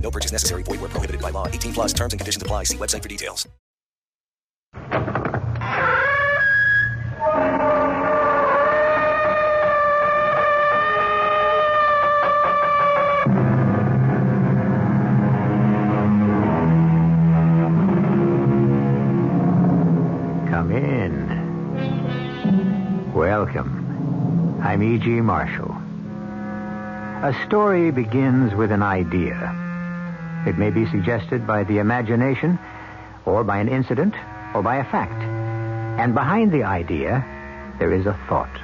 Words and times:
No 0.00 0.10
purchase 0.10 0.32
necessary. 0.32 0.62
Void 0.62 0.80
where 0.80 0.90
prohibited 0.90 1.20
by 1.20 1.30
law. 1.30 1.48
18 1.48 1.72
plus 1.72 1.92
terms 1.92 2.12
and 2.12 2.20
conditions 2.20 2.42
apply. 2.42 2.64
See 2.64 2.76
website 2.76 3.02
for 3.02 3.08
details. 3.08 3.48
Come 20.48 20.70
in. 20.72 21.26
Welcome. 23.12 24.60
I'm 24.62 24.82
E.G. 24.82 25.20
Marshall. 25.20 25.76
A 27.22 27.34
story 27.46 27.90
begins 27.90 28.54
with 28.54 28.70
an 28.70 28.82
idea. 28.82 29.65
It 30.46 30.56
may 30.56 30.70
be 30.70 30.86
suggested 30.86 31.44
by 31.44 31.64
the 31.64 31.78
imagination, 31.78 32.58
or 33.24 33.42
by 33.42 33.58
an 33.58 33.68
incident, 33.68 34.14
or 34.54 34.62
by 34.62 34.76
a 34.76 34.84
fact. 34.84 35.20
And 36.00 36.14
behind 36.14 36.52
the 36.52 36.62
idea, 36.62 37.24
there 37.80 37.92
is 37.92 38.06
a 38.06 38.18
thought. 38.28 38.60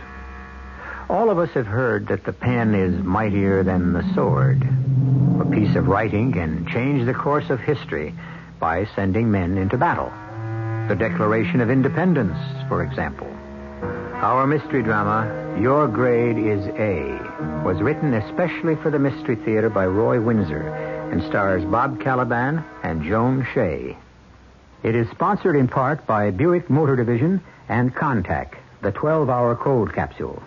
All 1.11 1.29
of 1.29 1.39
us 1.39 1.51
have 1.51 1.67
heard 1.67 2.07
that 2.07 2.25
the 2.25 2.33
pen 2.33 2.77
is 2.77 3.03
mightier 3.03 3.65
than 3.65 3.93
the 3.93 4.15
sword. 4.15 4.63
A 5.41 5.51
piece 5.51 5.75
of 5.75 5.89
writing 5.89 6.33
can 6.33 6.67
change 6.69 7.05
the 7.05 7.15
course 7.15 7.51
of 7.51 7.59
history 7.59 8.15
by 8.61 8.87
sending 8.95 9.31
men 9.31 9.59
into 9.59 9.77
battle. 9.77 10.13
The 10.89 10.95
Declaration 10.95 11.61
of 11.61 11.71
Independence, 11.71 12.39
for 12.69 12.85
example. 12.85 13.27
Our 14.23 14.47
mystery 14.47 14.85
drama, 14.85 15.59
Your 15.61 15.89
Grade 15.89 16.39
is 16.39 16.65
A, 16.79 17.19
was 17.65 17.83
written 17.83 18.15
especially 18.15 18.77
for 18.77 18.91
the 18.91 19.01
Mystery 19.01 19.35
Theater 19.35 19.69
by 19.69 19.87
Roy 19.87 20.21
Winsor 20.21 20.92
and 21.13 21.23
stars 21.25 21.63
Bob 21.63 22.01
Kaliban 22.01 22.65
and 22.83 23.05
Joan 23.05 23.47
Shay. 23.53 23.97
It 24.83 24.95
is 24.95 25.09
sponsored 25.11 25.55
in 25.55 25.69
part 25.69 26.07
by 26.07 26.31
Buick 26.31 26.71
Motor 26.71 26.97
Division 26.97 27.43
and 27.69 27.95
Contac, 27.95 28.55
the 28.81 28.93
12 28.93 29.29
hour 29.29 29.55
cold 29.55 29.93
capsule. 29.93 30.43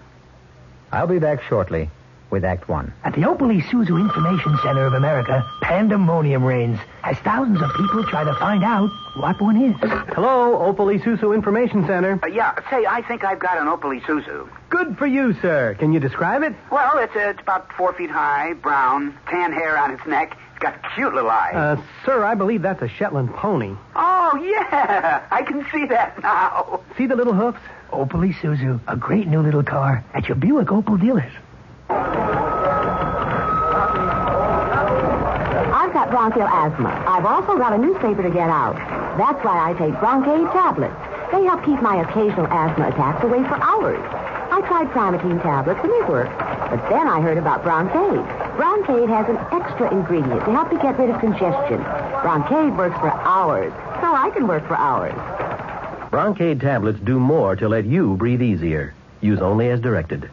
I'll 0.91 1.07
be 1.07 1.19
back 1.19 1.43
shortly 1.43 1.89
with 2.31 2.43
Act 2.43 2.67
One. 2.67 2.91
At 3.03 3.13
the 3.13 3.21
Opel 3.21 3.61
Isuzu 3.61 3.99
Information 4.01 4.57
Center 4.63 4.87
of 4.87 4.93
America, 4.93 5.47
pandemonium 5.61 6.43
reigns 6.43 6.79
as 7.03 7.15
thousands 7.19 7.61
of 7.61 7.69
people 7.75 8.03
try 8.05 8.23
to 8.23 8.33
find 8.33 8.63
out 8.63 8.89
what 9.17 9.39
one 9.39 9.61
is. 9.61 9.75
Hello, 9.79 10.73
Opel 10.73 10.99
Isuzu 10.99 11.35
Information 11.35 11.85
Center. 11.85 12.19
Uh, 12.23 12.27
yeah, 12.27 12.55
say, 12.71 12.85
I 12.89 13.03
think 13.03 13.23
I've 13.23 13.39
got 13.39 13.59
an 13.59 13.67
Opel 13.67 14.01
Isuzu. 14.01 14.49
Good 14.69 14.97
for 14.97 15.05
you, 15.05 15.33
sir. 15.41 15.75
Can 15.77 15.93
you 15.93 15.99
describe 15.99 16.41
it? 16.41 16.55
Well, 16.71 16.97
it's, 16.97 17.15
uh, 17.15 17.29
it's 17.29 17.39
about 17.39 17.71
four 17.73 17.93
feet 17.93 18.09
high, 18.09 18.53
brown, 18.53 19.15
tan 19.29 19.53
hair 19.53 19.77
on 19.77 19.91
its 19.91 20.05
neck. 20.07 20.35
It's 20.55 20.61
got 20.63 20.79
cute 20.95 21.13
little 21.13 21.29
eyes. 21.29 21.53
Uh, 21.53 21.81
sir, 22.05 22.23
I 22.23 22.33
believe 22.33 22.61
that's 22.61 22.81
a 22.81 22.87
Shetland 22.87 23.33
pony. 23.33 23.75
oh, 23.93 24.39
yeah. 24.41 25.27
I 25.29 25.41
can 25.43 25.65
see 25.69 25.85
that 25.87 26.21
now. 26.23 26.79
See 26.97 27.07
the 27.07 27.15
little 27.17 27.33
hoofs? 27.33 27.59
Opel 27.91 28.33
Isuzu, 28.33 28.79
a 28.87 28.95
great 28.95 29.27
new 29.27 29.41
little 29.41 29.63
car 29.63 30.01
at 30.13 30.29
your 30.29 30.35
Buick 30.35 30.67
Opel 30.67 30.99
dealers. 30.99 31.31
I've 35.75 35.91
got 35.93 36.09
bronchial 36.09 36.47
asthma. 36.47 37.03
I've 37.05 37.25
also 37.25 37.57
got 37.57 37.73
a 37.73 37.77
newspaper 37.77 38.23
to 38.23 38.29
get 38.29 38.49
out. 38.49 38.75
That's 39.17 39.43
why 39.43 39.69
I 39.71 39.73
take 39.73 39.93
Bronkaid 39.95 40.51
tablets. 40.53 40.95
They 41.33 41.43
help 41.43 41.65
keep 41.65 41.81
my 41.81 41.97
occasional 42.01 42.47
asthma 42.47 42.87
attacks 42.89 43.23
away 43.25 43.43
for 43.43 43.55
hours. 43.61 43.99
I 44.55 44.61
tried 44.61 44.87
Primatene 44.87 45.41
tablets 45.43 45.81
and 45.83 45.91
they 45.91 46.09
worked. 46.09 46.39
But 46.39 46.89
then 46.89 47.09
I 47.09 47.19
heard 47.19 47.37
about 47.37 47.61
Bronkaid. 47.61 48.25
Bronkaid 48.55 49.09
has 49.09 49.27
an 49.27 49.35
extra 49.51 49.91
ingredient 49.91 50.45
to 50.45 50.51
help 50.51 50.71
you 50.71 50.81
get 50.81 50.97
rid 50.97 51.09
of 51.09 51.19
congestion. 51.19 51.83
Bronkaid 52.23 52.77
works 52.77 52.97
for 53.01 53.11
hours, 53.11 53.73
so 53.99 54.15
I 54.15 54.29
can 54.33 54.47
work 54.47 54.65
for 54.65 54.77
hours. 54.77 55.13
Bronkaid 56.09 56.61
tablets 56.61 57.01
do 57.01 57.19
more 57.19 57.57
to 57.57 57.67
let 57.67 57.83
you 57.83 58.15
breathe 58.15 58.41
easier. 58.41 58.93
Use 59.19 59.41
only 59.41 59.69
as 59.71 59.81
directed. 59.81 60.29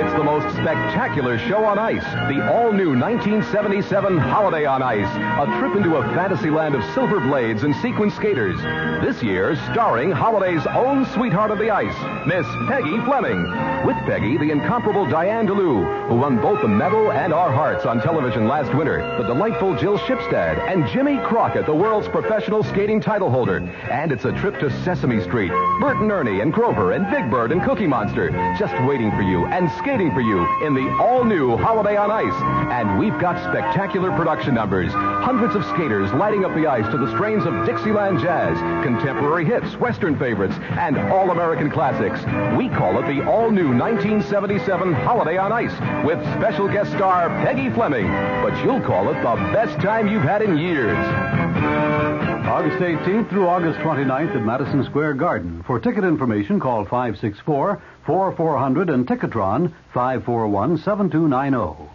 It's 0.00 0.14
the 0.14 0.24
most 0.24 0.48
spectacular 0.56 1.36
show 1.46 1.62
on 1.62 1.78
ice. 1.78 2.02
The 2.32 2.40
all-new 2.50 2.96
1977 2.96 4.16
Holiday 4.16 4.64
on 4.64 4.82
Ice. 4.82 5.04
A 5.04 5.58
trip 5.58 5.76
into 5.76 5.96
a 5.96 6.02
fantasy 6.14 6.48
land 6.48 6.74
of 6.74 6.82
silver 6.94 7.20
blades 7.20 7.64
and 7.64 7.76
sequin 7.82 8.10
skaters. 8.10 8.56
This 9.04 9.22
year, 9.22 9.56
starring 9.72 10.10
Holiday's 10.10 10.66
own 10.68 11.04
sweetheart 11.12 11.50
of 11.50 11.58
the 11.58 11.68
ice, 11.68 11.94
Miss 12.26 12.46
Peggy 12.66 12.96
Fleming. 13.04 13.42
With 13.86 13.96
Peggy, 14.06 14.38
the 14.38 14.50
incomparable 14.50 15.04
Dianne 15.04 15.46
de 15.46 15.52
Leeuw, 15.52 16.08
who 16.08 16.16
won 16.16 16.40
both 16.40 16.62
the 16.62 16.68
medal 16.68 17.12
and 17.12 17.34
our 17.34 17.52
hearts 17.52 17.84
on 17.84 18.00
television 18.00 18.48
last 18.48 18.74
winter. 18.74 19.02
The 19.18 19.24
delightful 19.24 19.76
Jill 19.76 19.98
Shipstad 19.98 20.66
and 20.66 20.88
Jimmy 20.88 21.18
Crockett, 21.18 21.66
the 21.66 21.74
world's 21.74 22.08
professional 22.08 22.62
skating 22.62 23.02
title 23.02 23.30
holder. 23.30 23.58
And 23.90 24.12
it's 24.12 24.24
a 24.24 24.32
trip 24.32 24.58
to 24.60 24.70
Sesame 24.82 25.20
Street. 25.20 25.52
Bert 25.78 25.98
and 25.98 26.10
Ernie 26.10 26.40
and 26.40 26.54
Grover 26.54 26.92
and 26.92 27.10
Big 27.10 27.30
Bird 27.30 27.52
and 27.52 27.62
Cookie 27.62 27.86
Monster 27.86 28.30
just 28.58 28.72
waiting 28.88 29.10
for 29.10 29.20
you 29.20 29.44
and 29.44 29.70
skating 29.72 29.89
for 29.90 30.20
you 30.20 30.46
in 30.64 30.72
the 30.72 30.88
all-new 31.00 31.56
Holiday 31.56 31.96
on 31.96 32.12
Ice. 32.12 32.32
And 32.70 32.96
we've 32.96 33.18
got 33.18 33.42
spectacular 33.50 34.12
production 34.12 34.54
numbers. 34.54 34.92
Hundreds 34.92 35.56
of 35.56 35.64
skaters 35.64 36.12
lighting 36.12 36.44
up 36.44 36.54
the 36.54 36.68
ice 36.68 36.88
to 36.92 36.96
the 36.96 37.10
strains 37.10 37.44
of 37.44 37.66
Dixieland 37.66 38.20
jazz, 38.20 38.56
contemporary 38.86 39.44
hits, 39.44 39.74
Western 39.80 40.16
favorites, 40.16 40.54
and 40.78 40.96
all-American 40.96 41.72
classics. 41.72 42.20
We 42.56 42.68
call 42.68 43.02
it 43.02 43.12
the 43.12 43.28
all-new 43.28 43.76
1977 43.76 44.92
Holiday 44.92 45.38
on 45.38 45.50
Ice 45.50 45.74
with 46.06 46.22
special 46.36 46.68
guest 46.68 46.92
star 46.92 47.28
Peggy 47.44 47.68
Fleming. 47.70 48.06
But 48.06 48.64
you'll 48.64 48.80
call 48.80 49.10
it 49.10 49.14
the 49.14 49.34
best 49.52 49.76
time 49.80 50.06
you've 50.06 50.22
had 50.22 50.40
in 50.40 50.56
years. 50.56 52.09
August 52.50 52.78
18th 52.78 53.30
through 53.30 53.46
August 53.46 53.78
29th 53.78 54.34
at 54.34 54.42
Madison 54.42 54.84
Square 54.84 55.14
Garden. 55.14 55.62
For 55.68 55.78
ticket 55.78 56.02
information, 56.02 56.58
call 56.58 56.82
564 56.82 57.80
4400 58.04 58.90
and 58.90 59.06
Ticketron 59.06 59.72
541 59.94 60.78
7290. 60.78 61.89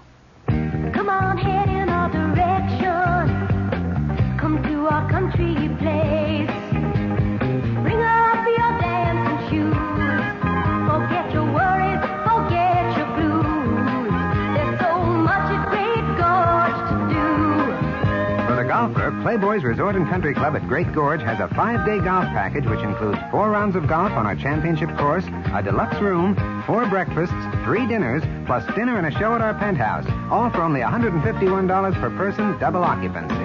Playboy's 19.25 19.63
Resort 19.63 19.95
and 19.95 20.07
Country 20.07 20.36
Club 20.36 20.56
at 20.56 20.68
Great 20.68 20.94
Gorge 20.94 21.19
has 21.22 21.39
a 21.39 21.48
five-day 21.56 21.98
golf 21.98 22.25
package 22.25 22.68
which 22.68 22.81
includes 22.81 23.18
four 23.31 23.50
rounds 23.50 23.75
of 23.75 23.88
golf 23.88 24.12
on 24.12 24.27
our 24.27 24.36
championship 24.36 24.95
course, 25.00 25.25
a 25.51 25.63
deluxe 25.63 26.00
room, 26.00 26.36
four 26.68 26.86
breakfasts, 26.86 27.33
three 27.66 27.88
dinners, 27.88 28.22
plus 28.45 28.63
dinner 28.75 29.00
and 29.00 29.07
a 29.07 29.12
show 29.18 29.33
at 29.33 29.42
our 29.42 29.56
penthouse. 29.56 30.06
All 30.30 30.51
for 30.51 30.62
only 30.62 30.81
$151 30.81 32.00
per 32.00 32.10
person, 32.12 32.56
double 32.60 32.83
occupancy. 32.83 33.36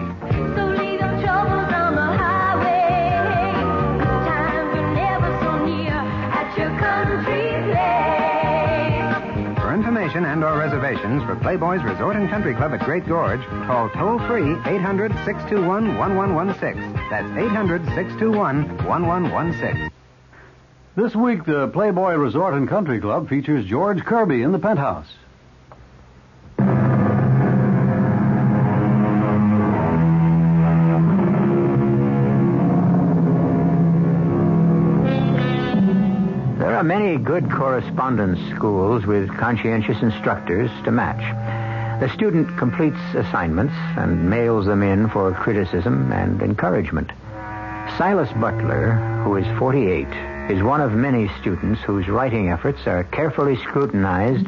So 0.55 0.71
information 10.11 10.33
and 10.33 10.43
or 10.43 10.59
reservations 10.59 11.23
for 11.23 11.37
Playboy's 11.37 11.83
Resort 11.85 12.17
and 12.17 12.29
Country 12.29 12.55
Club 12.55 12.73
at 12.73 12.81
Great 12.81 13.07
Gorge, 13.07 13.41
call 13.67 13.89
toll 13.91 14.19
free 14.27 14.55
800 14.67 15.13
621 15.25 15.97
1116. 15.97 16.93
That's 17.11 17.31
800 17.39 17.85
621 17.95 18.85
1116. 18.85 19.91
This 20.97 21.15
week, 21.15 21.45
the 21.45 21.69
Playboy 21.69 22.15
Resort 22.15 22.55
and 22.55 22.69
Country 22.69 23.01
Club 23.01 23.29
features 23.29 23.65
George 23.67 24.05
Kirby 24.05 24.43
in 24.43 24.51
the 24.51 24.59
penthouse. 24.59 25.07
Are 36.81 36.85
many 36.85 37.19
good 37.19 37.51
correspondence 37.51 38.41
schools 38.57 39.05
with 39.05 39.29
conscientious 39.37 40.01
instructors 40.01 40.71
to 40.83 40.91
match. 40.91 41.21
The 42.01 42.09
student 42.15 42.57
completes 42.57 42.97
assignments 43.15 43.75
and 43.99 44.31
mails 44.31 44.65
them 44.65 44.83
in 44.83 45.11
for 45.11 45.31
criticism 45.35 46.11
and 46.11 46.41
encouragement. 46.41 47.11
Silas 47.99 48.33
Butler, 48.33 48.95
who 49.25 49.37
is 49.37 49.59
48, 49.59 50.07
is 50.51 50.63
one 50.63 50.81
of 50.81 50.93
many 50.93 51.29
students 51.43 51.83
whose 51.83 52.09
writing 52.09 52.49
efforts 52.49 52.87
are 52.87 53.05
carefully 53.05 53.57
scrutinized 53.57 54.47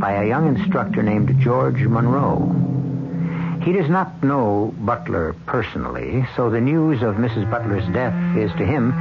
by 0.00 0.12
a 0.12 0.26
young 0.26 0.56
instructor 0.56 1.02
named 1.02 1.38
George 1.38 1.82
Monroe. 1.82 2.48
He 3.62 3.74
does 3.74 3.90
not 3.90 4.24
know 4.24 4.74
Butler 4.78 5.36
personally, 5.44 6.26
so 6.34 6.48
the 6.48 6.62
news 6.62 7.02
of 7.02 7.16
Mrs. 7.16 7.50
Butler's 7.50 7.86
death 7.92 8.38
is 8.38 8.50
to 8.52 8.64
him 8.64 8.94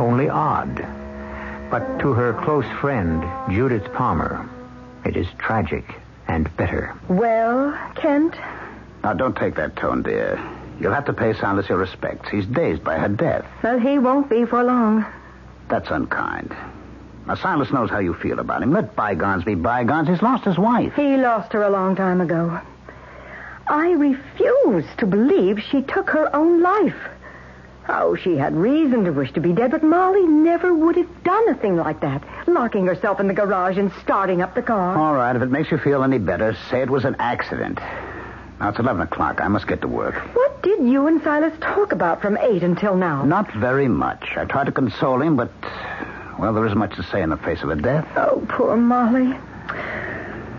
only 0.00 0.28
odd. 0.28 1.03
But 1.74 1.98
to 2.02 2.12
her 2.12 2.34
close 2.44 2.66
friend, 2.80 3.24
Judith 3.52 3.92
Palmer, 3.94 4.48
it 5.04 5.16
is 5.16 5.26
tragic 5.38 5.84
and 6.28 6.48
bitter. 6.56 6.94
Well, 7.08 7.76
Kent? 7.96 8.36
Now, 9.02 9.14
don't 9.14 9.36
take 9.36 9.56
that 9.56 9.74
tone, 9.74 10.04
dear. 10.04 10.40
You'll 10.78 10.94
have 10.94 11.06
to 11.06 11.12
pay 11.12 11.32
Silas 11.32 11.68
your 11.68 11.78
respects. 11.78 12.28
He's 12.30 12.46
dazed 12.46 12.84
by 12.84 12.98
her 12.98 13.08
death. 13.08 13.44
Well, 13.64 13.80
he 13.80 13.98
won't 13.98 14.30
be 14.30 14.44
for 14.44 14.62
long. 14.62 15.04
That's 15.68 15.90
unkind. 15.90 16.54
Now, 17.26 17.34
Silas 17.34 17.72
knows 17.72 17.90
how 17.90 17.98
you 17.98 18.14
feel 18.14 18.38
about 18.38 18.62
him. 18.62 18.70
Let 18.70 18.94
bygones 18.94 19.42
be 19.42 19.56
bygones. 19.56 20.06
He's 20.06 20.22
lost 20.22 20.44
his 20.44 20.56
wife. 20.56 20.94
He 20.94 21.16
lost 21.16 21.52
her 21.54 21.64
a 21.64 21.70
long 21.70 21.96
time 21.96 22.20
ago. 22.20 22.60
I 23.66 23.90
refuse 23.90 24.86
to 24.98 25.06
believe 25.06 25.58
she 25.58 25.82
took 25.82 26.10
her 26.10 26.36
own 26.36 26.62
life. 26.62 27.08
Oh, 27.88 28.16
she 28.16 28.36
had 28.36 28.56
reason 28.56 29.04
to 29.04 29.12
wish 29.12 29.32
to 29.32 29.40
be 29.40 29.52
dead, 29.52 29.70
but 29.70 29.82
Molly 29.82 30.26
never 30.26 30.72
would 30.74 30.96
have 30.96 31.24
done 31.24 31.48
a 31.50 31.54
thing 31.54 31.76
like 31.76 32.00
that. 32.00 32.22
Locking 32.46 32.86
herself 32.86 33.20
in 33.20 33.28
the 33.28 33.34
garage 33.34 33.76
and 33.76 33.92
starting 34.02 34.40
up 34.40 34.54
the 34.54 34.62
car. 34.62 34.96
All 34.96 35.14
right, 35.14 35.36
if 35.36 35.42
it 35.42 35.50
makes 35.50 35.70
you 35.70 35.78
feel 35.78 36.02
any 36.02 36.18
better, 36.18 36.56
say 36.70 36.80
it 36.80 36.88
was 36.88 37.04
an 37.04 37.16
accident. 37.18 37.78
Now, 38.58 38.70
it's 38.70 38.78
11 38.78 39.02
o'clock. 39.02 39.40
I 39.40 39.48
must 39.48 39.66
get 39.66 39.82
to 39.82 39.88
work. 39.88 40.14
What 40.34 40.62
did 40.62 40.82
you 40.82 41.06
and 41.06 41.22
Silas 41.22 41.52
talk 41.60 41.92
about 41.92 42.22
from 42.22 42.38
8 42.38 42.62
until 42.62 42.96
now? 42.96 43.24
Not 43.24 43.52
very 43.52 43.88
much. 43.88 44.30
I 44.36 44.44
tried 44.44 44.66
to 44.66 44.72
console 44.72 45.20
him, 45.20 45.36
but, 45.36 45.50
well, 46.38 46.54
there 46.54 46.64
isn't 46.64 46.78
much 46.78 46.96
to 46.96 47.02
say 47.02 47.20
in 47.20 47.30
the 47.30 47.36
face 47.36 47.62
of 47.62 47.68
a 47.68 47.76
death. 47.76 48.06
Oh, 48.16 48.46
poor 48.48 48.76
Molly. 48.76 49.36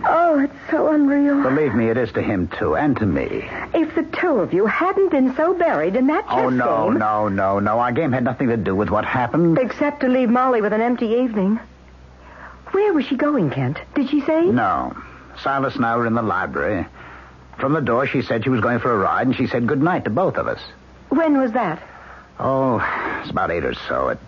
Oh, 0.08 0.40
it's 0.40 0.54
so 0.72 0.92
unreal. 0.92 1.42
Believe 1.42 1.74
me, 1.74 1.90
it 1.90 1.98
is 1.98 2.12
to 2.14 2.22
him, 2.22 2.48
too, 2.60 2.76
and 2.76 2.96
to 2.98 3.06
me. 3.06 3.48
If 3.74 3.96
the 3.96 4.04
two 4.04 4.40
of 4.40 4.54
you 4.54 4.66
hadn't 4.66 5.10
been 5.10 5.36
so 5.36 5.54
buried 5.54 5.96
in 5.96 6.08
that 6.08 6.26
Oh, 6.30 6.50
no, 6.50 6.90
game... 6.90 7.00
no, 7.00 7.28
no, 7.28 7.60
no. 7.60 7.80
Our 7.80 7.92
game 7.92 8.12
had 8.12 8.24
nothing 8.24 8.50
to 8.50 8.58
do 8.58 8.76
with 8.76 8.90
what 8.90 9.04
happened. 9.06 9.58
Except 9.58 10.02
to 10.02 10.08
leave 10.08 10.30
Molly 10.30 10.62
with 10.62 10.74
an 10.74 10.82
empty 10.82 11.08
evening. 11.08 11.60
Where 12.72 12.94
was 12.94 13.06
she 13.06 13.16
going, 13.16 13.50
Kent? 13.50 13.80
Did 13.96 14.10
she 14.10 14.22
say? 14.22 14.46
No. 14.46 14.96
Silas 15.42 15.76
and 15.76 15.86
I 15.86 15.96
were 15.98 16.06
in 16.06 16.14
the 16.14 16.22
library. 16.22 16.86
From 17.58 17.74
the 17.74 17.82
door, 17.82 18.06
she 18.06 18.22
said 18.22 18.44
she 18.44 18.50
was 18.50 18.62
going 18.62 18.80
for 18.80 18.92
a 18.94 18.98
ride, 18.98 19.28
and 19.28 19.36
she 19.36 19.48
said 19.48 19.66
good 19.68 19.82
night 19.82 20.04
to 20.04 20.10
both 20.10 20.36
of 20.38 20.48
us. 20.48 20.60
When 21.10 21.38
was 21.40 21.54
that? 21.54 21.82
Oh, 22.40 22.78
it's 23.22 23.30
about 23.32 23.50
eight 23.52 23.64
or 23.66 23.74
so. 23.74 24.10
At 24.10 24.20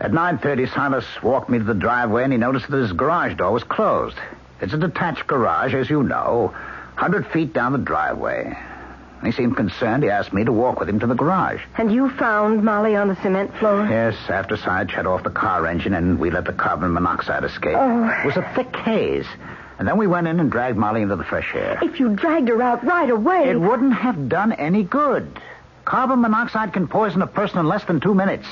at 0.00 0.12
nine 0.12 0.38
thirty, 0.38 0.66
Silas 0.66 1.04
walked 1.22 1.48
me 1.48 1.58
to 1.58 1.64
the 1.64 1.74
driveway, 1.74 2.24
and 2.24 2.32
he 2.32 2.38
noticed 2.38 2.68
that 2.68 2.76
his 2.78 2.92
garage 2.92 3.36
door 3.36 3.52
was 3.52 3.62
closed. 3.62 4.16
It's 4.64 4.72
a 4.72 4.78
detached 4.78 5.26
garage, 5.26 5.74
as 5.74 5.90
you 5.90 6.02
know, 6.02 6.54
hundred 6.96 7.26
feet 7.26 7.52
down 7.52 7.72
the 7.72 7.78
driveway. 7.78 8.56
He 9.22 9.30
seemed 9.30 9.58
concerned. 9.58 10.02
He 10.02 10.08
asked 10.08 10.32
me 10.32 10.42
to 10.42 10.52
walk 10.52 10.80
with 10.80 10.88
him 10.88 11.00
to 11.00 11.06
the 11.06 11.14
garage. 11.14 11.60
And 11.76 11.92
you 11.92 12.08
found 12.08 12.64
Molly 12.64 12.96
on 12.96 13.08
the 13.08 13.16
cement 13.16 13.54
floor? 13.56 13.86
Yes, 13.86 14.16
after 14.30 14.56
Silas 14.56 14.90
shut 14.90 15.06
off 15.06 15.22
the 15.22 15.28
car 15.28 15.66
engine 15.66 15.92
and 15.92 16.18
we 16.18 16.30
let 16.30 16.46
the 16.46 16.54
carbon 16.54 16.94
monoxide 16.94 17.44
escape. 17.44 17.76
Oh. 17.76 18.08
It 18.08 18.24
was 18.24 18.38
a 18.38 18.52
thick 18.54 18.74
haze. 18.74 19.26
And 19.78 19.86
then 19.86 19.98
we 19.98 20.06
went 20.06 20.28
in 20.28 20.40
and 20.40 20.50
dragged 20.50 20.78
Molly 20.78 21.02
into 21.02 21.16
the 21.16 21.24
fresh 21.24 21.54
air. 21.54 21.78
If 21.82 22.00
you 22.00 22.16
dragged 22.16 22.48
her 22.48 22.62
out 22.62 22.82
right 22.84 23.10
away. 23.10 23.50
It 23.50 23.60
wouldn't 23.60 23.92
have 23.92 24.30
done 24.30 24.52
any 24.52 24.82
good. 24.82 25.40
Carbon 25.84 26.22
monoxide 26.22 26.72
can 26.72 26.88
poison 26.88 27.20
a 27.20 27.26
person 27.26 27.58
in 27.58 27.68
less 27.68 27.84
than 27.84 28.00
two 28.00 28.14
minutes. 28.14 28.46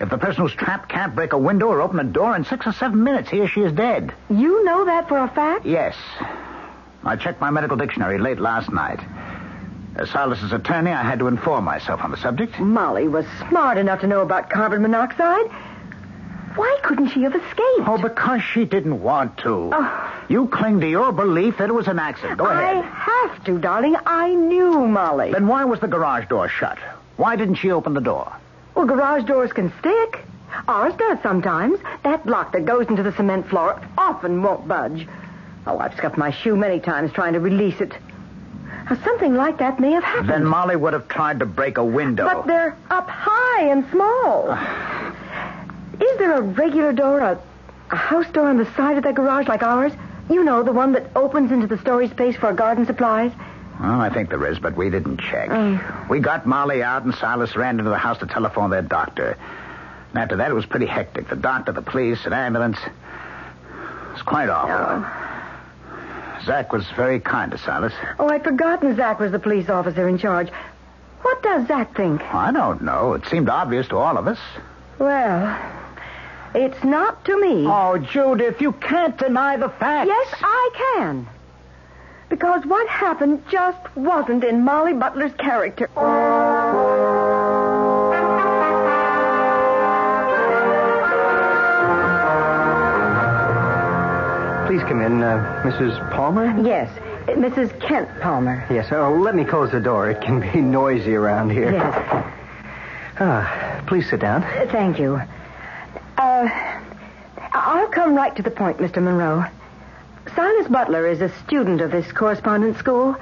If 0.00 0.10
the 0.10 0.18
person 0.18 0.42
who's 0.42 0.54
trapped 0.54 0.88
can't 0.88 1.14
break 1.14 1.32
a 1.32 1.38
window 1.38 1.68
or 1.68 1.80
open 1.80 2.00
a 2.00 2.04
door 2.04 2.34
in 2.34 2.44
six 2.44 2.66
or 2.66 2.72
seven 2.72 3.04
minutes, 3.04 3.30
he 3.30 3.40
or 3.40 3.48
she 3.48 3.60
is 3.60 3.72
dead. 3.72 4.12
You 4.28 4.64
know 4.64 4.84
that 4.86 5.08
for 5.08 5.18
a 5.18 5.28
fact? 5.28 5.64
Yes. 5.64 5.94
I 7.04 7.16
checked 7.16 7.40
my 7.40 7.50
medical 7.50 7.76
dictionary 7.76 8.18
late 8.18 8.40
last 8.40 8.72
night. 8.72 9.00
As 9.96 10.10
Silas's 10.10 10.52
attorney, 10.52 10.90
I 10.90 11.02
had 11.02 11.20
to 11.20 11.28
inform 11.28 11.64
myself 11.64 12.02
on 12.02 12.10
the 12.10 12.16
subject. 12.16 12.58
Molly 12.58 13.06
was 13.06 13.24
smart 13.48 13.78
enough 13.78 14.00
to 14.00 14.08
know 14.08 14.22
about 14.22 14.50
carbon 14.50 14.82
monoxide. 14.82 15.46
Why 16.56 16.78
couldn't 16.82 17.08
she 17.08 17.22
have 17.22 17.34
escaped? 17.34 17.86
Oh, 17.86 17.98
because 18.00 18.42
she 18.42 18.64
didn't 18.64 19.00
want 19.02 19.38
to. 19.38 19.70
Oh. 19.72 20.24
You 20.28 20.48
cling 20.48 20.80
to 20.80 20.88
your 20.88 21.12
belief 21.12 21.58
that 21.58 21.68
it 21.68 21.72
was 21.72 21.86
an 21.86 21.98
accident. 21.98 22.38
Go 22.38 22.46
ahead. 22.46 22.76
I 22.76 22.80
have 22.80 23.44
to, 23.44 23.58
darling. 23.58 23.96
I 24.06 24.34
knew 24.34 24.86
Molly. 24.86 25.32
Then 25.32 25.46
why 25.46 25.64
was 25.64 25.80
the 25.80 25.88
garage 25.88 26.28
door 26.28 26.48
shut? 26.48 26.78
Why 27.16 27.36
didn't 27.36 27.56
she 27.56 27.70
open 27.70 27.94
the 27.94 28.00
door? 28.00 28.32
Well, 28.74 28.86
garage 28.86 29.24
doors 29.24 29.52
can 29.52 29.72
stick. 29.78 30.24
Ours 30.68 30.94
does 30.96 31.18
sometimes. 31.22 31.78
That 32.02 32.26
lock 32.26 32.52
that 32.52 32.64
goes 32.64 32.86
into 32.88 33.02
the 33.02 33.12
cement 33.12 33.48
floor 33.48 33.80
often 33.96 34.42
won't 34.42 34.66
budge. 34.68 35.06
Oh, 35.66 35.78
I've 35.78 35.96
scuffed 35.96 36.16
my 36.16 36.30
shoe 36.30 36.56
many 36.56 36.80
times 36.80 37.12
trying 37.12 37.32
to 37.32 37.40
release 37.40 37.80
it. 37.80 37.92
Now, 38.90 38.96
something 39.02 39.34
like 39.34 39.58
that 39.58 39.80
may 39.80 39.92
have 39.92 40.04
happened. 40.04 40.28
Then 40.28 40.44
Molly 40.44 40.76
would 40.76 40.92
have 40.92 41.08
tried 41.08 41.38
to 41.38 41.46
break 41.46 41.78
a 41.78 41.84
window. 41.84 42.24
But 42.24 42.46
they're 42.46 42.76
up 42.90 43.08
high 43.08 43.68
and 43.68 43.88
small. 43.90 44.46
Ah. 44.50 45.14
Is 46.00 46.18
there 46.18 46.32
a 46.32 46.42
regular 46.42 46.92
door, 46.92 47.20
a, 47.20 47.40
a 47.90 47.96
house 47.96 48.28
door 48.32 48.48
on 48.48 48.58
the 48.58 48.70
side 48.74 48.98
of 48.98 49.04
that 49.04 49.14
garage 49.14 49.48
like 49.48 49.62
ours? 49.62 49.92
You 50.28 50.44
know, 50.44 50.62
the 50.62 50.72
one 50.72 50.92
that 50.92 51.06
opens 51.16 51.50
into 51.50 51.66
the 51.66 51.78
storage 51.78 52.10
space 52.10 52.36
for 52.36 52.52
garden 52.52 52.84
supplies? 52.84 53.32
Well, 53.80 54.00
I 54.00 54.08
think 54.08 54.28
there 54.30 54.46
is, 54.46 54.58
but 54.58 54.76
we 54.76 54.88
didn't 54.90 55.18
check. 55.20 55.48
Oh. 55.50 56.06
We 56.08 56.20
got 56.20 56.46
Molly 56.46 56.82
out, 56.82 57.04
and 57.04 57.14
Silas 57.14 57.56
ran 57.56 57.78
into 57.78 57.90
the 57.90 57.98
house 57.98 58.18
to 58.18 58.26
telephone 58.26 58.70
their 58.70 58.82
doctor. 58.82 59.36
And 60.10 60.18
after 60.18 60.36
that, 60.36 60.50
it 60.50 60.54
was 60.54 60.66
pretty 60.66 60.86
hectic. 60.86 61.28
The 61.28 61.36
doctor, 61.36 61.72
the 61.72 61.82
police, 61.82 62.24
an 62.24 62.32
ambulance. 62.32 62.78
It 62.78 64.12
was 64.12 64.22
quite 64.22 64.48
awful. 64.48 65.04
Oh. 65.04 66.40
Zach 66.44 66.72
was 66.72 66.86
very 66.94 67.20
kind 67.20 67.50
to 67.52 67.58
Silas. 67.58 67.92
Oh, 68.18 68.28
I'd 68.28 68.44
forgotten 68.44 68.94
Zach 68.96 69.18
was 69.18 69.32
the 69.32 69.38
police 69.38 69.68
officer 69.68 70.08
in 70.08 70.18
charge. 70.18 70.50
What 71.22 71.42
does 71.42 71.66
Zach 71.66 71.96
think? 71.96 72.22
I 72.22 72.52
don't 72.52 72.82
know. 72.82 73.14
It 73.14 73.26
seemed 73.26 73.48
obvious 73.48 73.88
to 73.88 73.96
all 73.96 74.18
of 74.18 74.26
us. 74.26 74.38
Well, 74.98 75.58
it's 76.54 76.84
not 76.84 77.24
to 77.24 77.40
me. 77.40 77.64
Oh, 77.66 77.98
Judith, 77.98 78.60
you 78.60 78.72
can't 78.72 79.16
deny 79.16 79.56
the 79.56 79.70
facts. 79.70 80.08
Yes, 80.08 80.34
I 80.42 80.70
can. 80.96 81.26
Because 82.34 82.66
what 82.66 82.88
happened 82.88 83.44
just 83.48 83.78
wasn't 83.94 84.42
in 84.42 84.64
Molly 84.64 84.92
Butler's 84.92 85.32
character. 85.34 85.88
Please 94.66 94.82
come 94.82 95.02
in, 95.02 95.22
uh, 95.22 95.62
Mrs. 95.62 95.94
Palmer? 96.10 96.46
Yes, 96.66 96.90
Mrs. 97.28 97.78
Kent 97.80 98.08
Palmer. 98.20 98.66
Yes. 98.70 98.90
Oh, 98.90 99.12
let 99.12 99.36
me 99.36 99.44
close 99.44 99.70
the 99.70 99.78
door. 99.78 100.10
It 100.10 100.20
can 100.22 100.40
be 100.40 100.60
noisy 100.80 101.14
around 101.14 101.50
here. 101.50 101.70
Yes. 101.70 102.24
Ah, 103.20 103.82
please 103.86 104.08
sit 104.10 104.18
down. 104.20 104.42
Thank 104.72 104.98
you. 104.98 105.20
Uh, 106.18 106.48
I'll 107.52 107.86
come 107.88 108.16
right 108.16 108.34
to 108.34 108.42
the 108.42 108.50
point, 108.50 108.78
Mr. 108.78 109.00
Monroe. 109.00 109.44
Silas 110.54 110.70
Butler 110.70 111.06
is 111.08 111.20
a 111.20 111.28
student 111.44 111.80
of 111.80 111.90
this 111.90 112.10
correspondence 112.12 112.78
school. 112.78 113.16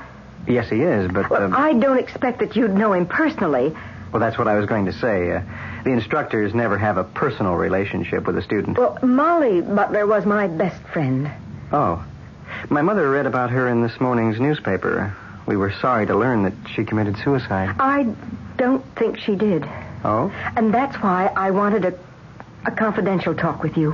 Yes, 0.47 0.69
he 0.69 0.83
is, 0.83 1.11
but 1.11 1.31
Well, 1.31 1.45
um, 1.45 1.55
I 1.57 1.73
don't 1.73 1.99
expect 1.99 2.41
that 2.41 2.57
you'd 2.57 2.75
know 2.75 2.93
him 2.93 3.07
personally. 3.07 3.75
well, 4.13 4.21
that's 4.21 4.37
what 4.37 4.49
I 4.49 4.57
was 4.57 4.67
going 4.67 4.85
to 4.87 4.93
say. 4.93 5.33
Uh, 5.33 5.41
the 5.85 5.91
instructors 5.93 6.53
never 6.53 6.77
have 6.77 6.99
a 6.99 7.05
personal 7.05 7.55
relationship 7.55 8.27
with 8.27 8.37
a 8.37 8.43
student. 8.43 8.77
Well, 8.77 8.99
Molly 9.03 9.63
Butler 9.63 10.07
was 10.07 10.27
my 10.27 10.47
best 10.47 10.83
friend. 10.93 11.31
Oh, 11.73 12.05
my 12.69 12.83
mother 12.83 13.11
read 13.11 13.25
about 13.27 13.51
her 13.51 13.67
in 13.69 13.83
this 13.83 13.99
morning's 13.99 14.39
newspaper. 14.39 15.17
We 15.47 15.57
were 15.57 15.73
sorry 15.81 16.07
to 16.07 16.15
learn 16.17 16.43
that 16.43 16.53
she 16.75 16.85
committed 16.85 17.17
suicide. 17.19 17.77
I 17.79 18.15
don't 18.59 18.85
think 18.97 19.19
she 19.19 19.37
did. 19.37 19.65
Oh? 20.05 20.31
And 20.57 20.75
that's 20.75 20.97
why 20.97 21.33
I 21.35 21.51
wanted 21.53 21.87
a, 21.87 21.99
a 22.67 22.73
confidential 22.73 23.35
talk 23.35 23.63
with 23.63 23.79
you. 23.79 23.93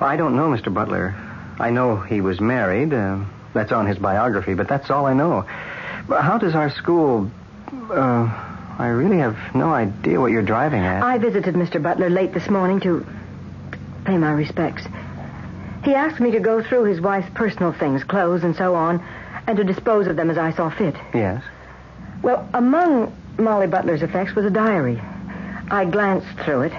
Well, 0.00 0.08
I 0.08 0.16
don't 0.16 0.36
know, 0.36 0.48
Mr. 0.48 0.72
Butler. 0.72 1.14
I 1.58 1.70
know 1.70 1.96
he 1.96 2.20
was 2.20 2.40
married. 2.40 2.92
Uh, 2.92 3.24
that's 3.54 3.72
on 3.72 3.86
his 3.86 3.98
biography, 3.98 4.54
but 4.54 4.68
that's 4.68 4.90
all 4.90 5.06
I 5.06 5.14
know. 5.14 5.40
How 5.40 6.38
does 6.38 6.54
our 6.54 6.70
school. 6.70 7.30
Uh, 7.90 8.28
I 8.78 8.88
really 8.88 9.18
have 9.18 9.36
no 9.54 9.72
idea 9.72 10.20
what 10.20 10.30
you're 10.30 10.42
driving 10.42 10.82
at. 10.82 11.02
I 11.02 11.16
visited 11.18 11.54
Mr. 11.54 11.82
Butler 11.82 12.10
late 12.10 12.34
this 12.34 12.48
morning 12.50 12.80
to 12.80 13.06
pay 14.04 14.18
my 14.18 14.32
respects. 14.32 14.82
He 15.82 15.94
asked 15.94 16.20
me 16.20 16.32
to 16.32 16.40
go 16.40 16.62
through 16.62 16.84
his 16.84 17.00
wife's 17.00 17.30
personal 17.34 17.72
things, 17.72 18.04
clothes 18.04 18.44
and 18.44 18.54
so 18.54 18.74
on, 18.74 19.02
and 19.46 19.56
to 19.56 19.64
dispose 19.64 20.06
of 20.06 20.16
them 20.16 20.30
as 20.30 20.36
I 20.36 20.52
saw 20.52 20.68
fit. 20.68 20.94
Yes. 21.14 21.42
Well, 22.22 22.46
among 22.52 23.16
Molly 23.38 23.66
Butler's 23.66 24.02
effects 24.02 24.34
was 24.34 24.44
a 24.44 24.50
diary. 24.50 25.00
I 25.70 25.84
glanced 25.86 26.38
through 26.44 26.62
it. 26.62 26.72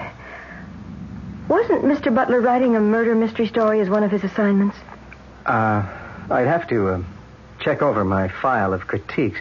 Wasn't 1.48 1.84
Mr. 1.84 2.13
Butler 2.13 2.42
writing 2.42 2.75
a 2.75 2.80
murder 2.80 3.16
mystery 3.16 3.48
story 3.48 3.80
as 3.80 3.89
one 3.89 4.04
of 4.04 4.12
his 4.12 4.24
assignments? 4.24 4.75
Uh, 5.46 5.86
I'd 6.30 6.48
have 6.48 6.68
to 6.70 6.89
uh, 6.89 7.04
check 7.60 7.82
over 7.82 8.04
my 8.04 8.27
file 8.27 8.74
of 8.74 8.88
critiques. 8.88 9.39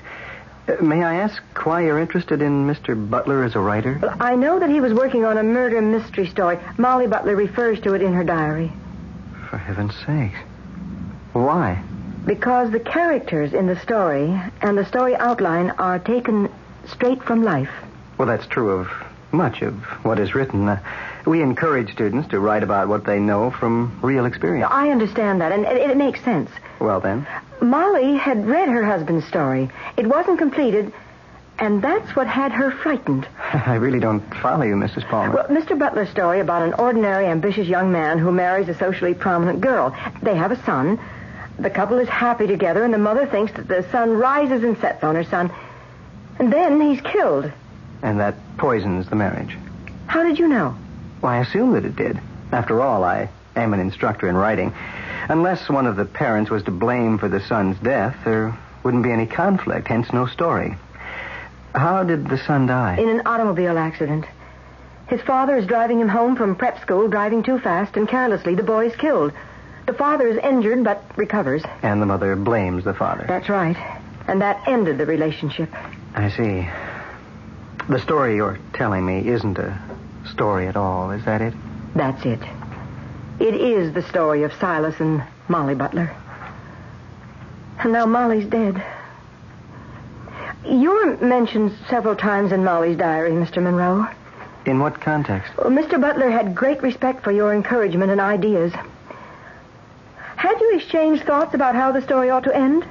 Uh, 0.69 0.83
may 0.83 1.03
I 1.03 1.17
ask 1.17 1.43
why 1.65 1.83
you're 1.83 1.99
interested 1.99 2.43
in 2.43 2.67
Mr. 2.67 2.95
Butler 3.11 3.43
as 3.43 3.57
a 3.57 3.61
writer? 3.61 3.99
Well, 4.01 4.17
I 4.21 4.37
know 4.37 4.61
that 4.61 4.71
he 4.71 4.81
was 4.81 4.95
working 4.95 5.25
on 5.25 5.37
a 5.37 5.43
murder 5.43 5.83
mystery 5.83 6.29
story. 6.29 6.59
Molly 6.79 7.09
Butler 7.09 7.35
refers 7.35 7.81
to 7.81 7.95
it 7.95 8.03
in 8.03 8.13
her 8.13 8.25
diary. 8.25 8.73
For 9.51 9.59
heaven's 9.59 9.97
sake. 10.07 10.35
Why? 11.33 11.83
Because 12.25 12.71
the 12.71 12.81
characters 12.81 13.53
in 13.53 13.67
the 13.67 13.79
story 13.81 14.41
and 14.63 14.79
the 14.79 14.85
story 14.85 15.17
outline 15.17 15.71
are 15.71 15.99
taken 15.99 16.51
straight 16.87 17.23
from 17.23 17.43
life. 17.43 17.71
Well, 18.17 18.29
that's 18.29 18.47
true 18.47 18.71
of 18.71 18.89
much 19.33 19.63
of 19.63 19.75
what 20.05 20.19
is 20.19 20.35
written. 20.35 20.69
Uh, 20.69 20.81
we 21.27 21.43
encourage 21.43 21.93
students 21.93 22.29
to 22.29 22.41
write 22.41 22.63
about 22.63 22.89
what 22.89 23.05
they 23.05 23.19
know 23.19 23.51
from 23.51 23.99
real 24.03 24.27
experience. 24.27 24.69
I 24.71 24.91
understand 24.91 25.41
that, 25.41 25.53
and 25.53 25.65
it, 25.65 25.91
it 25.91 25.97
makes 25.97 26.23
sense. 26.23 26.51
Well, 26.79 27.01
then. 27.01 27.27
Molly 27.61 28.17
had 28.17 28.47
read 28.47 28.69
her 28.69 28.85
husband's 28.85 29.27
story. 29.27 29.71
It 29.97 30.07
wasn't 30.07 30.39
completed, 30.39 30.93
and 31.59 31.83
that's 31.83 32.15
what 32.15 32.27
had 32.27 32.53
her 32.53 32.71
frightened. 32.71 33.27
I 33.53 33.75
really 33.75 34.01
don't 34.01 34.23
follow 34.37 34.65
you, 34.65 34.75
Mrs. 34.75 35.09
Palmer. 35.09 35.35
Well, 35.35 35.49
Mr. 35.49 35.79
Butler's 35.79 36.11
story 36.11 36.41
about 36.41 36.63
an 36.63 36.75
ordinary, 36.75 37.27
ambitious 37.27 37.67
young 37.67 37.91
man 37.93 38.19
who 38.19 38.31
marries 38.31 38.69
a 38.69 38.75
socially 38.75 39.15
prominent 39.15 39.61
girl. 39.61 39.97
They 40.23 40.37
have 40.37 40.53
a 40.53 40.63
son. 40.65 41.01
The 41.59 41.71
couple 41.71 41.99
is 41.99 42.09
happy 42.09 42.47
together, 42.47 42.85
and 42.85 42.93
the 42.93 42.99
mother 42.99 43.27
thinks 43.27 43.53
that 43.55 43.67
the 43.67 43.87
sun 43.91 44.11
rises 44.11 44.63
and 44.63 44.79
sets 44.79 45.03
on 45.03 45.15
her 45.15 45.25
son. 45.25 45.51
And 46.39 46.53
then 46.53 46.81
he's 46.81 47.01
killed. 47.01 47.51
And 48.03 48.21
that 48.21 48.35
poisons 48.59 49.09
the 49.09 49.17
marriage. 49.17 49.57
How 50.07 50.23
did 50.23 50.39
you 50.39 50.49
know? 50.49 50.77
Well, 51.21 51.33
I 51.33 51.39
assume 51.39 51.73
that 51.73 51.85
it 51.85 51.97
did. 51.97 52.19
After 52.53 52.81
all, 52.81 53.05
I 53.05 53.29
am 53.57 53.75
an 53.75 53.81
instructor 53.81 54.29
in 54.29 54.37
writing. 54.37 54.73
Unless 55.29 55.69
one 55.69 55.87
of 55.87 55.97
the 55.97 56.05
parents 56.05 56.51
was 56.51 56.63
to 56.65 56.71
blame 56.71 57.19
for 57.19 57.29
the 57.29 57.41
son's 57.41 57.79
death, 57.79 58.17
there 58.25 58.57
wouldn't 58.85 59.03
be 59.03 59.11
any 59.11 59.27
conflict, 59.27 59.89
hence 59.89 60.13
no 60.13 60.27
story. 60.27 60.77
How 61.75 62.05
did 62.05 62.29
the 62.29 62.39
son 62.39 62.67
die? 62.67 62.97
In 62.99 63.09
an 63.09 63.23
automobile 63.27 63.77
accident. 63.77 64.25
His 65.09 65.21
father 65.21 65.57
is 65.57 65.67
driving 65.67 66.01
him 66.01 66.09
home 66.09 66.37
from 66.37 66.57
prep 66.57 66.81
school, 66.81 67.09
driving 67.09 67.43
too 67.43 67.59
fast, 67.59 67.97
and 67.97 68.09
carelessly 68.09 68.55
the 68.55 68.63
boy 68.63 68.87
is 68.87 68.97
killed. 68.97 69.33
The 69.87 69.93
father 69.93 70.27
is 70.27 70.37
injured, 70.39 70.83
but 70.83 71.03
recovers. 71.17 71.63
And 71.83 72.03
the 72.03 72.07
mother 72.07 72.35
blames 72.35 72.85
the 72.85 72.95
father. 72.95 73.25
That's 73.29 73.49
right. 73.49 73.77
And 74.27 74.41
that 74.41 74.67
ended 74.67 74.99
the 74.99 75.07
relationship. 75.07 75.73
I 76.15 76.31
see. 76.31 76.69
The 77.89 78.01
story 78.01 78.37
you're 78.37 78.59
telling 78.73 79.07
me 79.07 79.29
isn't 79.29 79.59
a 79.59 79.81
story 80.33 80.67
at 80.67 80.77
all, 80.77 81.13
is 81.13 81.25
that 81.25 81.41
it? 81.41 81.55
That's 81.95 82.25
it. 82.27 82.41
It 83.39 83.55
is 83.55 83.93
the 83.93 84.03
story 84.03 84.43
of 84.43 84.53
Silas 84.55 84.99
and 84.99 85.23
Molly 85.49 85.75
Butler. 85.75 86.15
And 87.79 87.93
now 87.93 88.07
Molly's 88.07 88.47
dead. 88.47 88.83
You're 90.65 91.17
mentioned 91.19 91.73
several 91.89 92.17
times 92.17 92.51
in 92.51 92.65
Molly's 92.65 92.97
diary, 92.97 93.31
Mr. 93.31 93.63
Monroe. 93.63 94.09
In 94.65 94.81
what 94.81 95.01
context? 95.01 95.57
Well, 95.57 95.71
Mr. 95.71 96.01
Butler 96.01 96.29
had 96.29 96.57
great 96.57 96.83
respect 96.83 97.23
for 97.23 97.31
your 97.31 97.55
encouragement 97.55 98.11
and 98.11 98.21
ideas. 98.21 98.73
Had 100.35 100.61
you 100.61 100.77
exchanged 100.77 101.25
thoughts 101.25 101.55
about 101.55 101.77
how 101.77 101.93
the 101.93 102.03
story 102.03 102.31
ought 102.31 102.45
to 102.45 102.57
end? 102.57 102.85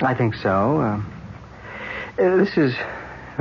I 0.00 0.14
think 0.14 0.36
so. 0.36 0.80
Uh, 0.80 2.22
uh, 2.22 2.36
this 2.36 2.56
is 2.56 2.74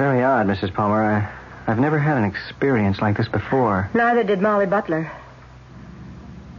very 0.01 0.23
odd, 0.23 0.47
Mrs. 0.47 0.73
Palmer. 0.73 1.03
I, 1.03 1.71
I've 1.71 1.77
never 1.77 1.99
had 1.99 2.17
an 2.17 2.23
experience 2.23 2.99
like 2.99 3.17
this 3.17 3.27
before. 3.27 3.87
Neither 3.93 4.23
did 4.23 4.41
Molly 4.41 4.65
Butler. 4.65 5.11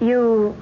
You 0.01 0.57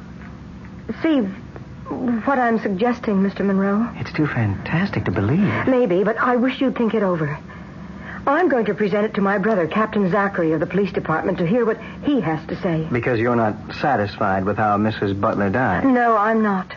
see 1.02 1.18
what 1.18 2.38
I'm 2.38 2.58
suggesting, 2.58 3.16
Mr. 3.16 3.44
Monroe? 3.44 3.86
It's 3.96 4.14
too 4.14 4.26
fantastic 4.26 5.04
to 5.04 5.10
believe. 5.10 5.66
Maybe, 5.68 6.04
but 6.04 6.16
I 6.16 6.36
wish 6.36 6.58
you'd 6.58 6.74
think 6.74 6.94
it 6.94 7.02
over. 7.02 7.38
I'm 8.26 8.48
going 8.48 8.64
to 8.64 8.74
present 8.74 9.04
it 9.04 9.14
to 9.14 9.20
my 9.20 9.36
brother, 9.36 9.66
Captain 9.66 10.10
Zachary 10.10 10.52
of 10.52 10.60
the 10.60 10.66
police 10.66 10.90
department, 10.92 11.36
to 11.36 11.46
hear 11.46 11.66
what 11.66 11.78
he 12.04 12.22
has 12.22 12.46
to 12.46 12.58
say. 12.62 12.88
Because 12.90 13.20
you're 13.20 13.36
not 13.36 13.56
satisfied 13.78 14.46
with 14.46 14.56
how 14.56 14.78
Mrs. 14.78 15.20
Butler 15.20 15.50
died. 15.50 15.84
No, 15.84 16.16
I'm 16.16 16.42
not. 16.42 16.72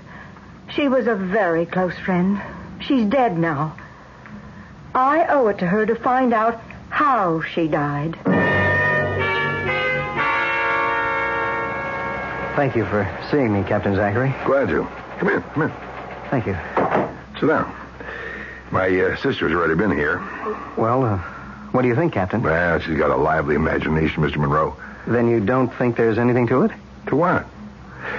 She 0.75 0.89
was 0.89 1.07
a 1.07 1.15
very 1.15 1.65
close 1.65 1.97
friend. 1.99 2.41
She's 2.81 3.05
dead 3.05 3.37
now. 3.37 3.77
I 4.95 5.25
owe 5.29 5.47
it 5.47 5.57
to 5.59 5.67
her 5.67 5.85
to 5.85 5.95
find 5.95 6.33
out 6.33 6.61
how 6.89 7.41
she 7.41 7.67
died. 7.67 8.15
Thank 12.55 12.75
you 12.75 12.85
for 12.85 13.09
seeing 13.31 13.51
me, 13.51 13.63
Captain 13.63 13.95
Zachary. 13.95 14.33
Glad 14.45 14.69
to. 14.69 14.87
Come 15.17 15.29
in, 15.29 15.41
come 15.41 15.63
in. 15.63 15.71
Thank 16.29 16.45
you. 16.45 16.55
Sit 17.39 17.47
down. 17.47 17.73
My 18.69 18.87
uh, 18.87 19.15
sister's 19.17 19.51
already 19.51 19.75
been 19.75 19.91
here. 19.91 20.19
Well, 20.77 21.03
uh, 21.03 21.17
what 21.71 21.81
do 21.81 21.87
you 21.87 21.95
think, 21.95 22.13
Captain? 22.13 22.43
Well, 22.43 22.79
she's 22.79 22.97
got 22.97 23.09
a 23.09 23.15
lively 23.15 23.55
imagination, 23.55 24.21
Mr. 24.21 24.37
Monroe. 24.37 24.77
Then 25.07 25.27
you 25.27 25.39
don't 25.39 25.73
think 25.73 25.97
there's 25.97 26.19
anything 26.19 26.47
to 26.47 26.63
it? 26.63 26.71
To 27.07 27.15
what? 27.15 27.45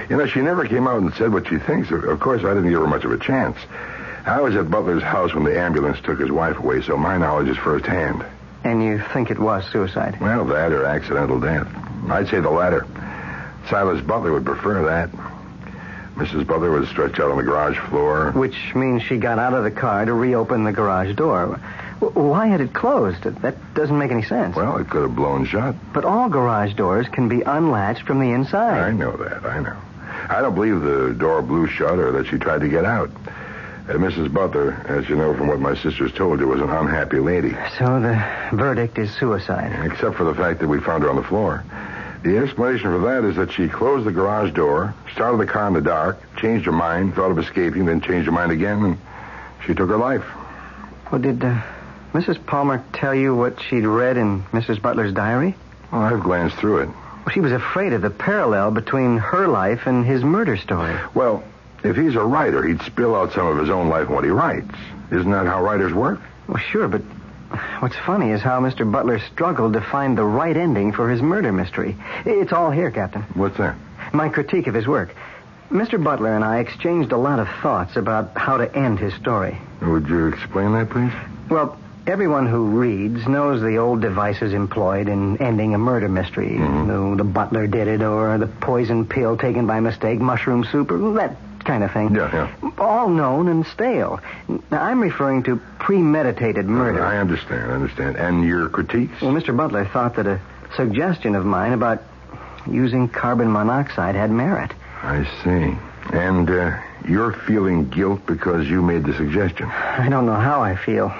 You 0.09 0.17
know, 0.17 0.25
she 0.27 0.41
never 0.41 0.65
came 0.65 0.87
out 0.87 1.01
and 1.01 1.13
said 1.13 1.31
what 1.31 1.47
she 1.47 1.57
thinks. 1.57 1.89
Of 1.91 2.03
of 2.03 2.19
course, 2.19 2.43
I 2.43 2.53
didn't 2.53 2.69
give 2.69 2.81
her 2.81 2.87
much 2.87 3.05
of 3.05 3.11
a 3.11 3.17
chance. 3.17 3.57
I 4.25 4.41
was 4.41 4.55
at 4.55 4.71
Butler's 4.71 5.03
house 5.03 5.33
when 5.35 5.43
the 5.43 5.59
ambulance 5.59 5.99
took 6.01 6.19
his 6.19 6.31
wife 6.31 6.57
away, 6.57 6.81
so 6.81 6.97
my 6.97 7.17
knowledge 7.17 7.47
is 7.47 7.57
firsthand. 7.57 8.25
And 8.63 8.83
you 8.83 8.99
think 9.13 9.29
it 9.29 9.37
was 9.37 9.63
suicide? 9.71 10.19
Well, 10.19 10.45
that 10.45 10.71
or 10.71 10.85
accidental 10.85 11.39
death. 11.39 11.67
I'd 12.09 12.27
say 12.29 12.39
the 12.39 12.49
latter. 12.49 12.87
Silas 13.69 14.01
Butler 14.01 14.33
would 14.33 14.45
prefer 14.45 14.85
that. 14.85 15.11
Mrs. 16.15 16.47
Butler 16.47 16.71
was 16.71 16.89
stretched 16.89 17.19
out 17.19 17.29
on 17.29 17.37
the 17.37 17.43
garage 17.43 17.77
floor. 17.89 18.31
Which 18.31 18.73
means 18.73 19.03
she 19.03 19.17
got 19.17 19.37
out 19.37 19.53
of 19.53 19.63
the 19.63 19.71
car 19.71 20.05
to 20.05 20.13
reopen 20.13 20.63
the 20.63 20.71
garage 20.71 21.15
door. 21.15 21.59
Why 21.99 22.47
had 22.47 22.61
it 22.61 22.73
closed? 22.73 23.23
That 23.23 23.73
doesn't 23.73 23.97
make 23.97 24.11
any 24.11 24.23
sense. 24.23 24.55
Well, 24.55 24.77
it 24.77 24.89
could 24.89 25.03
have 25.03 25.15
blown 25.15 25.45
shut. 25.45 25.75
But 25.93 26.05
all 26.05 26.29
garage 26.29 26.73
doors 26.73 27.07
can 27.09 27.27
be 27.27 27.41
unlatched 27.41 28.03
from 28.03 28.19
the 28.19 28.31
inside. 28.31 28.79
I 28.79 28.91
know 28.91 29.11
that. 29.17 29.45
I 29.45 29.59
know. 29.59 29.77
I 30.29 30.41
don't 30.41 30.55
believe 30.55 30.81
the 30.81 31.13
door 31.13 31.41
blew 31.41 31.67
shut 31.67 31.99
or 31.99 32.11
that 32.13 32.27
she 32.27 32.37
tried 32.37 32.61
to 32.61 32.69
get 32.69 32.85
out. 32.85 33.11
Uh, 33.87 33.93
Mrs. 33.93 34.33
Butler, 34.33 34.71
as 34.87 35.07
you 35.07 35.15
know 35.15 35.35
from 35.35 35.47
what 35.47 35.59
my 35.59 35.75
sisters 35.75 36.11
told 36.11 36.39
you, 36.39 36.47
was 36.47 36.59
an 36.59 36.71
unhappy 36.71 37.19
lady. 37.19 37.51
So 37.77 37.99
the 37.99 38.15
verdict 38.51 38.97
is 38.97 39.13
suicide. 39.13 39.85
Except 39.85 40.15
for 40.15 40.23
the 40.23 40.33
fact 40.33 40.59
that 40.61 40.67
we 40.67 40.79
found 40.79 41.03
her 41.03 41.09
on 41.09 41.15
the 41.17 41.23
floor. 41.23 41.63
The 42.23 42.39
explanation 42.39 42.85
for 42.85 42.97
that 42.99 43.23
is 43.23 43.35
that 43.35 43.51
she 43.51 43.69
closed 43.69 44.07
the 44.07 44.11
garage 44.11 44.51
door, 44.53 44.95
started 45.13 45.37
the 45.37 45.45
car 45.45 45.67
in 45.67 45.75
the 45.75 45.81
dark, 45.81 46.17
changed 46.37 46.65
her 46.65 46.71
mind, 46.71 47.13
thought 47.13 47.29
of 47.29 47.37
escaping, 47.37 47.85
then 47.85 48.01
changed 48.01 48.25
her 48.25 48.31
mind 48.31 48.51
again, 48.51 48.83
and 48.83 48.97
she 49.67 49.75
took 49.75 49.89
her 49.89 49.97
life. 49.97 50.25
Well, 51.11 51.21
did 51.21 51.43
uh, 51.43 51.61
Mrs. 52.13 52.43
Palmer 52.43 52.83
tell 52.93 53.13
you 53.13 53.35
what 53.35 53.61
she'd 53.61 53.85
read 53.85 54.17
in 54.17 54.41
Mrs. 54.45 54.81
Butler's 54.81 55.13
diary? 55.13 55.55
Well, 55.91 56.01
I've 56.01 56.23
glanced 56.23 56.55
through 56.55 56.79
it. 56.79 56.87
Well, 56.87 57.29
she 57.31 57.41
was 57.41 57.51
afraid 57.51 57.93
of 57.93 58.01
the 58.01 58.09
parallel 58.09 58.71
between 58.71 59.17
her 59.17 59.47
life 59.47 59.85
and 59.85 60.03
his 60.03 60.23
murder 60.23 60.57
story. 60.57 60.95
Well, 61.13 61.43
if 61.85 61.95
he's 61.95 62.15
a 62.15 62.23
writer, 62.23 62.63
he'd 62.63 62.81
spill 62.81 63.15
out 63.15 63.33
some 63.33 63.47
of 63.47 63.57
his 63.57 63.69
own 63.69 63.89
life 63.89 64.07
in 64.07 64.15
what 64.15 64.23
he 64.23 64.29
writes. 64.29 64.69
Isn't 65.11 65.31
that 65.31 65.45
how 65.45 65.61
writers 65.61 65.93
work? 65.93 66.19
Well, 66.47 66.57
sure, 66.57 66.87
but 66.87 67.01
what's 67.79 67.95
funny 68.05 68.31
is 68.31 68.41
how 68.41 68.59
Mr. 68.59 68.89
Butler 68.89 69.19
struggled 69.19 69.73
to 69.73 69.81
find 69.81 70.17
the 70.17 70.23
right 70.23 70.55
ending 70.55 70.91
for 70.91 71.09
his 71.09 71.21
murder 71.21 71.51
mystery. 71.51 71.95
It's 72.25 72.51
all 72.51 72.71
here, 72.71 72.91
Captain. 72.91 73.21
What's 73.33 73.57
that? 73.57 73.75
My 74.13 74.29
critique 74.29 74.67
of 74.67 74.73
his 74.73 74.87
work. 74.87 75.15
Mr. 75.69 76.01
Butler 76.03 76.35
and 76.35 76.43
I 76.43 76.59
exchanged 76.59 77.11
a 77.11 77.17
lot 77.17 77.39
of 77.39 77.47
thoughts 77.61 77.95
about 77.95 78.37
how 78.37 78.57
to 78.57 78.75
end 78.75 78.99
his 78.99 79.13
story. 79.15 79.57
Would 79.81 80.07
you 80.07 80.27
explain 80.27 80.73
that, 80.73 80.89
please? 80.89 81.11
Well, 81.49 81.77
everyone 82.05 82.45
who 82.45 82.65
reads 82.65 83.27
knows 83.27 83.61
the 83.61 83.77
old 83.77 84.01
devices 84.01 84.53
employed 84.53 85.07
in 85.07 85.37
ending 85.37 85.73
a 85.73 85.77
murder 85.79 86.07
mystery. 86.07 86.51
Mm-hmm. 86.51 86.87
The, 86.87 87.23
the 87.23 87.29
butler 87.29 87.67
did 87.67 87.87
it, 87.87 88.01
or 88.01 88.37
the 88.37 88.47
poison 88.47 89.05
pill 89.07 89.37
taken 89.37 89.65
by 89.65 89.79
mistake, 89.79 90.19
mushroom 90.19 90.65
soup, 90.65 90.91
or 90.91 91.13
that 91.13 91.35
kind 91.65 91.83
of 91.83 91.91
thing. 91.91 92.15
Yeah, 92.15 92.31
yeah. 92.61 92.71
All 92.77 93.09
known 93.09 93.47
and 93.47 93.65
stale. 93.65 94.19
Now, 94.71 94.83
I'm 94.83 95.01
referring 95.01 95.43
to 95.43 95.57
premeditated 95.79 96.65
murder. 96.65 97.03
I 97.03 97.17
understand, 97.17 97.71
I 97.71 97.75
understand. 97.75 98.15
And 98.15 98.45
your 98.45 98.69
critiques? 98.69 99.21
Well, 99.21 99.33
Mr. 99.33 99.55
Butler 99.55 99.85
thought 99.85 100.15
that 100.15 100.27
a 100.27 100.39
suggestion 100.75 101.35
of 101.35 101.45
mine 101.45 101.73
about 101.73 102.01
using 102.69 103.07
carbon 103.07 103.51
monoxide 103.51 104.15
had 104.15 104.31
merit. 104.31 104.71
I 105.01 105.23
see. 105.43 105.77
And 106.15 106.49
uh, 106.49 106.79
you're 107.07 107.33
feeling 107.33 107.89
guilt 107.89 108.25
because 108.25 108.67
you 108.67 108.81
made 108.81 109.03
the 109.03 109.13
suggestion. 109.15 109.67
I 109.67 110.09
don't 110.09 110.25
know 110.25 110.35
how 110.35 110.61
I 110.61 110.75
feel, 110.75 111.13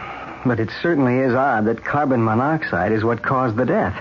but 0.46 0.60
it 0.60 0.70
certainly 0.82 1.18
is 1.20 1.34
odd 1.34 1.66
that 1.66 1.84
carbon 1.84 2.24
monoxide 2.24 2.92
is 2.92 3.04
what 3.04 3.22
caused 3.22 3.56
the 3.56 3.66
death. 3.66 3.96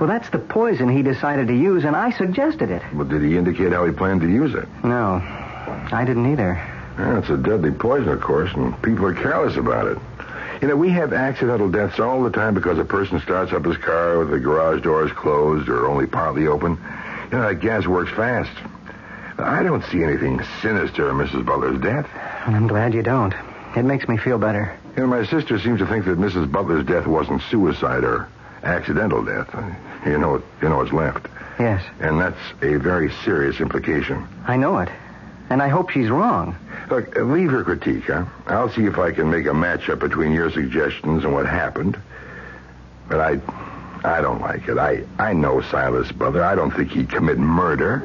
Well, 0.00 0.08
that's 0.08 0.28
the 0.30 0.38
poison 0.38 0.88
he 0.88 1.02
decided 1.02 1.48
to 1.48 1.54
use, 1.54 1.84
and 1.84 1.96
I 1.96 2.10
suggested 2.10 2.70
it. 2.70 2.82
Well, 2.92 3.06
did 3.06 3.22
he 3.22 3.36
indicate 3.36 3.72
how 3.72 3.86
he 3.86 3.92
planned 3.92 4.20
to 4.22 4.28
use 4.28 4.54
it? 4.54 4.66
No, 4.84 5.22
I 5.92 6.04
didn't 6.04 6.30
either. 6.32 6.54
Yeah, 6.98 7.18
it's 7.18 7.28
a 7.28 7.36
deadly 7.36 7.70
poison, 7.70 8.08
of 8.08 8.20
course, 8.20 8.52
and 8.54 8.80
people 8.82 9.04
are 9.06 9.14
careless 9.14 9.56
about 9.56 9.86
it. 9.86 9.98
You 10.62 10.68
know, 10.68 10.76
we 10.76 10.88
have 10.90 11.12
accidental 11.12 11.70
deaths 11.70 12.00
all 12.00 12.22
the 12.22 12.30
time 12.30 12.54
because 12.54 12.78
a 12.78 12.84
person 12.84 13.20
starts 13.20 13.52
up 13.52 13.64
his 13.64 13.76
car 13.76 14.18
with 14.18 14.30
the 14.30 14.40
garage 14.40 14.82
doors 14.82 15.12
closed 15.12 15.68
or 15.68 15.86
only 15.86 16.06
partly 16.06 16.46
open. 16.46 16.78
You 17.30 17.38
know, 17.38 17.48
that 17.48 17.60
gas 17.60 17.86
works 17.86 18.10
fast. 18.12 18.50
I 19.38 19.62
don't 19.62 19.84
see 19.84 20.02
anything 20.02 20.40
sinister 20.62 21.10
in 21.10 21.16
Mrs. 21.16 21.44
Butler's 21.44 21.80
death. 21.82 22.08
I'm 22.46 22.66
glad 22.66 22.94
you 22.94 23.02
don't. 23.02 23.34
It 23.76 23.84
makes 23.84 24.08
me 24.08 24.16
feel 24.16 24.38
better. 24.38 24.74
You 24.96 25.02
know, 25.02 25.08
my 25.08 25.26
sister 25.26 25.58
seems 25.58 25.80
to 25.80 25.86
think 25.86 26.06
that 26.06 26.18
Mrs. 26.18 26.50
Butler's 26.50 26.86
death 26.86 27.06
wasn't 27.06 27.42
suicide 27.50 28.02
or 28.02 28.26
accidental 28.62 29.22
death. 29.22 29.54
You 30.06 30.16
know, 30.18 30.42
you 30.62 30.68
know 30.70 30.78
what's 30.78 30.92
left. 30.92 31.26
Yes. 31.58 31.84
And 32.00 32.18
that's 32.18 32.38
a 32.62 32.76
very 32.76 33.12
serious 33.24 33.60
implication. 33.60 34.26
I 34.46 34.56
know 34.56 34.78
it. 34.78 34.88
And 35.48 35.62
I 35.62 35.68
hope 35.68 35.90
she's 35.90 36.10
wrong. 36.10 36.56
Look, 36.90 37.16
leave 37.16 37.50
her 37.50 37.62
critique, 37.62 38.04
huh? 38.04 38.24
I'll 38.46 38.70
see 38.70 38.84
if 38.84 38.98
I 38.98 39.12
can 39.12 39.30
make 39.30 39.46
a 39.46 39.50
matchup 39.50 40.00
between 40.00 40.32
your 40.32 40.50
suggestions 40.50 41.24
and 41.24 41.32
what 41.32 41.46
happened. 41.46 41.96
But 43.08 43.20
I 43.20 43.40
I 44.04 44.20
don't 44.20 44.40
like 44.40 44.68
it. 44.68 44.78
I, 44.78 45.02
I 45.18 45.32
know 45.32 45.60
Silas 45.62 46.12
brother. 46.12 46.44
I 46.44 46.54
don't 46.54 46.70
think 46.70 46.92
he'd 46.92 47.10
commit 47.10 47.38
murder. 47.38 47.98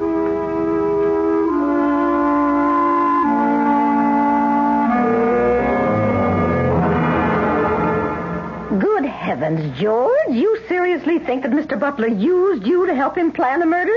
Good 8.78 9.04
heavens, 9.04 9.78
George. 9.78 10.30
You 10.30 10.58
seriously 10.66 11.18
think 11.18 11.42
that 11.42 11.52
Mr. 11.52 11.78
Butler 11.78 12.08
used 12.08 12.66
you 12.66 12.86
to 12.86 12.94
help 12.94 13.16
him 13.16 13.30
plan 13.30 13.62
a 13.62 13.66
murder? 13.66 13.96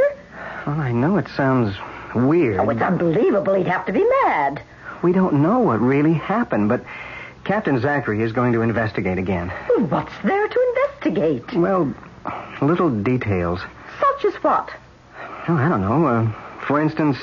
Well, 0.68 0.80
I 0.80 0.92
know 0.92 1.18
it 1.18 1.28
sounds 1.30 1.76
weird. 2.16 2.60
Oh, 2.60 2.70
it's 2.70 2.82
unbelievable. 2.82 3.54
He'd 3.54 3.68
have 3.68 3.86
to 3.86 3.94
be 3.94 4.04
mad. 4.24 4.62
We 5.04 5.12
don't 5.12 5.42
know 5.42 5.60
what 5.60 5.80
really 5.80 6.14
happened, 6.14 6.70
but 6.70 6.84
Captain 7.44 7.80
Zachary 7.80 8.22
is 8.24 8.32
going 8.32 8.54
to 8.54 8.62
investigate 8.62 9.18
again. 9.18 9.52
Well, 9.70 9.86
what's 9.88 10.14
there 10.24 10.48
to 10.48 10.74
investigate? 10.76 11.54
Well, 11.54 11.94
little 12.62 12.90
details. 12.90 13.60
Such 14.00 14.26
as 14.26 14.44
what? 14.44 14.72
Oh, 15.48 15.56
I 15.56 15.70
don't 15.70 15.82
know. 15.82 16.08
Uh, 16.08 16.32
for 16.66 16.82
instance, 16.82 17.18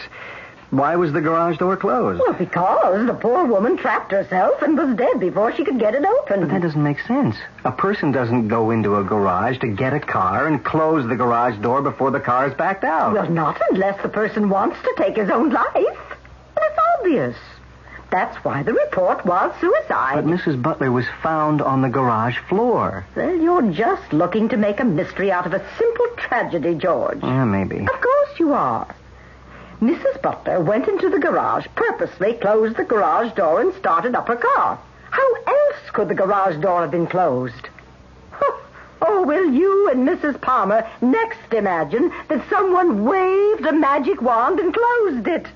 why 0.73 0.97
was 0.97 1.13
the 1.13 1.21
garage 1.21 1.59
door 1.59 1.77
closed? 1.77 2.19
Well, 2.19 2.33
because 2.33 3.07
the 3.07 3.13
poor 3.13 3.45
woman 3.45 3.77
trapped 3.77 4.11
herself 4.11 4.63
and 4.63 4.77
was 4.77 4.97
dead 4.97 5.21
before 5.21 5.55
she 5.55 5.65
could 5.65 5.79
get 5.79 5.95
it 5.95 6.03
open. 6.03 6.41
But 6.41 6.49
that 6.49 6.63
doesn't 6.63 6.83
make 6.83 6.99
sense. 7.01 7.37
A 7.65 7.71
person 7.71 8.11
doesn't 8.11 8.49
go 8.49 8.71
into 8.71 8.97
a 8.97 9.05
garage 9.05 9.59
to 9.59 9.69
get 9.69 9.93
a 9.93 10.01
car 10.01 10.47
and 10.47 10.65
close 10.65 11.07
the 11.07 11.15
garage 11.15 11.59
door 11.59 11.83
before 11.83 12.11
the 12.11 12.21
car 12.21 12.49
is 12.49 12.55
backed 12.55 12.85
out. 12.85 13.13
Well, 13.13 13.29
not 13.29 13.61
unless 13.71 14.01
the 14.03 14.09
person 14.09 14.49
wants 14.49 14.81
to 14.81 14.95
take 14.97 15.17
his 15.17 15.29
own 15.29 15.51
life. 15.51 15.75
Well, 15.75 15.95
it's 16.57 16.79
obvious. 16.99 17.37
That's 18.11 18.43
why 18.43 18.63
the 18.63 18.73
report 18.73 19.27
was 19.27 19.55
suicide. 19.61 20.15
But 20.15 20.25
Mrs. 20.25 20.63
Butler 20.63 20.91
was 20.91 21.07
found 21.23 21.61
on 21.61 21.83
the 21.83 21.91
garage 21.91 22.39
floor. 22.49 23.05
Well, 23.15 23.37
you're 23.37 23.73
just 23.73 24.11
looking 24.15 24.49
to 24.49 24.57
make 24.57 24.81
a 24.81 24.85
mystery 24.85 25.31
out 25.31 25.45
of 25.45 25.53
a 25.53 25.63
simple 25.77 26.07
tragedy, 26.17 26.75
George. 26.77 27.23
Yeah, 27.23 27.45
maybe. 27.45 27.81
Of 27.81 28.01
course 28.01 28.39
you 28.39 28.55
are. 28.55 28.95
Mrs. 29.83 30.23
Butler 30.23 30.61
went 30.61 30.87
into 30.87 31.11
the 31.11 31.19
garage, 31.19 31.67
purposely 31.75 32.35
closed 32.35 32.77
the 32.77 32.85
garage 32.85 33.33
door, 33.33 33.61
and 33.61 33.75
started 33.75 34.15
up 34.15 34.29
her 34.29 34.37
car. 34.37 34.79
How 35.11 35.35
else 35.45 35.91
could 35.93 36.09
the 36.09 36.15
garage 36.15 36.57
door 36.63 36.83
have 36.83 36.93
been 36.93 37.09
closed? 37.09 37.69
Oh, 39.05 39.25
will 39.25 39.51
you 39.53 39.91
and 39.91 40.09
Mrs. 40.09 40.41
Palmer 40.41 40.89
next 41.01 41.53
imagine 41.53 42.13
that 42.29 42.49
someone 42.49 43.05
waved 43.05 43.67
a 43.67 43.73
magic 43.73 44.23
wand 44.23 44.61
and 44.61 44.73
closed 44.73 45.27
it? 45.27 45.47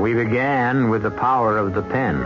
We 0.00 0.14
began 0.14 0.88
with 0.88 1.02
the 1.02 1.10
power 1.10 1.58
of 1.58 1.74
the 1.74 1.82
pen. 1.82 2.16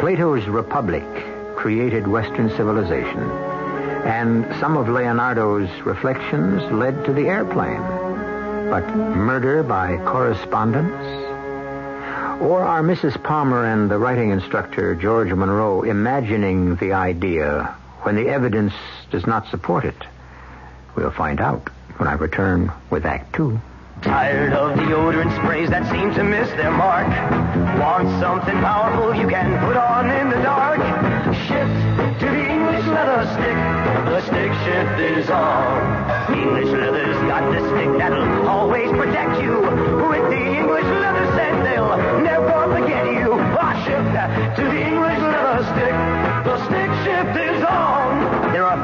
Plato's 0.00 0.48
Republic 0.48 1.29
created 1.60 2.08
Western 2.08 2.48
civilization, 2.56 3.20
and 4.08 4.46
some 4.60 4.78
of 4.78 4.88
Leonardo's 4.88 5.68
reflections 5.82 6.62
led 6.72 7.04
to 7.04 7.12
the 7.12 7.28
airplane. 7.28 7.82
But 8.70 8.88
murder 8.96 9.62
by 9.62 9.98
correspondence? 9.98 10.96
Or 12.40 12.62
are 12.62 12.82
Mrs. 12.82 13.22
Palmer 13.22 13.66
and 13.66 13.90
the 13.90 13.98
writing 13.98 14.30
instructor, 14.30 14.94
George 14.94 15.34
Monroe, 15.34 15.82
imagining 15.82 16.76
the 16.76 16.94
idea 16.94 17.64
when 18.04 18.16
the 18.16 18.30
evidence 18.30 18.72
does 19.10 19.26
not 19.26 19.46
support 19.48 19.84
it? 19.84 20.02
We'll 20.94 21.10
find 21.10 21.42
out 21.42 21.68
when 21.98 22.08
I 22.08 22.14
return 22.14 22.72
with 22.88 23.04
Act 23.04 23.34
Two. 23.34 23.60
Tired 24.02 24.54
of 24.54 24.78
deodorant 24.78 25.30
sprays 25.42 25.68
that 25.68 25.84
seem 25.90 26.14
to 26.14 26.24
miss 26.24 26.48
their 26.52 26.70
mark? 26.70 27.06
Want 27.78 28.08
something 28.18 28.56
powerful 28.60 29.14
you 29.14 29.28
can 29.28 29.58
put 29.60 29.76
on 29.76 30.08
in 30.08 30.30
the 30.30 30.36
dark? 30.36 30.80
Shift 31.46 32.20
to 32.20 32.26
the 32.26 32.48
English 32.48 32.86
leather 32.86 33.28
stick. 33.36 33.56
The 34.08 34.20
stick 34.22 34.52
shift 34.64 35.00
is 35.00 35.28
on. 35.28 36.32
English 36.32 36.72
leather's 36.72 37.16
got 37.28 37.52
the 37.52 37.60
stick 37.68 37.98
that'll 37.98 38.48
always 38.48 38.90
protect 38.90 39.42
you. 39.42 39.89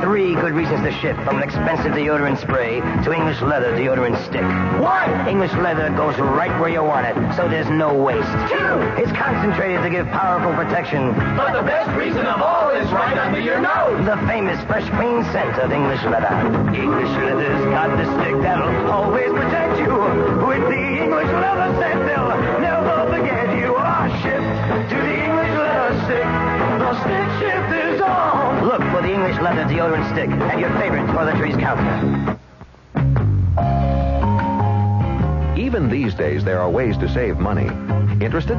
Three 0.03 0.35
good 0.35 0.53
reasons 0.53 0.83
to 0.85 0.93
shift 1.01 1.19
from 1.25 1.37
an 1.39 1.43
expensive 1.43 1.93
deodorant 1.93 2.41
spray 2.41 2.81
to 3.05 3.13
English 3.13 3.41
leather 3.43 3.73
deodorant 3.73 4.17
stick. 4.27 4.43
One, 4.81 5.29
English 5.29 5.53
leather 5.55 5.89
goes 5.91 6.17
right 6.19 6.53
where 6.61 6.69
you 6.69 6.83
want 6.83 7.07
it, 7.07 7.17
so 7.37 7.49
there's 7.49 7.69
no 7.71 7.95
waste. 7.95 8.29
Two, 8.51 8.77
It's 9.03 9.13
concentrated 9.13 9.83
to 9.83 9.91
give 9.91 10.07
powerful 10.09 10.53
protection. 10.55 11.13
but 11.37 11.53
the 11.53 11.63
best 11.63 11.91
reason 11.97 12.27
of 12.27 12.41
all 12.43 12.71
is 12.71 12.91
right 12.93 13.17
under 13.19 13.41
your 13.41 13.61
nose. 13.61 14.05
The 14.05 14.17
famous 14.27 14.61
fresh 14.67 14.89
clean 14.99 15.25
scent 15.33 15.59
of 15.59 15.73
English 15.73 16.03
leather. 16.05 16.35
English 16.75 17.11
leather's 17.25 17.65
got 17.73 17.89
the 17.97 18.05
stick 18.21 18.37
that'll 18.43 18.91
always 18.91 19.31
protect 19.33 19.79
you. 19.81 19.95
With 20.47 20.63
the 20.69 20.85
English 21.05 21.31
leather 21.43 21.71
scent, 21.81 22.01
they'll 22.07 22.37
never 22.61 23.11
forget 23.13 23.49
you. 23.59 23.75
Ah, 23.79 24.07
shift 24.23 24.91
to 24.91 24.97
the 24.97 25.17
English 25.25 25.53
leather 25.59 25.93
stick. 26.05 26.29
The 26.85 26.93
stick 27.03 27.29
shift 27.41 27.71
is 27.95 28.01
on. 28.03 28.46
The 29.07 29.13
English 29.13 29.41
leather 29.41 29.63
deodorant 29.73 30.11
stick 30.11 30.29
and 30.29 30.61
your 30.61 30.71
favorite 30.81 31.07
toiletries 31.07 31.57
counter. 31.61 32.37
Even 35.57 35.89
these 35.89 36.13
days, 36.13 36.43
there 36.43 36.61
are 36.61 36.69
ways 36.69 36.99
to 36.99 37.09
save 37.09 37.39
money. 37.39 37.69
Interested? 38.21 38.59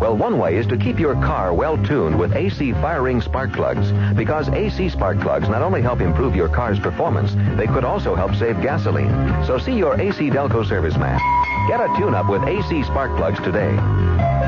Well, 0.00 0.16
one 0.16 0.38
way 0.38 0.54
is 0.54 0.68
to 0.68 0.76
keep 0.76 1.00
your 1.00 1.14
car 1.14 1.52
well 1.52 1.76
tuned 1.84 2.16
with 2.16 2.32
AC 2.36 2.74
firing 2.74 3.20
spark 3.20 3.52
plugs. 3.52 3.90
Because 4.16 4.48
AC 4.50 4.88
spark 4.90 5.18
plugs 5.18 5.48
not 5.48 5.62
only 5.62 5.82
help 5.82 6.00
improve 6.00 6.36
your 6.36 6.48
car's 6.48 6.78
performance, 6.78 7.34
they 7.58 7.66
could 7.66 7.84
also 7.84 8.14
help 8.14 8.36
save 8.36 8.62
gasoline. 8.62 9.10
So 9.46 9.58
see 9.58 9.76
your 9.76 10.00
AC 10.00 10.30
Delco 10.30 10.64
serviceman. 10.64 11.18
Get 11.66 11.80
a 11.80 11.92
tune 11.98 12.14
up 12.14 12.30
with 12.30 12.44
AC 12.44 12.84
spark 12.84 13.16
plugs 13.16 13.40
today. 13.40 13.76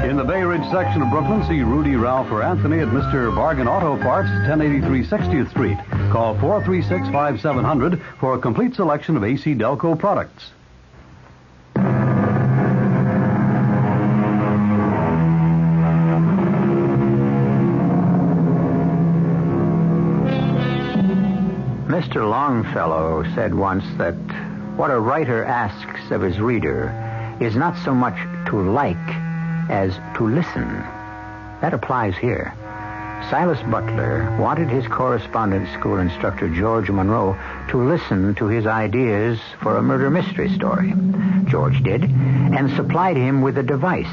In 0.03 0.17
the 0.17 0.25
Bay 0.25 0.43
Ridge 0.43 0.65
section 0.73 1.03
of 1.03 1.11
Brooklyn, 1.11 1.47
see 1.47 1.63
Rudy, 1.63 1.95
Ralph, 1.95 2.31
or 2.31 2.43
Anthony 2.43 2.79
at 2.79 2.89
Mr. 2.89 3.35
Bargain 3.35 3.69
Auto 3.69 4.01
Parts, 4.03 4.31
1083 4.49 5.05
60th 5.05 5.51
Street. 5.51 5.77
Call 6.11 6.39
436 6.41 7.13
5700 7.13 8.03
for 8.19 8.35
a 8.35 8.39
complete 8.39 8.75
selection 8.75 9.17
of 9.17 9.25
AC 9.25 9.55
Delco 9.55 9.99
products. 9.99 10.53
Mr. 21.87 22.29
Longfellow 22.29 23.23
said 23.35 23.55
once 23.55 23.85
that 23.99 24.15
what 24.77 24.91
a 24.91 24.99
writer 24.99 25.45
asks 25.45 26.11
of 26.11 26.23
his 26.23 26.41
reader 26.41 27.37
is 27.39 27.55
not 27.55 27.77
so 27.85 27.95
much 27.95 28.17
to 28.47 28.59
like 28.59 28.97
as 29.71 29.95
to 30.17 30.27
listen. 30.27 30.69
That 31.61 31.73
applies 31.73 32.17
here. 32.17 32.53
Silas 33.29 33.63
Butler 33.71 34.37
wanted 34.41 34.69
his 34.69 34.87
correspondence 34.89 35.71
school 35.75 35.99
instructor, 35.99 36.49
George 36.49 36.91
Monroe, 36.91 37.39
to 37.69 37.83
listen 37.83 38.35
to 38.35 38.47
his 38.47 38.67
ideas 38.67 39.39
for 39.63 39.77
a 39.77 39.83
murder 39.83 40.11
mystery 40.11 40.49
story. 40.55 40.93
George 41.45 41.83
did, 41.83 42.03
and 42.05 42.75
supplied 42.75 43.17
him 43.17 43.43
with 43.43 43.59
a 43.59 43.63
device, 43.63 44.11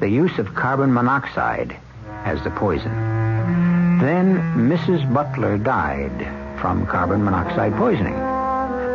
the 0.00 0.08
use 0.08 0.38
of 0.38 0.54
carbon 0.54 0.92
monoxide 0.92 1.76
as 2.24 2.42
the 2.42 2.50
poison. 2.50 2.90
Then 4.00 4.38
Mrs. 4.56 5.12
Butler 5.12 5.58
died 5.58 6.58
from 6.60 6.86
carbon 6.86 7.22
monoxide 7.22 7.74
poisoning. 7.76 8.14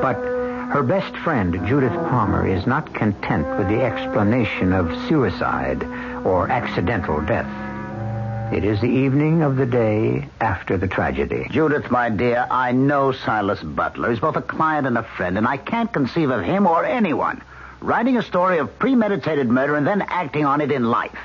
But 0.01 0.32
her 0.73 0.81
best 0.81 1.15
friend, 1.17 1.53
Judith 1.67 1.93
Palmer, 1.93 2.47
is 2.47 2.65
not 2.65 2.95
content 2.95 3.47
with 3.59 3.67
the 3.67 3.83
explanation 3.83 4.73
of 4.73 4.89
suicide 5.07 5.83
or 6.25 6.49
accidental 6.49 7.21
death. 7.21 8.51
It 8.51 8.63
is 8.63 8.81
the 8.81 8.87
evening 8.87 9.43
of 9.43 9.55
the 9.55 9.67
day 9.67 10.27
after 10.41 10.77
the 10.77 10.87
tragedy. 10.87 11.45
Judith, 11.51 11.91
my 11.91 12.09
dear, 12.09 12.47
I 12.49 12.71
know 12.71 13.11
Silas 13.11 13.61
Butler. 13.61 14.09
He's 14.09 14.19
both 14.19 14.35
a 14.35 14.41
client 14.41 14.87
and 14.87 14.97
a 14.97 15.03
friend, 15.03 15.37
and 15.37 15.47
I 15.47 15.57
can't 15.57 15.93
conceive 15.93 16.31
of 16.31 16.43
him 16.43 16.65
or 16.65 16.83
anyone 16.83 17.43
writing 17.79 18.17
a 18.17 18.23
story 18.23 18.57
of 18.57 18.79
premeditated 18.79 19.47
murder 19.47 19.75
and 19.75 19.85
then 19.85 20.01
acting 20.01 20.45
on 20.45 20.59
it 20.59 20.71
in 20.71 20.83
life. 20.83 21.19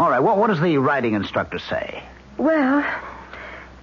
All 0.00 0.10
right, 0.10 0.18
what, 0.18 0.36
what 0.36 0.48
does 0.48 0.60
the 0.60 0.78
writing 0.78 1.14
instructor 1.14 1.60
say? 1.60 2.02
Well, 2.38 2.84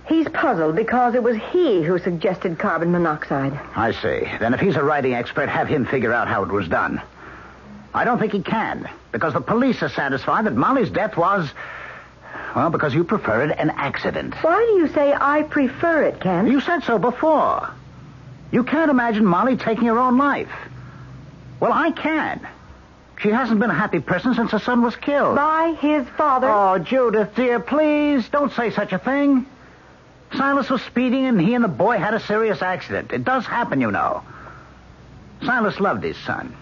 he's 0.07 0.27
puzzled 0.29 0.75
because 0.75 1.15
it 1.15 1.23
was 1.23 1.37
he 1.51 1.83
who 1.83 1.97
suggested 1.99 2.59
carbon 2.59 2.91
monoxide. 2.91 3.59
I 3.75 3.91
see. 3.91 4.29
Then 4.39 4.53
if 4.53 4.59
he's 4.59 4.75
a 4.75 4.83
writing 4.83 5.13
expert, 5.13 5.49
have 5.49 5.67
him 5.67 5.85
figure 5.85 6.13
out 6.13 6.27
how 6.27 6.43
it 6.43 6.51
was 6.51 6.67
done. 6.67 7.01
I 7.93 8.05
don't 8.05 8.17
think 8.19 8.33
he 8.33 8.41
can, 8.41 8.89
because 9.11 9.33
the 9.33 9.41
police 9.41 9.83
are 9.83 9.89
satisfied 9.89 10.45
that 10.45 10.55
Molly's 10.55 10.89
death 10.89 11.15
was, 11.15 11.51
well, 12.55 12.69
because 12.69 12.93
you 12.93 13.03
prefer 13.03 13.43
it 13.43 13.57
an 13.57 13.69
accident. 13.71 14.33
Why 14.41 14.65
do 14.65 14.81
you 14.81 14.87
say 14.87 15.13
I 15.13 15.43
prefer 15.43 16.03
it, 16.03 16.19
Ken? 16.19 16.47
You 16.47 16.59
said 16.59 16.83
so 16.83 16.97
before. 16.97 17.71
You 18.51 18.63
can't 18.63 18.89
imagine 18.89 19.25
Molly 19.25 19.57
taking 19.57 19.85
her 19.85 19.99
own 19.99 20.17
life. 20.17 20.51
Well, 21.59 21.73
I 21.73 21.91
can. 21.91 22.45
She 23.21 23.29
hasn't 23.29 23.59
been 23.59 23.69
a 23.69 23.75
happy 23.75 23.99
person 23.99 24.33
since 24.33 24.51
her 24.51 24.59
son 24.59 24.81
was 24.81 24.95
killed. 24.95 25.35
By 25.35 25.75
his 25.79 26.07
father? 26.17 26.49
Oh, 26.49 26.77
Judith, 26.79 27.35
dear, 27.35 27.59
please, 27.59 28.27
don't 28.29 28.51
say 28.51 28.71
such 28.71 28.91
a 28.91 28.97
thing. 28.99 29.45
Silas 30.35 30.69
was 30.69 30.81
speeding 30.81 31.25
and 31.25 31.39
he 31.39 31.53
and 31.53 31.63
the 31.63 31.69
boy 31.69 31.97
had 31.97 32.13
a 32.13 32.19
serious 32.19 32.61
accident. 32.61 33.11
It 33.11 33.23
does 33.23 33.45
happen, 33.45 33.81
you 33.81 33.91
know. 33.91 34.23
Silas 35.43 35.79
loved 35.79 36.03
his 36.03 36.17
son. 36.17 36.55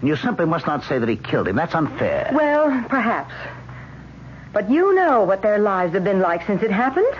And 0.00 0.08
you 0.08 0.16
simply 0.16 0.46
must 0.46 0.66
not 0.66 0.84
say 0.84 0.98
that 0.98 1.08
he 1.08 1.16
killed 1.16 1.48
him. 1.48 1.56
That's 1.56 1.74
unfair. 1.74 2.30
Well, 2.32 2.84
perhaps. 2.88 3.32
But 4.52 4.70
you 4.70 4.94
know 4.94 5.24
what 5.24 5.42
their 5.42 5.58
lives 5.58 5.94
have 5.94 6.04
been 6.04 6.20
like 6.20 6.46
since 6.46 6.62
it 6.62 6.70
happened. 6.70 7.14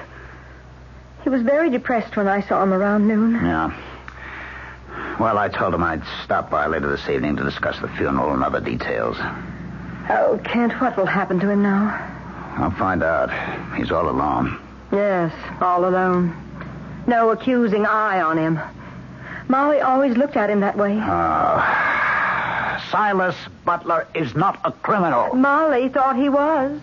He 1.22 1.30
was 1.30 1.42
very 1.42 1.70
depressed 1.70 2.16
when 2.16 2.28
I 2.28 2.42
saw 2.42 2.62
him 2.62 2.72
around 2.72 3.08
noon. 3.08 3.34
Yeah. 3.34 3.72
Well, 5.18 5.38
I 5.38 5.48
told 5.48 5.72
him 5.72 5.82
I'd 5.82 6.02
stop 6.24 6.50
by 6.50 6.66
later 6.66 6.90
this 6.90 7.08
evening 7.08 7.36
to 7.36 7.44
discuss 7.44 7.78
the 7.80 7.88
funeral 7.88 8.32
and 8.34 8.42
other 8.42 8.60
details. 8.60 9.16
Oh, 9.18 10.40
Kent, 10.44 10.72
what 10.80 10.96
will 10.96 11.06
happen 11.06 11.38
to 11.40 11.48
him 11.48 11.62
now? 11.62 12.08
I'll 12.58 12.72
find 12.72 13.02
out. 13.02 13.30
He's 13.76 13.90
all 13.90 14.08
alone. 14.08 14.58
Yes, 14.92 15.32
all 15.62 15.86
alone. 15.86 16.36
No 17.06 17.30
accusing 17.30 17.86
eye 17.86 18.20
on 18.20 18.36
him. 18.36 18.60
Molly 19.48 19.80
always 19.80 20.16
looked 20.16 20.36
at 20.36 20.50
him 20.50 20.60
that 20.60 20.76
way. 20.76 20.92
Oh. 21.00 22.78
Silas 22.90 23.34
Butler 23.64 24.06
is 24.14 24.34
not 24.34 24.60
a 24.64 24.70
criminal. 24.70 25.34
Molly 25.34 25.88
thought 25.88 26.16
he 26.16 26.28
was. 26.28 26.78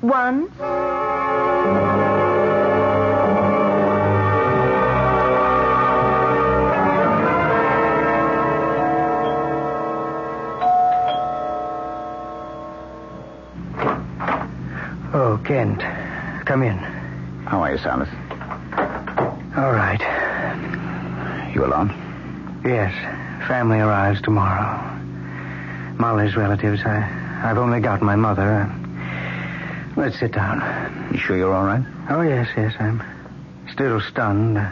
Once. 0.00 0.50
Oh, 15.14 15.38
Kent. 15.44 15.82
Come 16.46 16.62
in. 16.62 17.01
How 17.52 17.64
are 17.64 17.72
you, 17.72 17.78
Silas? 17.80 18.08
All 19.58 19.72
right. 19.72 20.00
You 21.54 21.66
alone? 21.66 21.90
Yes. 22.64 22.94
Family 23.46 23.78
arrives 23.78 24.22
tomorrow. 24.22 24.80
Molly's 25.98 26.34
relatives. 26.34 26.80
I, 26.82 27.42
I've 27.44 27.58
only 27.58 27.80
got 27.80 28.00
my 28.00 28.16
mother. 28.16 28.42
Uh, 28.42 29.92
let's 30.00 30.18
sit 30.18 30.32
down. 30.32 31.10
You 31.12 31.18
sure 31.18 31.36
you're 31.36 31.52
all 31.52 31.66
right? 31.66 31.84
Oh, 32.08 32.22
yes, 32.22 32.48
yes. 32.56 32.74
I'm 32.80 33.02
still 33.70 34.00
stunned. 34.00 34.56
Uh, 34.56 34.70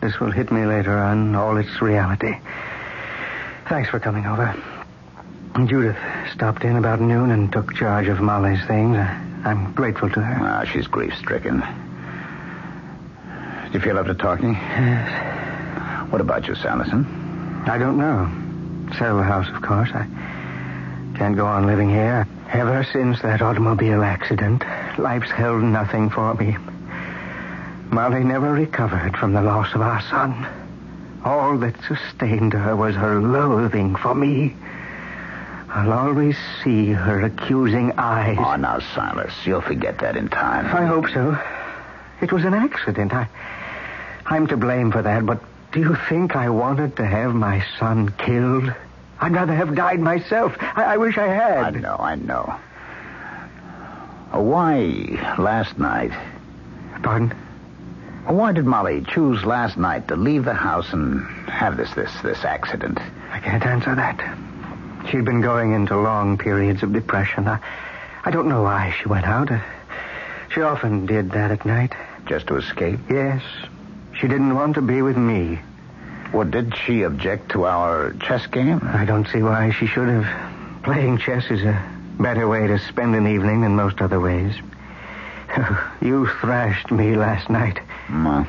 this 0.00 0.20
will 0.20 0.30
hit 0.30 0.52
me 0.52 0.64
later 0.64 0.96
on, 0.96 1.34
all 1.34 1.56
its 1.56 1.82
reality. 1.82 2.36
Thanks 3.68 3.90
for 3.90 3.98
coming 3.98 4.26
over. 4.26 4.54
Judith 5.66 5.98
stopped 6.32 6.62
in 6.62 6.76
about 6.76 7.00
noon 7.00 7.32
and 7.32 7.52
took 7.52 7.74
charge 7.74 8.06
of 8.06 8.20
Molly's 8.20 8.64
things. 8.68 8.96
Uh, 8.96 9.02
I'm 9.44 9.72
grateful 9.72 10.08
to 10.08 10.20
her. 10.20 10.38
Ah, 10.40 10.64
she's 10.72 10.86
grief 10.86 11.12
stricken. 11.18 11.64
You 13.76 13.82
feel 13.82 13.98
up 13.98 14.06
to 14.06 14.14
talking? 14.14 14.54
Yes. 14.54 16.10
What 16.10 16.22
about 16.22 16.48
you, 16.48 16.54
Sanderson? 16.54 17.04
I 17.66 17.76
don't 17.76 17.98
know. 17.98 18.26
Sell 18.96 19.18
the 19.18 19.22
house, 19.22 19.54
of 19.54 19.60
course. 19.60 19.90
I 19.92 20.06
can't 21.18 21.36
go 21.36 21.44
on 21.44 21.66
living 21.66 21.90
here. 21.90 22.26
Ever 22.50 22.86
since 22.90 23.20
that 23.20 23.42
automobile 23.42 24.02
accident, 24.02 24.64
life's 24.96 25.30
held 25.30 25.62
nothing 25.62 26.08
for 26.08 26.32
me. 26.32 26.56
Molly 27.90 28.24
never 28.24 28.50
recovered 28.50 29.14
from 29.18 29.34
the 29.34 29.42
loss 29.42 29.74
of 29.74 29.82
our 29.82 30.00
son. 30.08 30.48
All 31.22 31.58
that 31.58 31.74
sustained 31.86 32.54
her 32.54 32.74
was 32.74 32.94
her 32.94 33.20
loathing 33.20 33.94
for 33.96 34.14
me. 34.14 34.56
I'll 35.68 35.92
always 35.92 36.38
see 36.64 36.92
her 36.92 37.20
accusing 37.20 37.92
eyes. 37.98 38.38
Oh, 38.40 38.56
now, 38.56 38.78
Silas, 38.94 39.34
you'll 39.44 39.60
forget 39.60 39.98
that 39.98 40.16
in 40.16 40.28
time. 40.28 40.64
I 40.64 40.86
hope 40.86 41.10
so. 41.10 41.38
It 42.22 42.32
was 42.32 42.46
an 42.46 42.54
accident. 42.54 43.12
I, 43.12 43.28
I'm 44.26 44.46
to 44.48 44.56
blame 44.56 44.90
for 44.92 45.02
that, 45.02 45.24
but 45.24 45.40
do 45.72 45.80
you 45.80 45.96
think 46.08 46.34
I 46.36 46.48
wanted 46.50 46.96
to 46.96 47.06
have 47.06 47.34
my 47.34 47.64
son 47.78 48.08
killed? 48.18 48.72
I'd 49.20 49.32
rather 49.32 49.54
have 49.54 49.74
died 49.74 50.00
myself. 50.00 50.54
I, 50.60 50.94
I 50.94 50.96
wish 50.96 51.16
I 51.16 51.28
had. 51.28 51.76
I 51.76 51.80
know, 51.80 51.96
I 51.98 52.14
know. 52.16 52.54
Why 54.32 55.34
last 55.38 55.78
night? 55.78 56.12
Pardon? 57.02 57.30
Why 58.26 58.52
did 58.52 58.66
Molly 58.66 59.02
choose 59.08 59.44
last 59.44 59.76
night 59.76 60.08
to 60.08 60.16
leave 60.16 60.44
the 60.44 60.52
house 60.54 60.92
and 60.92 61.24
have 61.48 61.76
this 61.76 61.92
this 61.94 62.10
this 62.22 62.44
accident? 62.44 62.98
I 63.30 63.38
can't 63.38 63.64
answer 63.64 63.94
that. 63.94 64.18
She'd 65.08 65.24
been 65.24 65.40
going 65.40 65.72
into 65.72 65.96
long 65.96 66.36
periods 66.36 66.82
of 66.82 66.92
depression. 66.92 67.46
I, 67.46 67.60
I 68.24 68.30
don't 68.32 68.48
know 68.48 68.62
why 68.62 68.94
she 69.00 69.08
went 69.08 69.26
out. 69.26 69.50
Uh, 69.52 69.60
She 70.52 70.60
often 70.62 71.06
did 71.06 71.30
that 71.30 71.52
at 71.52 71.64
night. 71.64 71.94
Just 72.26 72.48
to 72.48 72.56
escape? 72.56 72.98
Yes. 73.08 73.42
She 74.20 74.28
didn't 74.28 74.54
want 74.54 74.74
to 74.76 74.82
be 74.82 75.02
with 75.02 75.16
me. 75.16 75.60
Well, 76.32 76.48
did 76.48 76.74
she 76.76 77.02
object 77.02 77.50
to 77.52 77.66
our 77.66 78.12
chess 78.14 78.46
game? 78.46 78.80
I 78.82 79.04
don't 79.04 79.28
see 79.28 79.42
why 79.42 79.70
she 79.70 79.86
should 79.86 80.08
have. 80.08 80.82
Playing 80.82 81.18
chess 81.18 81.50
is 81.50 81.62
a 81.62 81.82
better 82.18 82.48
way 82.48 82.66
to 82.66 82.78
spend 82.78 83.14
an 83.14 83.26
evening 83.26 83.60
than 83.60 83.76
most 83.76 84.00
other 84.00 84.20
ways. 84.20 84.54
you 86.00 86.26
thrashed 86.40 86.90
me 86.90 87.14
last 87.14 87.50
night. 87.50 87.78
Well, 88.10 88.46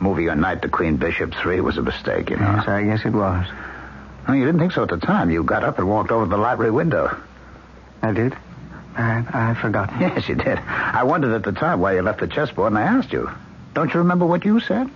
moving 0.00 0.24
your 0.24 0.34
knight 0.34 0.62
to 0.62 0.68
Queen 0.68 0.96
Bishop 0.96 1.34
3 1.34 1.60
was 1.60 1.76
a 1.76 1.82
mistake, 1.82 2.30
you 2.30 2.36
know. 2.36 2.56
Yes, 2.56 2.68
I 2.68 2.82
guess 2.84 3.04
it 3.04 3.12
was. 3.12 3.46
Oh, 4.28 4.32
you 4.32 4.44
didn't 4.44 4.60
think 4.60 4.72
so 4.72 4.82
at 4.82 4.88
the 4.88 4.98
time. 4.98 5.30
You 5.30 5.42
got 5.42 5.64
up 5.64 5.78
and 5.78 5.88
walked 5.88 6.10
over 6.10 6.24
to 6.24 6.30
the 6.30 6.36
library 6.36 6.70
window. 6.70 7.16
I 8.02 8.12
did? 8.12 8.36
I, 8.96 9.24
I 9.32 9.54
forgot. 9.60 9.90
Yes, 10.00 10.28
you 10.28 10.34
did. 10.34 10.58
I 10.58 11.04
wondered 11.04 11.32
at 11.34 11.42
the 11.44 11.52
time 11.52 11.80
why 11.80 11.94
you 11.94 12.02
left 12.02 12.20
the 12.20 12.26
chessboard, 12.26 12.72
and 12.72 12.78
I 12.78 12.82
asked 12.82 13.12
you. 13.12 13.30
Don't 13.74 13.92
you 13.92 13.98
remember 14.00 14.26
what 14.26 14.44
you 14.44 14.60
said? 14.60 14.90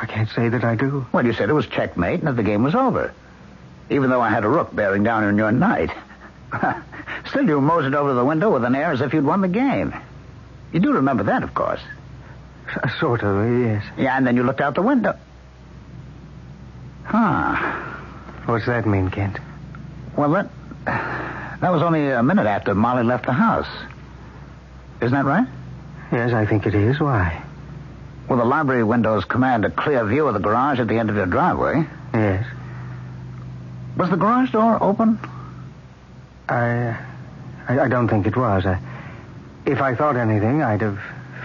I 0.00 0.06
can't 0.06 0.28
say 0.30 0.48
that 0.48 0.64
I 0.64 0.74
do. 0.76 1.06
Well, 1.12 1.26
you 1.26 1.32
said 1.32 1.50
it 1.50 1.54
was 1.54 1.66
checkmate 1.66 2.20
and 2.20 2.28
that 2.28 2.36
the 2.36 2.42
game 2.42 2.62
was 2.62 2.74
over. 2.74 3.12
Even 3.90 4.10
though 4.10 4.20
I 4.20 4.30
had 4.30 4.44
a 4.44 4.48
rook 4.48 4.74
bearing 4.74 5.02
down 5.02 5.24
on 5.24 5.36
your 5.36 5.52
knight. 5.52 5.90
Still, 7.28 7.46
you 7.46 7.60
moseyed 7.60 7.94
over 7.94 8.10
to 8.10 8.14
the 8.14 8.24
window 8.24 8.50
with 8.50 8.64
an 8.64 8.74
air 8.74 8.92
as 8.92 9.00
if 9.00 9.12
you'd 9.12 9.24
won 9.24 9.40
the 9.40 9.48
game. 9.48 9.94
You 10.72 10.80
do 10.80 10.92
remember 10.92 11.24
that, 11.24 11.42
of 11.42 11.54
course. 11.54 11.80
S- 12.82 12.98
sort 13.00 13.22
of, 13.22 13.60
yes. 13.60 13.84
Yeah, 13.98 14.16
and 14.16 14.26
then 14.26 14.36
you 14.36 14.42
looked 14.42 14.60
out 14.60 14.74
the 14.74 14.82
window. 14.82 15.16
Huh. 17.04 17.56
What's 18.46 18.66
that 18.66 18.86
mean, 18.86 19.10
Kent? 19.10 19.38
Well, 20.16 20.30
that, 20.32 20.48
that 20.84 21.70
was 21.72 21.82
only 21.82 22.08
a 22.10 22.22
minute 22.22 22.46
after 22.46 22.74
Molly 22.74 23.02
left 23.04 23.26
the 23.26 23.32
house. 23.32 23.68
Isn't 25.00 25.12
that 25.12 25.24
right? 25.24 25.46
Yes, 26.12 26.32
I 26.32 26.46
think 26.46 26.66
it 26.66 26.74
is. 26.74 27.00
Why? 27.00 27.42
Well, 28.30 28.38
the 28.38 28.44
library 28.44 28.84
windows 28.84 29.24
command 29.24 29.64
a 29.64 29.70
clear 29.70 30.04
view 30.04 30.28
of 30.28 30.34
the 30.34 30.38
garage 30.40 30.78
at 30.78 30.86
the 30.86 30.96
end 30.98 31.10
of 31.10 31.16
your 31.16 31.26
driveway. 31.26 31.84
Yes. 32.14 32.46
Was 33.96 34.08
the 34.08 34.16
garage 34.16 34.52
door 34.52 34.80
open? 34.80 35.18
I, 36.48 36.96
I, 37.68 37.80
I 37.80 37.88
don't 37.88 38.06
think 38.06 38.28
it 38.28 38.36
was. 38.36 38.64
I, 38.66 38.78
if 39.66 39.80
I 39.80 39.96
thought 39.96 40.14
anything, 40.16 40.62
I'd 40.62 40.80
have 40.80 41.00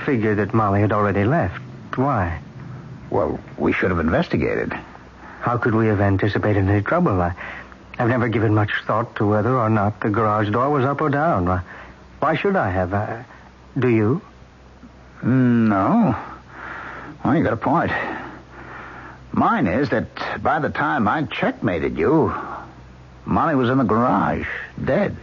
figured 0.05 0.37
that 0.37 0.53
Molly 0.53 0.79
had 0.81 0.91
already 0.91 1.23
left. 1.25 1.59
Why? 1.97 2.39
Well, 3.09 3.39
we 3.57 3.73
should 3.73 3.89
have 3.89 3.99
investigated. 3.99 4.71
How 5.41 5.57
could 5.57 5.73
we 5.73 5.87
have 5.87 6.01
anticipated 6.01 6.69
any 6.69 6.83
trouble? 6.83 7.19
I, 7.19 7.33
I've 7.97 8.09
never 8.09 8.29
given 8.29 8.53
much 8.53 8.69
thought 8.85 9.15
to 9.15 9.25
whether 9.25 9.57
or 9.57 9.71
not 9.71 10.01
the 10.01 10.11
garage 10.11 10.51
door 10.51 10.69
was 10.69 10.85
up 10.85 11.01
or 11.01 11.09
down. 11.09 11.47
Why, 12.19 12.35
should 12.35 12.55
I 12.55 12.69
have? 12.69 12.93
Uh, 12.93 13.23
do 13.79 13.87
you? 13.87 14.21
Mm, 15.23 15.67
No. 15.69 16.15
Well, 17.25 17.35
you 17.35 17.43
got 17.43 17.53
a 17.53 17.57
point. 17.57 17.91
Mine 19.31 19.65
is 19.65 19.89
that 19.89 20.43
by 20.43 20.59
the 20.59 20.69
time 20.69 21.07
I 21.07 21.23
checkmated 21.23 21.97
you, 21.97 22.31
Molly 23.25 23.55
was 23.55 23.67
in 23.71 23.79
the 23.79 23.83
garage, 23.83 24.47
dead. 24.83 25.17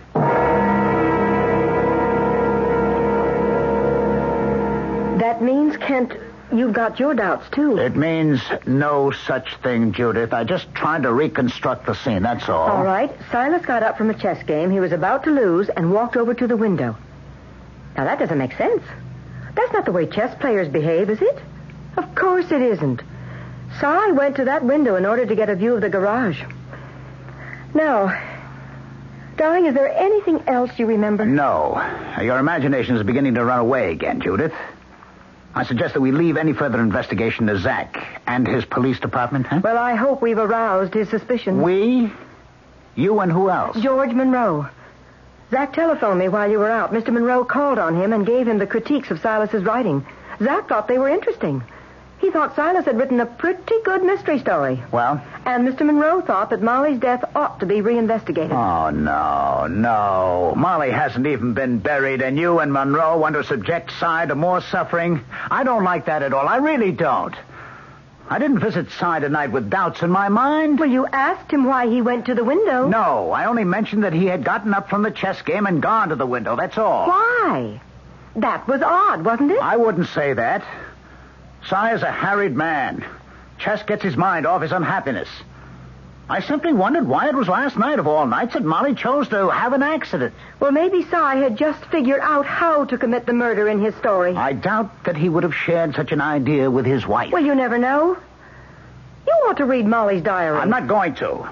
That 5.20 5.42
means, 5.42 5.76
Kent, 5.76 6.14
you've 6.52 6.72
got 6.72 6.98
your 6.98 7.14
doubts, 7.14 7.48
too. 7.50 7.78
It 7.78 7.94
means 7.94 8.42
no 8.66 9.12
such 9.12 9.54
thing, 9.58 9.92
Judith. 9.92 10.32
I 10.32 10.42
just 10.42 10.74
tried 10.74 11.04
to 11.04 11.12
reconstruct 11.12 11.86
the 11.86 11.94
scene, 11.94 12.24
that's 12.24 12.48
all. 12.48 12.68
All 12.68 12.84
right. 12.84 13.12
Silas 13.30 13.64
got 13.64 13.84
up 13.84 13.96
from 13.96 14.10
a 14.10 14.14
chess 14.14 14.42
game 14.42 14.72
he 14.72 14.80
was 14.80 14.90
about 14.90 15.22
to 15.22 15.30
lose 15.30 15.68
and 15.68 15.92
walked 15.92 16.16
over 16.16 16.34
to 16.34 16.48
the 16.48 16.56
window. 16.56 16.96
Now, 17.96 18.06
that 18.06 18.18
doesn't 18.18 18.38
make 18.38 18.56
sense. 18.56 18.82
That's 19.54 19.72
not 19.72 19.84
the 19.84 19.92
way 19.92 20.06
chess 20.06 20.34
players 20.40 20.66
behave, 20.66 21.08
is 21.08 21.22
it? 21.22 21.38
Of 21.96 22.14
course 22.14 22.50
it 22.50 22.62
isn't. 22.62 23.02
Si 23.80 24.12
went 24.12 24.36
to 24.36 24.44
that 24.46 24.64
window 24.64 24.96
in 24.96 25.06
order 25.06 25.26
to 25.26 25.34
get 25.34 25.48
a 25.48 25.56
view 25.56 25.74
of 25.74 25.80
the 25.80 25.88
garage. 25.88 26.40
Now, 27.74 28.18
darling, 29.36 29.66
is 29.66 29.74
there 29.74 29.88
anything 29.88 30.42
else 30.46 30.70
you 30.78 30.86
remember? 30.86 31.24
No. 31.24 31.80
Your 32.20 32.38
imagination 32.38 32.96
is 32.96 33.02
beginning 33.02 33.34
to 33.34 33.44
run 33.44 33.60
away 33.60 33.92
again, 33.92 34.20
Judith. 34.20 34.52
I 35.54 35.64
suggest 35.64 35.94
that 35.94 36.00
we 36.00 36.12
leave 36.12 36.36
any 36.38 36.54
further 36.54 36.80
investigation 36.80 37.46
to 37.46 37.58
Zach 37.58 38.22
and 38.26 38.46
his 38.46 38.64
police 38.64 38.98
department, 39.00 39.46
huh? 39.46 39.60
Well, 39.62 39.76
I 39.76 39.94
hope 39.94 40.22
we've 40.22 40.38
aroused 40.38 40.94
his 40.94 41.10
suspicions. 41.10 41.62
We? 41.62 42.10
You 42.94 43.20
and 43.20 43.30
who 43.30 43.50
else? 43.50 43.78
George 43.80 44.12
Monroe. 44.12 44.68
Zach 45.50 45.74
telephoned 45.74 46.18
me 46.18 46.28
while 46.28 46.50
you 46.50 46.58
were 46.58 46.70
out. 46.70 46.92
Mr. 46.92 47.12
Monroe 47.12 47.44
called 47.44 47.78
on 47.78 47.94
him 47.94 48.14
and 48.14 48.24
gave 48.24 48.48
him 48.48 48.58
the 48.58 48.66
critiques 48.66 49.10
of 49.10 49.20
Silas's 49.20 49.62
writing. 49.64 50.06
Zach 50.42 50.68
thought 50.68 50.88
they 50.88 50.98
were 50.98 51.10
interesting. 51.10 51.62
He 52.22 52.30
thought 52.30 52.54
Silas 52.54 52.84
had 52.84 52.96
written 52.96 53.18
a 53.18 53.26
pretty 53.26 53.74
good 53.84 54.04
mystery 54.04 54.38
story. 54.38 54.80
Well? 54.92 55.20
And 55.44 55.66
Mr. 55.66 55.84
Monroe 55.84 56.20
thought 56.20 56.50
that 56.50 56.62
Molly's 56.62 57.00
death 57.00 57.24
ought 57.34 57.58
to 57.58 57.66
be 57.66 57.80
reinvestigated. 57.80 58.52
Oh, 58.52 58.90
no, 58.90 59.66
no. 59.66 60.54
Molly 60.56 60.92
hasn't 60.92 61.26
even 61.26 61.52
been 61.54 61.80
buried, 61.80 62.22
and 62.22 62.38
you 62.38 62.60
and 62.60 62.72
Monroe 62.72 63.18
want 63.18 63.34
to 63.34 63.42
subject 63.42 63.90
Cy 63.98 64.26
to 64.26 64.36
more 64.36 64.60
suffering? 64.60 65.24
I 65.50 65.64
don't 65.64 65.82
like 65.82 66.04
that 66.06 66.22
at 66.22 66.32
all. 66.32 66.46
I 66.46 66.58
really 66.58 66.92
don't. 66.92 67.34
I 68.30 68.38
didn't 68.38 68.60
visit 68.60 68.92
Cy 68.92 69.18
tonight 69.18 69.50
with 69.50 69.68
doubts 69.68 70.00
in 70.00 70.10
my 70.10 70.28
mind. 70.28 70.78
Well, 70.78 70.88
you 70.88 71.04
asked 71.06 71.50
him 71.50 71.64
why 71.64 71.88
he 71.88 72.02
went 72.02 72.26
to 72.26 72.36
the 72.36 72.44
window. 72.44 72.86
No, 72.86 73.32
I 73.32 73.46
only 73.46 73.64
mentioned 73.64 74.04
that 74.04 74.12
he 74.12 74.26
had 74.26 74.44
gotten 74.44 74.72
up 74.74 74.88
from 74.88 75.02
the 75.02 75.10
chess 75.10 75.42
game 75.42 75.66
and 75.66 75.82
gone 75.82 76.10
to 76.10 76.16
the 76.16 76.24
window. 76.24 76.54
That's 76.54 76.78
all. 76.78 77.08
Why? 77.08 77.80
That 78.36 78.68
was 78.68 78.80
odd, 78.80 79.24
wasn't 79.24 79.50
it? 79.50 79.60
I 79.60 79.76
wouldn't 79.76 80.06
say 80.06 80.34
that. 80.34 80.64
Cy 81.68 81.94
is 81.94 82.02
a 82.02 82.10
harried 82.10 82.56
man. 82.56 83.04
Chess 83.58 83.82
gets 83.84 84.02
his 84.02 84.16
mind 84.16 84.46
off 84.46 84.62
his 84.62 84.72
unhappiness. 84.72 85.28
I 86.28 86.40
simply 86.40 86.72
wondered 86.72 87.06
why 87.06 87.28
it 87.28 87.34
was 87.34 87.48
last 87.48 87.76
night 87.76 87.98
of 87.98 88.06
all 88.06 88.26
nights 88.26 88.54
that 88.54 88.64
Molly 88.64 88.94
chose 88.94 89.28
to 89.28 89.50
have 89.50 89.72
an 89.72 89.82
accident. 89.82 90.32
Well, 90.60 90.72
maybe 90.72 91.04
Cy 91.04 91.36
had 91.36 91.56
just 91.56 91.84
figured 91.86 92.20
out 92.20 92.46
how 92.46 92.84
to 92.86 92.96
commit 92.96 93.26
the 93.26 93.32
murder 93.32 93.68
in 93.68 93.80
his 93.80 93.94
story. 93.96 94.34
I 94.34 94.52
doubt 94.52 95.04
that 95.04 95.16
he 95.16 95.28
would 95.28 95.42
have 95.42 95.54
shared 95.54 95.94
such 95.94 96.12
an 96.12 96.20
idea 96.20 96.70
with 96.70 96.86
his 96.86 97.06
wife. 97.06 97.32
Well, 97.32 97.44
you 97.44 97.54
never 97.54 97.76
know. 97.76 98.16
You 99.26 99.32
ought 99.46 99.58
to 99.58 99.66
read 99.66 99.86
Molly's 99.86 100.22
diary. 100.22 100.58
I'm 100.58 100.70
not 100.70 100.86
going 100.86 101.14
to. 101.16 101.48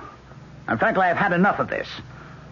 And 0.66 0.78
frankly, 0.78 1.02
I've 1.02 1.16
had 1.16 1.32
enough 1.32 1.58
of 1.58 1.68
this. 1.68 1.88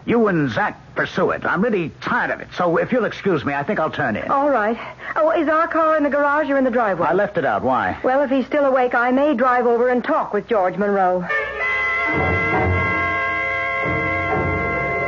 You 0.08 0.26
and 0.28 0.50
Zach 0.50 0.80
pursue 0.94 1.32
it. 1.32 1.44
I'm 1.44 1.62
really 1.62 1.90
tired 2.00 2.30
of 2.30 2.40
it. 2.40 2.48
So 2.56 2.78
if 2.78 2.92
you'll 2.92 3.04
excuse 3.04 3.44
me, 3.44 3.52
I 3.52 3.62
think 3.62 3.78
I'll 3.78 3.90
turn 3.90 4.16
in. 4.16 4.30
All 4.30 4.48
right. 4.48 4.78
Oh, 5.14 5.30
is 5.32 5.48
our 5.48 5.68
car 5.68 5.98
in 5.98 6.02
the 6.02 6.08
garage 6.08 6.48
or 6.48 6.56
in 6.56 6.64
the 6.64 6.70
driveway? 6.70 7.08
I 7.08 7.12
left 7.12 7.36
it 7.36 7.44
out. 7.44 7.62
Why? 7.62 8.00
Well, 8.02 8.22
if 8.22 8.30
he's 8.30 8.46
still 8.46 8.64
awake, 8.64 8.94
I 8.94 9.10
may 9.10 9.34
drive 9.34 9.66
over 9.66 9.90
and 9.90 10.02
talk 10.02 10.32
with 10.32 10.48
George 10.48 10.78
Monroe. 10.78 11.26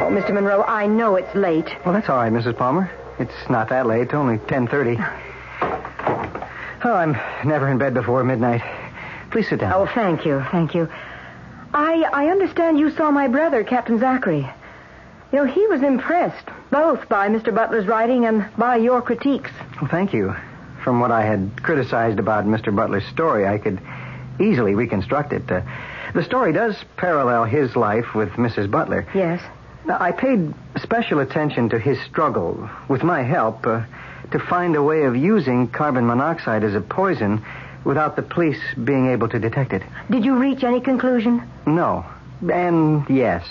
Oh, 0.02 0.12
Mr. 0.12 0.34
Monroe, 0.34 0.64
I 0.64 0.86
know 0.86 1.16
it's 1.16 1.34
late. 1.34 1.70
Well, 1.86 1.94
that's 1.94 2.10
all 2.10 2.18
right, 2.18 2.30
Mrs. 2.30 2.58
Palmer. 2.58 2.90
It's 3.18 3.48
not 3.48 3.70
that 3.70 3.86
late. 3.86 4.02
It's 4.02 4.12
only 4.12 4.36
10.30. 4.36 4.98
Oh, 6.84 6.92
I'm 6.92 7.12
never 7.48 7.68
in 7.68 7.78
bed 7.78 7.94
before 7.94 8.22
midnight. 8.22 8.60
Please 9.30 9.48
sit 9.48 9.60
down. 9.60 9.72
Oh, 9.72 9.86
thank 9.86 10.26
you, 10.26 10.44
thank 10.50 10.74
you. 10.74 10.90
I 11.72 12.02
I 12.12 12.26
understand 12.28 12.78
you 12.78 12.90
saw 12.90 13.10
my 13.10 13.28
brother, 13.28 13.64
Captain 13.64 13.98
Zachary. 13.98 14.46
You 15.32 15.38
know, 15.38 15.44
he 15.44 15.66
was 15.68 15.82
impressed, 15.82 16.46
both 16.70 17.08
by 17.08 17.28
Mr. 17.28 17.54
Butler's 17.54 17.86
writing 17.86 18.24
and 18.24 18.46
by 18.56 18.76
your 18.76 19.00
critiques. 19.00 19.50
Well, 19.80 19.90
thank 19.90 20.12
you. 20.12 20.34
From 20.82 20.98
what 20.98 21.12
I 21.12 21.22
had 21.24 21.62
criticized 21.62 22.18
about 22.18 22.46
Mr. 22.46 22.74
Butler's 22.74 23.06
story, 23.06 23.46
I 23.46 23.58
could 23.58 23.80
easily 24.40 24.74
reconstruct 24.74 25.32
it. 25.32 25.50
Uh, 25.50 25.60
the 26.14 26.24
story 26.24 26.52
does 26.52 26.74
parallel 26.96 27.44
his 27.44 27.76
life 27.76 28.14
with 28.14 28.30
Mrs. 28.30 28.70
Butler. 28.70 29.06
Yes. 29.14 29.40
Now, 29.84 29.98
I 30.00 30.12
paid 30.12 30.52
special 30.82 31.20
attention 31.20 31.68
to 31.68 31.78
his 31.78 32.00
struggle, 32.02 32.68
with 32.88 33.02
my 33.02 33.22
help, 33.22 33.66
uh, 33.66 33.82
to 34.32 34.38
find 34.38 34.74
a 34.74 34.82
way 34.82 35.02
of 35.02 35.16
using 35.16 35.68
carbon 35.68 36.06
monoxide 36.06 36.64
as 36.64 36.74
a 36.74 36.80
poison 36.80 37.44
without 37.84 38.16
the 38.16 38.22
police 38.22 38.60
being 38.82 39.10
able 39.10 39.28
to 39.28 39.38
detect 39.38 39.72
it. 39.72 39.82
Did 40.10 40.24
you 40.24 40.36
reach 40.36 40.64
any 40.64 40.80
conclusion? 40.80 41.48
No. 41.66 42.04
And 42.52 43.08
yes. 43.08 43.46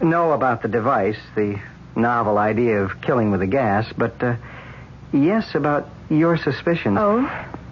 No 0.00 0.32
about 0.32 0.62
the 0.62 0.68
device, 0.68 1.18
the 1.34 1.60
novel 1.94 2.38
idea 2.38 2.82
of 2.82 3.00
killing 3.02 3.30
with 3.30 3.42
a 3.42 3.46
gas, 3.46 3.92
but 3.96 4.22
uh, 4.22 4.36
yes 5.12 5.54
about 5.54 5.88
your 6.08 6.36
suspicions. 6.36 6.96
Oh? 6.98 7.18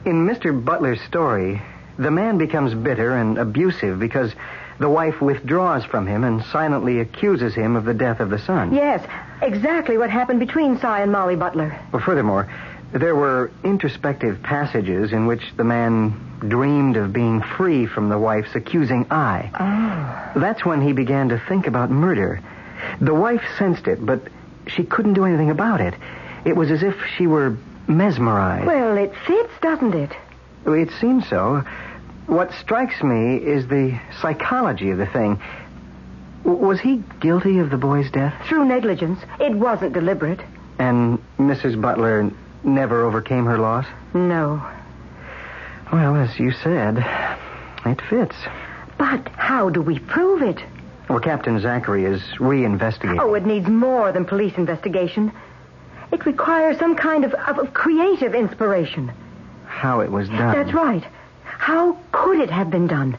In 0.05 0.27
Mr. 0.27 0.53
Butler's 0.64 1.01
story, 1.03 1.62
the 1.99 2.11
man 2.11 2.38
becomes 2.38 2.75
bitter 2.75 3.17
and 3.17 3.38
abusive 3.38 3.99
because 3.99 4.33
the 4.79 4.88
wife 4.88 5.21
withdraws 5.21 5.85
from 5.85 6.07
him 6.07 6.23
and 6.23 6.45
silently 6.45 7.01
accuses 7.01 7.55
him 7.55 7.77
of 7.77 7.85
the 7.85 7.95
death 7.95 8.21
of 8.21 8.31
the 8.31 8.38
son. 8.38 8.75
Yes, 8.75 9.05
exactly 9.43 9.99
what 9.99 10.11
happened 10.11 10.38
between 10.38 10.79
Cy 10.79 11.01
and 11.01 11.11
Molly 11.11 11.37
Butler. 11.37 11.79
Well, 11.93 12.03
furthermore, 12.03 12.49
there 12.93 13.17
were 13.17 13.51
introspective 13.64 14.43
passages 14.43 15.12
in 15.12 15.27
which 15.27 15.43
the 15.57 15.64
man 15.64 16.28
dreamed 16.40 16.96
of 16.96 17.12
being 17.12 17.40
free 17.42 17.87
from 17.87 18.09
the 18.09 18.18
wife's 18.18 18.55
accusing 18.55 19.07
eye. 19.11 19.51
Oh. 20.35 20.40
That's 20.40 20.64
when 20.64 20.81
he 20.81 20.92
began 20.92 21.29
to 21.31 21.38
think 21.48 21.66
about 21.66 21.90
murder. 21.90 22.40
The 23.01 23.14
wife 23.14 23.42
sensed 23.59 23.88
it, 23.88 24.05
but 24.05 24.20
she 24.66 24.85
couldn't 24.85 25.14
do 25.14 25.24
anything 25.24 25.51
about 25.51 25.81
it. 25.81 25.94
It 26.44 26.57
was 26.57 26.70
as 26.70 26.83
if 26.83 26.94
she 27.16 27.27
were 27.27 27.57
mesmerized. 27.88 28.66
Well, 28.66 28.96
it 28.96 29.12
fits, 29.27 29.53
doesn't 29.61 29.94
it? 29.94 30.12
It 30.66 30.90
seems 31.01 31.27
so. 31.29 31.64
What 32.27 32.53
strikes 32.53 33.03
me 33.03 33.37
is 33.37 33.66
the 33.68 33.98
psychology 34.20 34.90
of 34.90 34.98
the 34.98 35.07
thing. 35.07 35.40
W- 36.44 36.66
Was 36.66 36.79
he 36.81 37.03
guilty 37.20 37.59
of 37.59 37.70
the 37.70 37.79
boy's 37.79 38.11
death? 38.11 38.35
Through 38.46 38.66
negligence. 38.66 39.18
It 39.40 39.55
wasn't 39.55 39.94
deliberate. 39.94 40.40
And 40.79 41.18
Mrs. 41.38 41.81
Butler 41.81 42.31
never 42.62 43.03
overcame 43.05 43.46
her 43.46 43.59
loss? 43.59 43.87
No. 44.14 44.62
Well, 45.92 46.16
as 46.16 46.38
you 46.38 46.53
said, 46.53 46.98
it 47.87 48.01
fits. 48.11 48.37
But 48.98 49.29
how 49.31 49.70
do 49.70 49.81
we 49.81 49.98
prove 49.98 50.42
it? 50.42 50.62
Well, 51.09 51.20
Captain 51.20 51.59
Zachary 51.61 52.05
is 52.05 52.20
reinvestigating. 52.38 53.18
Oh, 53.20 53.35
it 53.35 53.46
needs 53.46 53.66
more 53.68 54.12
than 54.12 54.24
police 54.27 54.55
investigation. 54.59 55.33
It 56.12 56.27
requires 56.27 56.79
some 56.79 56.96
kind 56.96 57.24
of, 57.24 57.33
of, 57.35 57.59
of 57.59 57.72
creative 57.72 58.35
inspiration. 58.35 59.11
How 59.66 60.01
it 60.01 60.11
was 60.11 60.29
done. 60.29 60.53
That's 60.53 60.74
right. 60.74 61.07
How 61.44 61.96
could 62.12 62.40
it 62.40 62.51
have 62.51 62.70
been 62.70 62.87
done? 62.87 63.16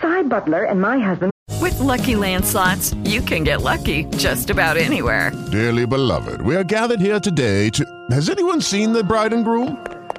Cy 0.00 0.22
Butler 0.22 0.64
and 0.64 0.80
my 0.80 0.98
husband. 0.98 1.32
With 1.60 1.78
Lucky 1.80 2.16
Land 2.16 2.44
slots, 2.44 2.94
you 3.04 3.20
can 3.22 3.44
get 3.44 3.62
lucky 3.62 4.04
just 4.16 4.50
about 4.50 4.76
anywhere. 4.76 5.32
Dearly 5.50 5.86
beloved, 5.86 6.42
we 6.42 6.54
are 6.56 6.64
gathered 6.64 7.00
here 7.00 7.20
today 7.20 7.70
to. 7.70 7.84
Has 8.10 8.28
anyone 8.28 8.60
seen 8.60 8.92
the 8.92 9.02
bride 9.02 9.32
and 9.32 9.44
groom? 9.44 9.84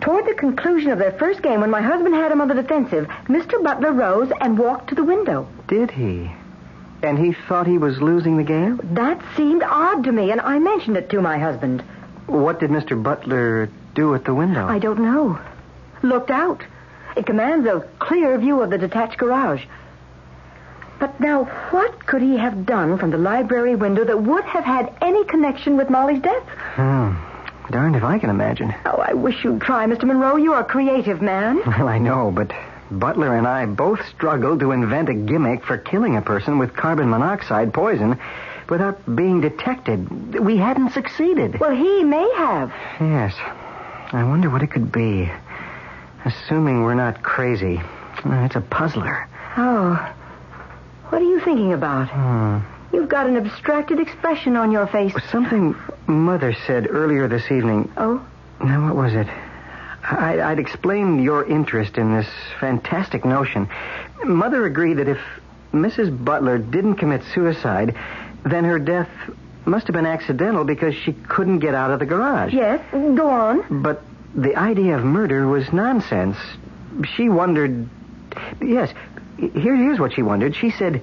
Toward 0.00 0.26
the 0.26 0.34
conclusion 0.34 0.90
of 0.90 0.98
their 0.98 1.12
first 1.12 1.42
game, 1.42 1.60
when 1.60 1.70
my 1.70 1.80
husband 1.82 2.14
had 2.14 2.30
him 2.30 2.40
on 2.40 2.48
the 2.48 2.54
defensive, 2.54 3.06
Mr. 3.28 3.62
Butler 3.62 3.92
rose 3.92 4.30
and 4.40 4.58
walked 4.58 4.88
to 4.88 4.94
the 4.94 5.04
window. 5.04 5.48
Did 5.68 5.90
he? 5.90 6.30
And 7.02 7.18
he 7.18 7.32
thought 7.32 7.66
he 7.66 7.78
was 7.78 8.00
losing 8.00 8.36
the 8.36 8.42
game? 8.42 8.80
That 8.94 9.20
seemed 9.36 9.62
odd 9.62 10.04
to 10.04 10.12
me, 10.12 10.30
and 10.30 10.40
I 10.40 10.58
mentioned 10.58 10.96
it 10.96 11.10
to 11.10 11.20
my 11.20 11.38
husband. 11.38 11.82
What 12.26 12.60
did 12.60 12.70
Mr. 12.70 13.00
Butler 13.00 13.68
do 13.94 14.14
at 14.14 14.24
the 14.24 14.34
window? 14.34 14.66
I 14.66 14.78
don't 14.78 15.00
know. 15.00 15.38
Looked 16.02 16.30
out. 16.30 16.62
It 17.16 17.26
commands 17.26 17.66
a 17.66 17.86
clear 17.98 18.36
view 18.38 18.60
of 18.62 18.70
the 18.70 18.78
detached 18.78 19.18
garage. 19.18 19.64
But 20.98 21.18
now, 21.20 21.44
what 21.70 22.06
could 22.06 22.22
he 22.22 22.36
have 22.38 22.64
done 22.66 22.98
from 22.98 23.10
the 23.10 23.18
library 23.18 23.74
window 23.74 24.04
that 24.04 24.22
would 24.22 24.44
have 24.44 24.64
had 24.64 24.94
any 25.00 25.24
connection 25.24 25.76
with 25.76 25.90
Molly's 25.90 26.22
death? 26.22 26.42
Hmm. 26.74 27.14
Darned 27.70 27.96
if 27.96 28.04
I 28.04 28.18
can 28.18 28.30
imagine. 28.30 28.74
Oh, 28.84 28.98
I 28.98 29.12
wish 29.14 29.42
you'd 29.44 29.60
try, 29.60 29.86
Mr. 29.86 30.04
Monroe. 30.04 30.36
You're 30.36 30.60
a 30.60 30.64
creative 30.64 31.20
man. 31.20 31.60
Well, 31.66 31.88
I 31.88 31.98
know, 31.98 32.30
but 32.30 32.52
Butler 32.90 33.36
and 33.36 33.46
I 33.46 33.66
both 33.66 34.00
struggled 34.08 34.60
to 34.60 34.70
invent 34.72 35.08
a 35.08 35.14
gimmick 35.14 35.64
for 35.64 35.76
killing 35.76 36.16
a 36.16 36.22
person 36.22 36.58
with 36.58 36.74
carbon 36.76 37.10
monoxide 37.10 37.74
poison 37.74 38.18
without 38.68 38.98
being 39.16 39.40
detected. 39.40 40.38
We 40.38 40.56
hadn't 40.56 40.92
succeeded. 40.92 41.58
Well, 41.60 41.74
he 41.74 42.04
may 42.04 42.28
have. 42.36 42.72
Yes. 43.00 43.34
I 44.12 44.22
wonder 44.24 44.48
what 44.50 44.62
it 44.62 44.68
could 44.70 44.92
be. 44.92 45.30
Assuming 46.24 46.82
we're 46.82 46.94
not 46.94 47.22
crazy. 47.22 47.80
It's 48.24 48.56
a 48.56 48.60
puzzler. 48.60 49.28
Oh. 49.56 50.14
What 51.08 51.22
are 51.22 51.24
you 51.24 51.40
thinking 51.40 51.72
about? 51.72 52.08
Hmm. 52.08 52.58
You've 52.92 53.08
got 53.08 53.26
an 53.26 53.36
abstracted 53.36 54.00
expression 54.00 54.56
on 54.56 54.72
your 54.72 54.86
face. 54.86 55.12
Something 55.30 55.74
Mother 56.06 56.54
said 56.66 56.86
earlier 56.90 57.28
this 57.28 57.50
evening. 57.50 57.92
Oh? 57.96 58.24
Now, 58.62 58.86
what 58.86 58.96
was 58.96 59.14
it? 59.14 59.26
I, 60.02 60.40
I'd 60.40 60.58
explained 60.58 61.22
your 61.22 61.44
interest 61.44 61.98
in 61.98 62.14
this 62.16 62.28
fantastic 62.60 63.24
notion. 63.24 63.68
Mother 64.24 64.64
agreed 64.64 64.94
that 64.94 65.08
if 65.08 65.18
Mrs. 65.72 66.24
Butler 66.24 66.58
didn't 66.58 66.94
commit 66.96 67.22
suicide, 67.34 67.94
then 68.44 68.64
her 68.64 68.78
death 68.78 69.08
must 69.64 69.88
have 69.88 69.94
been 69.94 70.06
accidental 70.06 70.64
because 70.64 70.94
she 70.94 71.12
couldn't 71.12 71.58
get 71.58 71.74
out 71.74 71.90
of 71.90 71.98
the 71.98 72.06
garage. 72.06 72.54
Yes, 72.54 72.80
go 72.92 73.28
on. 73.28 73.82
But 73.82 74.02
the 74.34 74.54
idea 74.56 74.96
of 74.96 75.04
murder 75.04 75.48
was 75.48 75.72
nonsense. 75.72 76.36
She 77.16 77.28
wondered. 77.28 77.88
Yes, 78.62 78.92
here, 79.38 79.76
here's 79.76 79.98
what 79.98 80.12
she 80.12 80.22
wondered. 80.22 80.54
She 80.54 80.70
said, 80.70 81.02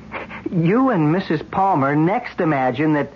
You 0.52 0.90
and 0.90 1.14
Mrs. 1.14 1.50
Palmer 1.50 1.96
next 1.96 2.40
imagine 2.40 2.94
that 2.94 3.12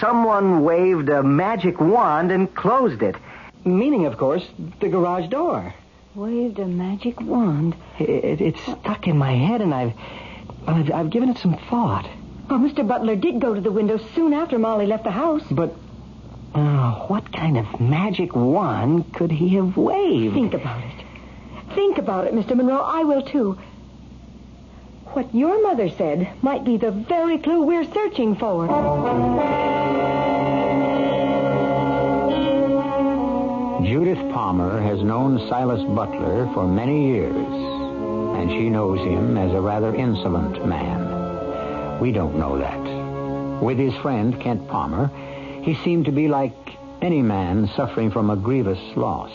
someone 0.00 0.62
waved 0.62 1.08
a 1.08 1.22
magic 1.22 1.80
wand 1.80 2.30
and 2.30 2.52
closed 2.54 3.02
it. 3.02 3.16
Meaning, 3.64 4.06
of 4.06 4.16
course, 4.16 4.46
the 4.80 4.88
garage 4.88 5.28
door. 5.28 5.74
Waved 6.14 6.58
a 6.58 6.66
magic 6.66 7.20
wand. 7.20 7.74
It, 7.98 8.08
it, 8.08 8.40
it's 8.40 8.62
stuck 8.62 9.06
in 9.06 9.18
my 9.18 9.32
head, 9.32 9.60
and 9.60 9.74
I've, 9.74 9.92
I've, 10.66 10.92
I've 10.92 11.10
given 11.10 11.28
it 11.30 11.38
some 11.38 11.56
thought. 11.68 12.08
Well, 12.48 12.60
Mr. 12.60 12.86
Butler 12.86 13.16
did 13.16 13.40
go 13.40 13.54
to 13.54 13.60
the 13.60 13.72
window 13.72 13.98
soon 14.14 14.32
after 14.32 14.58
Molly 14.58 14.86
left 14.86 15.04
the 15.04 15.10
house. 15.10 15.42
But 15.50 15.74
uh, 16.54 17.06
what 17.06 17.32
kind 17.32 17.58
of 17.58 17.80
magic 17.80 18.34
wand 18.36 19.12
could 19.14 19.32
he 19.32 19.48
have 19.56 19.76
waved? 19.76 20.34
Think 20.34 20.54
about 20.54 20.82
it. 20.84 21.04
Think 21.74 21.98
about 21.98 22.26
it, 22.26 22.34
Mr. 22.34 22.56
Monroe. 22.56 22.80
I 22.82 23.02
will, 23.04 23.22
too. 23.22 23.58
What 25.16 25.34
your 25.34 25.62
mother 25.62 25.88
said 25.88 26.28
might 26.42 26.62
be 26.62 26.76
the 26.76 26.90
very 26.90 27.38
clue 27.38 27.62
we're 27.62 27.90
searching 27.90 28.36
for. 28.36 28.66
Judith 33.82 34.18
Palmer 34.34 34.78
has 34.78 35.02
known 35.02 35.38
Silas 35.48 35.82
Butler 35.84 36.50
for 36.52 36.68
many 36.68 37.06
years, 37.06 37.34
and 37.34 38.50
she 38.50 38.68
knows 38.68 38.98
him 38.98 39.38
as 39.38 39.54
a 39.54 39.60
rather 39.62 39.94
insolent 39.94 40.66
man. 40.66 41.98
We 41.98 42.12
don't 42.12 42.36
know 42.36 42.58
that. 42.58 43.62
With 43.62 43.78
his 43.78 43.94
friend, 44.02 44.38
Kent 44.38 44.68
Palmer, 44.68 45.10
he 45.62 45.76
seemed 45.76 46.04
to 46.04 46.12
be 46.12 46.28
like 46.28 46.52
any 47.00 47.22
man 47.22 47.70
suffering 47.74 48.10
from 48.10 48.28
a 48.28 48.36
grievous 48.36 48.94
loss. 48.98 49.32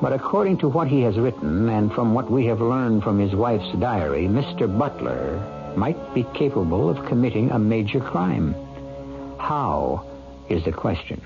But 0.00 0.12
according 0.12 0.58
to 0.58 0.68
what 0.68 0.88
he 0.88 1.00
has 1.02 1.16
written 1.18 1.68
and 1.68 1.92
from 1.92 2.12
what 2.12 2.30
we 2.30 2.46
have 2.46 2.60
learned 2.60 3.02
from 3.02 3.18
his 3.18 3.34
wife's 3.34 3.72
diary, 3.78 4.26
Mr. 4.26 4.66
Butler 4.78 5.42
might 5.74 6.14
be 6.14 6.24
capable 6.34 6.90
of 6.90 7.06
committing 7.06 7.50
a 7.50 7.58
major 7.58 8.00
crime. 8.00 8.54
How 9.38 10.04
is 10.48 10.64
the 10.64 10.72
question? 10.72 11.20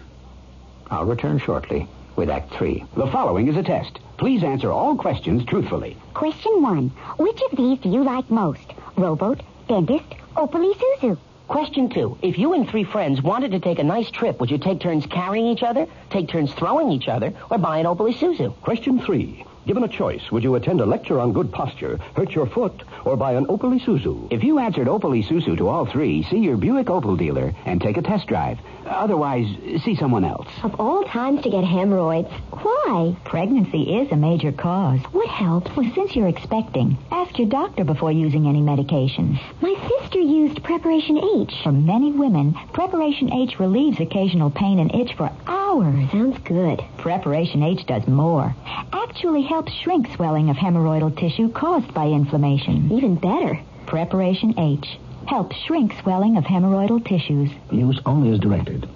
I'll 0.91 1.05
return 1.05 1.39
shortly 1.39 1.89
with 2.17 2.31
Act 2.31 2.53
Three. 2.53 2.85
The 2.97 3.07
following 3.09 3.49
is 3.49 3.57
a 3.57 3.63
test. 3.63 3.99
Please 4.19 4.45
answer 4.45 4.71
all 4.71 4.95
questions 4.97 5.45
truthfully. 5.45 5.97
Question 6.15 6.63
one. 6.63 6.89
Which 7.17 7.41
of 7.51 7.57
these 7.57 7.79
do 7.79 7.89
you 7.89 8.05
like 8.05 8.31
most? 8.31 8.73
Rowboat, 8.97 9.41
dentist, 9.69 10.15
Opel 10.37 10.75
Isuzu? 10.75 11.19
Question 11.51 11.89
two. 11.89 12.17
If 12.23 12.39
you 12.39 12.53
and 12.53 12.71
three 12.71 12.85
friends 12.85 13.21
wanted 13.23 13.51
to 13.51 13.59
take 13.59 13.81
a 13.81 13.83
nice 13.83 14.09
trip, 14.09 14.39
would 14.39 14.53
you 14.53 14.59
take 14.59 14.79
turns 14.79 15.05
carrying 15.07 15.47
each 15.47 15.65
other, 15.65 15.89
take 16.09 16.29
turns 16.29 16.55
throwing 16.55 16.93
each 16.93 17.09
other, 17.09 17.33
or 17.51 17.59
buy 17.59 17.79
an 17.79 17.87
Opel 17.87 18.09
Isuzu? 18.09 18.55
Question 18.61 19.01
three. 19.01 19.45
Given 19.67 19.85
a 19.85 19.89
choice, 19.89 20.31
would 20.33 20.43
you 20.43 20.55
attend 20.55 20.81
a 20.81 20.87
lecture 20.87 21.21
on 21.21 21.33
good 21.35 21.53
posture, 21.53 21.99
hurt 22.17 22.35
your 22.35 22.47
foot, 22.47 22.83
or 23.05 23.17
buy 23.17 23.35
an 23.35 23.47
Opel 23.47 23.79
Isuzu? 23.79 24.29
If 24.33 24.43
you 24.43 24.59
answered 24.59 24.87
Opel 24.87 25.23
Isuzu 25.23 25.57
to 25.59 25.69
all 25.69 25.85
three, 25.85 26.23
see 26.25 26.39
your 26.39 26.57
Buick 26.57 26.87
Opel 26.87 27.19
dealer 27.19 27.53
and 27.67 27.81
take 27.81 27.99
a 27.99 28.03
test 28.03 28.27
drive. 28.27 28.59
Otherwise, 28.87 29.47
see 29.85 29.95
someone 29.95 30.25
else. 30.25 30.49
Of 30.63 30.81
all 30.81 31.05
times 31.05 31.43
to 31.43 31.51
get 31.51 31.63
hemorrhoids, 31.65 32.31
why? 32.51 33.15
Pregnancy 33.25 33.99
is 33.99 34.11
a 34.11 34.17
major 34.17 34.51
cause. 34.51 35.01
What 35.13 35.29
helps? 35.29 35.77
Well, 35.77 35.91
since 35.95 36.17
you're 36.17 36.29
expecting, 36.29 36.97
ask 37.11 37.39
your 37.39 37.49
doctor 37.49 37.85
before 37.85 38.13
using 38.13 38.47
any 38.47 38.63
medications. 38.63 39.39
My 39.61 39.75
sister 40.01 40.21
used 40.21 40.65
Preparation 40.65 41.19
H. 41.19 41.55
For 41.63 41.73
many 41.73 42.13
women, 42.13 42.55
Preparation 42.73 43.33
H 43.33 43.61
relieves 43.61 44.01
occasional 44.01 44.51
pain 44.51 44.79
and 44.79 44.95
itch 44.95 45.15
for 45.15 45.31
hours. 45.47 45.60
Sounds 45.71 46.37
good. 46.41 46.83
Preparation 46.99 47.63
H 47.63 47.87
does 47.87 48.05
more. 48.09 48.57
Actually 48.93 49.43
helps 49.43 49.73
shrink 49.73 50.09
swelling 50.17 50.51
of 50.51 50.57
hemorrhoidal 50.57 51.17
tissue 51.17 51.49
caused 51.53 51.95
by 51.95 52.07
inflammation. 52.09 52.91
Even 52.91 53.15
better. 53.15 53.57
Preparation 53.87 54.59
H 54.59 54.99
helps 55.29 55.55
shrink 55.67 55.95
swelling 56.03 56.37
of 56.37 56.43
hemorrhoidal 56.43 57.07
tissues. 57.07 57.51
Use 57.71 58.01
only 58.05 58.33
as 58.33 58.41
directed. 58.41 58.89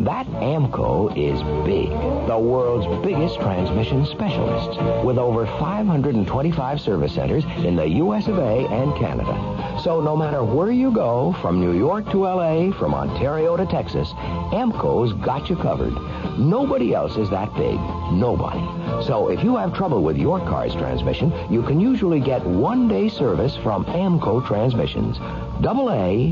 That 0.00 0.28
AAMCO 0.28 1.16
is 1.16 1.42
big. 1.66 1.88
The 2.28 2.38
world's 2.38 2.86
biggest 3.04 3.34
transmission 3.40 4.06
specialist. 4.06 4.80
With 5.04 5.18
over 5.18 5.44
525 5.44 6.80
service 6.80 7.12
centers 7.12 7.44
in 7.64 7.74
the 7.74 7.88
US 8.04 8.28
of 8.28 8.38
A 8.38 8.68
and 8.68 8.94
Canada. 8.94 9.80
So 9.82 10.00
no 10.00 10.16
matter 10.16 10.44
where 10.44 10.70
you 10.70 10.92
go, 10.92 11.32
from 11.40 11.58
New 11.58 11.76
York 11.76 12.08
to 12.12 12.26
LA, 12.26 12.70
from 12.78 12.94
Ontario 12.94 13.56
to 13.56 13.66
Texas, 13.66 14.10
AAMCO's 14.52 15.14
got 15.24 15.50
you 15.50 15.56
covered. 15.56 15.94
Nobody 16.38 16.94
else 16.94 17.16
is 17.16 17.28
that 17.30 17.52
big. 17.54 17.80
Nobody. 18.12 18.60
So 19.04 19.30
if 19.30 19.42
you 19.42 19.56
have 19.56 19.74
trouble 19.74 20.04
with 20.04 20.16
your 20.16 20.38
car's 20.38 20.74
transmission, 20.74 21.32
you 21.50 21.64
can 21.64 21.80
usually 21.80 22.20
get 22.20 22.46
one 22.46 22.86
day 22.86 23.08
service 23.08 23.56
from 23.56 23.84
AAMCO 23.86 24.46
Transmissions. 24.46 25.18
Double 25.60 25.90
A 25.90 26.30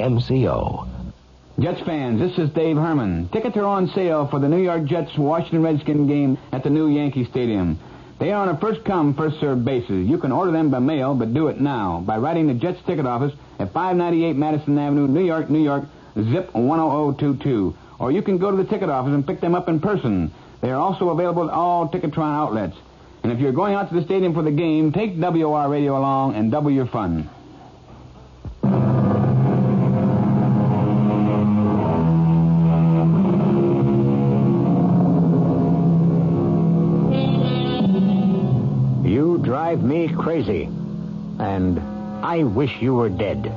MCO. 0.00 0.99
Jets 1.60 1.82
fans, 1.82 2.18
this 2.18 2.38
is 2.38 2.48
Dave 2.54 2.76
Herman. 2.76 3.28
Tickets 3.28 3.54
are 3.54 3.66
on 3.66 3.88
sale 3.88 4.26
for 4.26 4.38
the 4.40 4.48
New 4.48 4.62
York 4.62 4.86
Jets 4.86 5.18
Washington 5.18 5.62
Redskins 5.62 6.08
game 6.08 6.38
at 6.52 6.64
the 6.64 6.70
new 6.70 6.88
Yankee 6.88 7.26
Stadium. 7.26 7.78
They 8.18 8.32
are 8.32 8.40
on 8.40 8.48
a 8.48 8.58
first 8.58 8.82
come, 8.86 9.12
first 9.12 9.38
served 9.40 9.62
basis. 9.62 10.08
You 10.08 10.16
can 10.16 10.32
order 10.32 10.52
them 10.52 10.70
by 10.70 10.78
mail, 10.78 11.14
but 11.14 11.34
do 11.34 11.48
it 11.48 11.60
now 11.60 12.02
by 12.06 12.16
writing 12.16 12.46
the 12.46 12.54
Jets 12.54 12.80
ticket 12.86 13.04
office 13.04 13.34
at 13.58 13.74
598 13.74 14.36
Madison 14.36 14.78
Avenue, 14.78 15.06
New 15.06 15.22
York, 15.22 15.50
New 15.50 15.62
York, 15.62 15.84
zip 16.14 16.50
10022. 16.54 17.76
Or 17.98 18.10
you 18.10 18.22
can 18.22 18.38
go 18.38 18.50
to 18.50 18.56
the 18.56 18.64
ticket 18.64 18.88
office 18.88 19.12
and 19.12 19.26
pick 19.26 19.42
them 19.42 19.54
up 19.54 19.68
in 19.68 19.80
person. 19.80 20.32
They 20.62 20.70
are 20.70 20.80
also 20.80 21.10
available 21.10 21.50
at 21.50 21.52
all 21.52 21.90
Ticketron 21.90 22.38
outlets. 22.38 22.76
And 23.22 23.32
if 23.32 23.38
you're 23.38 23.52
going 23.52 23.74
out 23.74 23.90
to 23.90 23.94
the 23.94 24.04
stadium 24.06 24.32
for 24.32 24.42
the 24.42 24.50
game, 24.50 24.92
take 24.92 25.14
WR 25.14 25.68
radio 25.68 25.98
along 25.98 26.36
and 26.36 26.50
double 26.50 26.70
your 26.70 26.86
fun. 26.86 27.28
Me 39.90 40.08
crazy, 40.14 40.64
and 41.40 41.78
I 42.24 42.44
wish 42.44 42.80
you 42.80 42.94
were 42.94 43.08
dead 43.08 43.52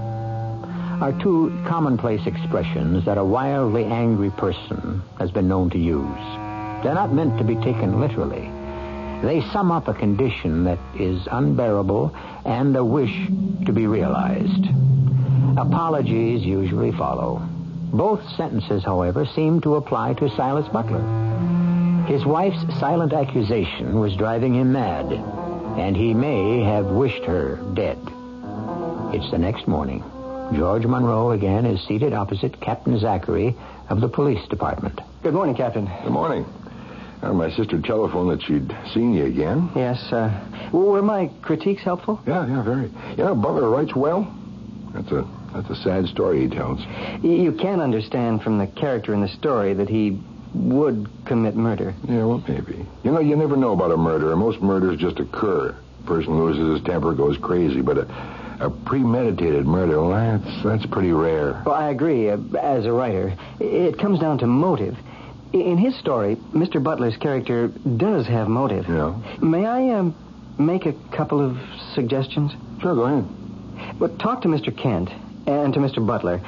are 1.02 1.12
two 1.22 1.52
commonplace 1.68 2.26
expressions 2.26 3.06
that 3.06 3.18
a 3.18 3.24
wildly 3.24 3.84
angry 3.84 4.32
person 4.32 5.02
has 5.20 5.30
been 5.32 5.48
known 5.48 5.70
to 5.70 5.78
use. 5.78 6.24
They're 6.82 6.96
not 6.96 7.14
meant 7.14 7.38
to 7.40 7.44
be 7.44 7.56
taken 7.56 8.00
literally. 8.00 8.50
They 9.22 9.42
sum 9.52 9.72
up 9.72 9.88
a 9.88 9.94
condition 9.94 10.64
that 10.64 10.80
is 10.98 11.28
unbearable 11.30 12.16
and 12.46 12.76
a 12.76 12.86
wish 12.86 13.14
to 13.66 13.74
be 13.74 13.86
realized. 13.86 14.66
Apologies 15.58 16.44
usually 16.44 16.94
follow. 16.94 17.42
Both 17.92 18.28
sentences, 18.38 18.84
however, 18.84 19.26
seem 19.26 19.62
to 19.62 19.76
apply 19.76 20.14
to 20.16 20.30
Silas 20.30 20.68
Butler. 20.70 21.04
His 22.08 22.26
wife's 22.26 22.64
silent 22.80 23.14
accusation 23.14 24.00
was 24.00 24.16
driving 24.16 24.56
him 24.56 24.72
mad, 24.74 25.12
and 25.78 25.96
he 25.96 26.14
may 26.14 26.64
have 26.64 26.86
wished 26.86 27.24
her 27.24 27.58
dead. 27.74 27.98
It's 29.14 29.30
the 29.32 29.38
next 29.38 29.68
morning. 29.68 30.04
George 30.54 30.86
Monroe 30.86 31.32
again 31.32 31.66
is 31.66 31.82
seated 31.88 32.14
opposite 32.14 32.60
Captain 32.62 32.98
Zachary 33.00 33.56
of 33.90 34.02
the 34.02 34.08
police 34.08 34.46
department. 34.50 35.00
Good 35.24 35.34
morning, 35.34 35.56
Captain. 35.56 35.86
Good 36.04 36.12
morning. 36.12 36.46
Uh, 37.22 37.34
my 37.34 37.50
sister 37.52 37.80
telephoned 37.82 38.30
that 38.32 38.42
she'd 38.46 38.76
seen 38.94 39.14
you 39.14 39.26
again. 39.26 39.70
Yes, 39.76 40.12
uh, 40.12 40.70
were 40.74 41.02
my 41.02 41.32
critiques 41.42 41.82
helpful? 41.82 42.22
Yeah, 42.28 42.46
yeah, 42.46 42.62
very. 42.62 42.92
You 43.18 43.24
know, 43.24 43.36
Butler 43.36 43.70
writes 43.70 43.96
well. 43.96 44.32
That's 44.94 45.12
a 45.12 45.28
that's 45.54 45.70
a 45.70 45.76
sad 45.84 46.08
story 46.08 46.42
he 46.42 46.50
tells. 46.50 46.80
You 47.24 47.54
can 47.54 47.80
understand 47.80 48.42
from 48.42 48.58
the 48.58 48.68
character 48.68 49.14
in 49.14 49.22
the 49.22 49.30
story 49.30 49.74
that 49.76 49.88
he 49.88 50.20
would 50.54 51.08
commit 51.26 51.56
murder. 51.56 51.94
Yeah, 52.08 52.26
well, 52.26 52.44
maybe. 52.48 52.86
You 53.04 53.12
know, 53.12 53.20
you 53.20 53.36
never 53.36 53.58
know 53.58 53.74
about 53.74 53.92
a 53.92 53.98
murder. 53.98 54.36
Most 54.36 54.62
murders 54.62 55.00
just 55.00 55.20
occur. 55.20 55.76
A 56.04 56.08
person 56.08 56.38
loses 56.38 56.78
his 56.78 56.86
temper, 56.86 57.14
goes 57.14 57.38
crazy, 57.38 57.82
but 57.82 57.98
a, 57.98 58.08
a 58.60 58.70
premeditated 58.70 59.66
murder, 59.66 60.02
well, 60.02 60.10
that's 60.12 60.64
that's 60.64 60.86
pretty 60.86 61.12
rare. 61.12 61.62
Well, 61.66 61.76
I 61.76 61.90
agree. 61.90 62.30
Uh, 62.30 62.38
as 62.62 62.86
a 62.86 62.92
writer, 62.92 63.36
it 63.60 63.98
comes 63.98 64.20
down 64.20 64.38
to 64.40 64.48
motive. 64.48 64.98
In 65.54 65.78
his 65.78 65.98
story, 66.00 66.36
Mr. 66.52 66.84
Butler's 66.84 67.16
character 67.18 67.68
does 67.68 68.26
have 68.28 68.48
motive. 68.48 68.86
Yeah. 68.88 69.16
May 69.40 69.66
I 69.66 69.90
um, 69.90 70.16
make 70.58 70.86
a 70.86 70.94
couple 71.16 71.40
of 71.40 71.58
suggestions? 71.94 72.52
Sure, 72.82 72.96
go 72.96 73.04
ahead. 73.04 74.00
Well, 74.00 74.16
talk 74.18 74.42
to 74.44 74.48
Mr. 74.48 74.76
Kent 74.76 75.10
and 75.46 75.74
to 75.74 75.80
Mr. 75.80 76.06
Butler 76.06 76.42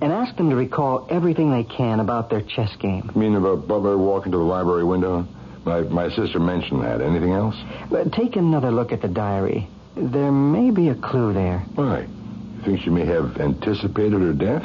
and 0.00 0.12
ask 0.12 0.36
them 0.36 0.50
to 0.50 0.56
recall 0.56 1.06
everything 1.10 1.50
they 1.50 1.64
can 1.64 2.00
about 2.00 2.30
their 2.30 2.42
chess 2.42 2.74
game. 2.76 3.10
You 3.14 3.20
mean 3.20 3.34
about 3.34 3.66
Butler 3.66 3.96
walking 3.96 4.32
to 4.32 4.38
the 4.38 4.44
library 4.44 4.84
window? 4.84 5.26
My, 5.64 5.80
my 5.80 6.08
sister 6.10 6.38
mentioned 6.38 6.82
that. 6.84 7.00
Anything 7.00 7.32
else? 7.32 7.56
But 7.90 8.12
take 8.12 8.36
another 8.36 8.70
look 8.70 8.92
at 8.92 9.02
the 9.02 9.08
diary. 9.08 9.68
There 9.96 10.30
may 10.30 10.70
be 10.70 10.88
a 10.90 10.94
clue 10.94 11.32
there. 11.32 11.60
Why? 11.74 12.02
You 12.02 12.62
think 12.64 12.80
she 12.82 12.90
may 12.90 13.06
have 13.06 13.38
anticipated 13.38 14.20
her 14.20 14.32
death? 14.32 14.62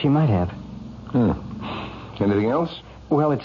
She 0.00 0.08
might 0.08 0.30
have. 0.30 0.48
Hmm. 0.48 2.22
Anything 2.22 2.50
else? 2.50 2.74
Well, 3.10 3.32
it's 3.32 3.44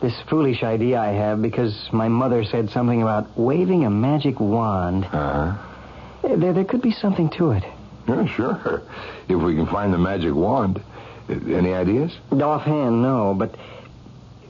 this 0.00 0.14
foolish 0.28 0.62
idea 0.62 0.98
I 0.98 1.12
have 1.12 1.40
because 1.40 1.88
my 1.92 2.08
mother 2.08 2.44
said 2.44 2.70
something 2.70 3.02
about 3.02 3.38
waving 3.38 3.84
a 3.84 3.90
magic 3.90 4.40
wand. 4.40 5.04
Uh-huh. 5.04 6.36
There, 6.36 6.52
there 6.52 6.64
could 6.64 6.82
be 6.82 6.92
something 6.92 7.30
to 7.38 7.52
it. 7.52 7.64
Yeah, 8.06 8.26
sure. 8.26 8.82
If 9.28 9.40
we 9.40 9.54
can 9.54 9.66
find 9.66 9.92
the 9.92 9.98
magic 9.98 10.34
wand. 10.34 10.82
Any 11.28 11.72
ideas? 11.72 12.12
Offhand, 12.32 13.02
no, 13.02 13.32
but 13.32 13.54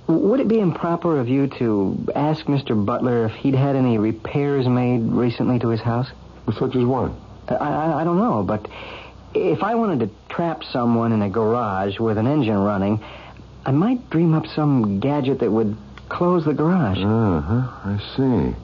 would 0.09 0.41
it 0.41 0.49
be 0.49 0.59
improper 0.59 1.19
of 1.21 1.29
you 1.29 1.47
to 1.59 2.07
ask 2.15 2.47
Mr. 2.47 2.85
Butler 2.85 3.27
if 3.27 3.33
he'd 3.33 3.55
had 3.55 3.77
any 3.77 3.97
repairs 3.97 4.67
made 4.67 5.03
recently 5.03 5.59
to 5.61 5.69
his 5.69 5.81
house? 5.81 6.09
Such 6.59 6.75
as 6.75 6.85
what? 6.85 7.13
I, 7.49 7.55
I, 7.55 8.01
I 8.01 8.05
don't 8.05 8.19
know, 8.19 8.43
but 8.43 8.69
if 9.35 9.63
I 9.63 9.77
wanted 9.77 10.01
to 10.01 10.35
trap 10.35 10.63
someone 10.65 11.13
in 11.13 11.23
a 11.23 11.31
garage 11.31 11.99
with 11.99 12.19
an 12.19 12.27
engine 12.27 12.59
running, 12.59 13.03
I 13.65 13.71
might 13.71 14.11
dream 14.11 14.35
up 14.35 14.47
some 14.49 15.01
gadget 15.01 15.39
that 15.39 15.51
would 15.51 15.77
close 16.09 16.45
the 16.45 16.55
garage. 16.55 16.99
Uh-huh. 16.99 17.91
I 17.91 17.99
see. 18.17 18.57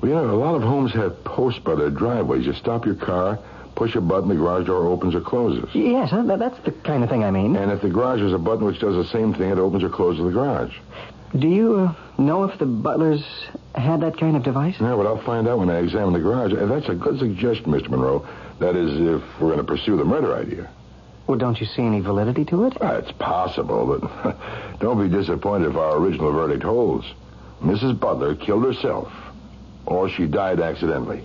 Well, 0.00 0.08
you 0.08 0.14
know, 0.14 0.30
a 0.30 0.36
lot 0.36 0.54
of 0.54 0.62
homes 0.62 0.92
have 0.92 1.22
posts 1.24 1.60
by 1.60 1.74
their 1.74 1.90
driveways. 1.90 2.46
You 2.46 2.54
stop 2.54 2.86
your 2.86 2.94
car, 2.94 3.38
push 3.80 3.94
a 3.94 4.00
button, 4.02 4.28
the 4.28 4.34
garage 4.34 4.66
door 4.66 4.86
opens 4.88 5.14
or 5.14 5.22
closes. 5.22 5.74
Yes, 5.74 6.10
that, 6.10 6.38
that's 6.38 6.60
the 6.66 6.70
kind 6.70 7.02
of 7.02 7.08
thing 7.08 7.24
I 7.24 7.30
mean. 7.30 7.56
And 7.56 7.72
if 7.72 7.80
the 7.80 7.88
garage 7.88 8.20
has 8.20 8.34
a 8.34 8.38
button 8.38 8.66
which 8.66 8.78
does 8.78 8.94
the 8.94 9.10
same 9.10 9.32
thing, 9.32 9.48
it 9.48 9.56
opens 9.56 9.82
or 9.82 9.88
closes 9.88 10.22
the 10.22 10.30
garage. 10.30 10.76
Do 11.34 11.48
you 11.48 11.76
uh, 11.76 11.94
know 12.18 12.44
if 12.44 12.58
the 12.58 12.66
butlers 12.66 13.24
had 13.74 14.02
that 14.02 14.18
kind 14.18 14.36
of 14.36 14.42
device? 14.42 14.74
Yeah, 14.78 14.96
but 14.96 15.06
I'll 15.06 15.24
find 15.24 15.48
out 15.48 15.60
when 15.60 15.70
I 15.70 15.78
examine 15.78 16.12
the 16.12 16.20
garage. 16.20 16.52
Uh, 16.52 16.66
That's 16.66 16.90
a 16.90 16.94
good 16.94 17.18
suggestion, 17.20 17.72
Mr. 17.72 17.88
Monroe. 17.88 18.28
That 18.58 18.76
is, 18.76 19.00
if 19.00 19.22
we're 19.40 19.54
going 19.54 19.56
to 19.56 19.64
pursue 19.64 19.96
the 19.96 20.04
murder 20.04 20.36
idea. 20.36 20.68
Well, 21.26 21.38
don't 21.38 21.58
you 21.58 21.64
see 21.64 21.80
any 21.80 22.00
validity 22.00 22.44
to 22.46 22.66
it? 22.66 22.76
Ah, 22.82 22.96
it's 22.96 23.12
possible, 23.12 23.98
but 23.98 24.36
don't 24.80 25.00
be 25.00 25.08
disappointed 25.08 25.70
if 25.70 25.76
our 25.76 25.96
original 25.96 26.32
verdict 26.32 26.64
holds. 26.64 27.06
Mrs. 27.62 27.98
Butler 27.98 28.34
killed 28.34 28.64
herself, 28.64 29.10
or 29.86 30.10
she 30.10 30.26
died 30.26 30.60
accidentally. 30.60 31.22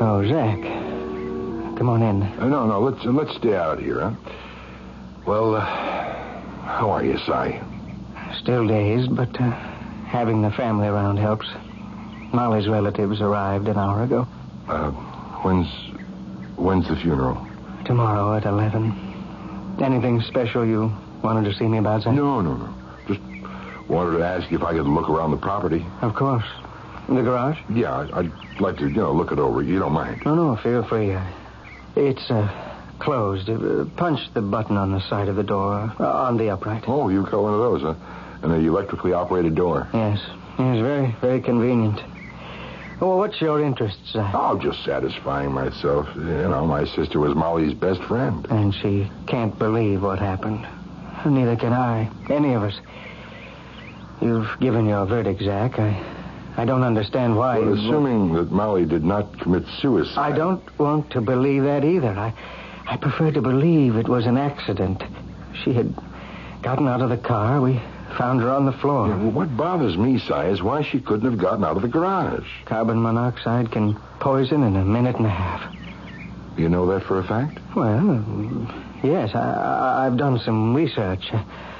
Oh, 0.00 0.24
Zach. 0.28 0.60
Come 1.76 1.88
on 1.88 2.02
in. 2.02 2.22
Uh, 2.22 2.48
no, 2.48 2.66
no, 2.66 2.80
let's 2.80 3.04
uh, 3.04 3.10
let's 3.10 3.34
stay 3.36 3.54
out 3.54 3.80
here, 3.80 4.00
huh? 4.00 4.12
Well, 5.26 5.54
uh, 5.56 5.60
how 5.60 6.90
are 6.90 7.04
you, 7.04 7.18
Si? 7.18 7.60
Still 8.40 8.66
dazed, 8.66 9.14
but 9.14 9.28
uh, 9.40 9.50
having 10.06 10.42
the 10.42 10.50
family 10.52 10.86
around 10.86 11.16
helps. 11.16 11.46
Molly's 12.32 12.68
relatives 12.68 13.20
arrived 13.20 13.68
an 13.68 13.76
hour 13.78 14.02
ago. 14.02 14.26
Uh, 14.68 14.90
when's 15.42 15.66
when's 16.56 16.86
the 16.88 16.96
funeral? 16.96 17.46
Tomorrow 17.84 18.36
at 18.36 18.44
11. 18.44 19.76
Anything 19.82 20.20
special 20.22 20.66
you 20.66 20.92
wanted 21.22 21.50
to 21.50 21.56
see 21.56 21.64
me 21.66 21.78
about, 21.78 22.02
Zach? 22.02 22.14
No, 22.14 22.40
no, 22.40 22.54
no. 22.54 22.74
Just 23.06 23.20
wanted 23.88 24.18
to 24.18 24.24
ask 24.24 24.50
you 24.50 24.58
if 24.58 24.62
I 24.62 24.74
could 24.74 24.86
look 24.86 25.08
around 25.08 25.30
the 25.30 25.36
property. 25.38 25.86
Of 26.02 26.14
course. 26.14 26.44
The 27.08 27.22
garage? 27.22 27.58
Yeah, 27.70 28.06
I'd 28.12 28.30
like 28.60 28.76
to, 28.78 28.84
you 28.88 28.90
know, 28.96 29.12
look 29.12 29.32
it 29.32 29.38
over. 29.38 29.62
You 29.62 29.78
don't 29.78 29.92
mind? 29.92 30.22
No, 30.26 30.34
no, 30.34 30.56
feel 30.56 30.82
free. 30.84 31.12
Uh, 31.14 31.24
It's 31.96 32.30
uh, 32.30 32.48
closed. 32.98 33.48
Uh, 33.48 33.86
punch 33.96 34.20
the 34.34 34.42
button 34.42 34.76
on 34.76 34.92
the 34.92 35.00
side 35.08 35.28
of 35.28 35.36
the 35.36 35.42
door, 35.42 35.92
uh, 35.98 36.04
on 36.04 36.36
the 36.36 36.50
upright. 36.50 36.84
Oh, 36.86 37.08
you 37.08 37.22
got 37.22 37.42
one 37.42 37.54
of 37.54 37.60
those, 37.60 37.80
huh? 37.82 37.94
An 38.42 38.52
electrically 38.52 39.14
operated 39.14 39.54
door. 39.54 39.88
Yes. 39.94 40.20
Yes, 40.58 40.80
very, 40.80 41.16
very 41.20 41.40
convenient. 41.40 42.00
Well, 43.00 43.16
what's 43.16 43.40
your 43.40 43.62
interest, 43.64 43.98
Zach? 44.12 44.34
Oh, 44.34 44.58
just 44.58 44.84
satisfying 44.84 45.52
myself. 45.52 46.08
You 46.16 46.22
know, 46.22 46.66
my 46.66 46.84
sister 46.84 47.18
was 47.20 47.34
Molly's 47.34 47.72
best 47.72 48.02
friend. 48.02 48.44
And 48.50 48.74
she 48.74 49.10
can't 49.26 49.56
believe 49.58 50.02
what 50.02 50.18
happened. 50.18 50.66
Neither 51.24 51.56
can 51.56 51.72
I. 51.72 52.10
Any 52.28 52.54
of 52.54 52.64
us. 52.64 52.78
You've 54.20 54.48
given 54.60 54.86
your 54.86 55.06
verdict, 55.06 55.40
Zach. 55.42 55.78
I, 55.78 55.94
I 56.58 56.64
don't 56.64 56.82
understand 56.82 57.36
why. 57.36 57.60
Well, 57.60 57.72
assuming 57.74 58.34
that 58.34 58.50
Molly 58.50 58.84
did 58.84 59.04
not 59.04 59.38
commit 59.38 59.62
suicide. 59.80 60.18
I 60.32 60.36
don't 60.36 60.62
want 60.78 61.10
to 61.12 61.20
believe 61.20 61.62
that 61.62 61.84
either. 61.84 62.08
I, 62.10 62.34
I 62.86 62.96
prefer 62.96 63.30
to 63.30 63.40
believe 63.40 63.94
it 63.96 64.08
was 64.08 64.26
an 64.26 64.36
accident. 64.36 65.02
She 65.62 65.72
had 65.72 65.94
gotten 66.62 66.88
out 66.88 67.00
of 67.00 67.10
the 67.10 67.16
car. 67.16 67.60
We 67.60 67.80
found 68.18 68.40
her 68.40 68.50
on 68.50 68.66
the 68.66 68.72
floor. 68.72 69.06
Yeah, 69.08 69.16
well, 69.18 69.30
what 69.30 69.56
bothers 69.56 69.96
me, 69.96 70.18
Si, 70.18 70.34
is 70.34 70.60
why 70.60 70.82
she 70.82 70.98
couldn't 71.00 71.30
have 71.30 71.38
gotten 71.40 71.62
out 71.64 71.76
of 71.76 71.82
the 71.82 71.88
garage. 71.88 72.48
Carbon 72.64 73.00
monoxide 73.00 73.70
can 73.70 73.94
poison 74.18 74.64
in 74.64 74.74
a 74.74 74.84
minute 74.84 75.14
and 75.16 75.26
a 75.26 75.30
half. 75.30 75.74
You 76.56 76.68
know 76.68 76.86
that 76.86 77.04
for 77.04 77.20
a 77.20 77.24
fact? 77.24 77.58
Well, 77.76 78.24
yes, 79.04 79.32
I, 79.32 80.06
I've 80.06 80.16
done 80.16 80.40
some 80.40 80.74
research. 80.74 81.30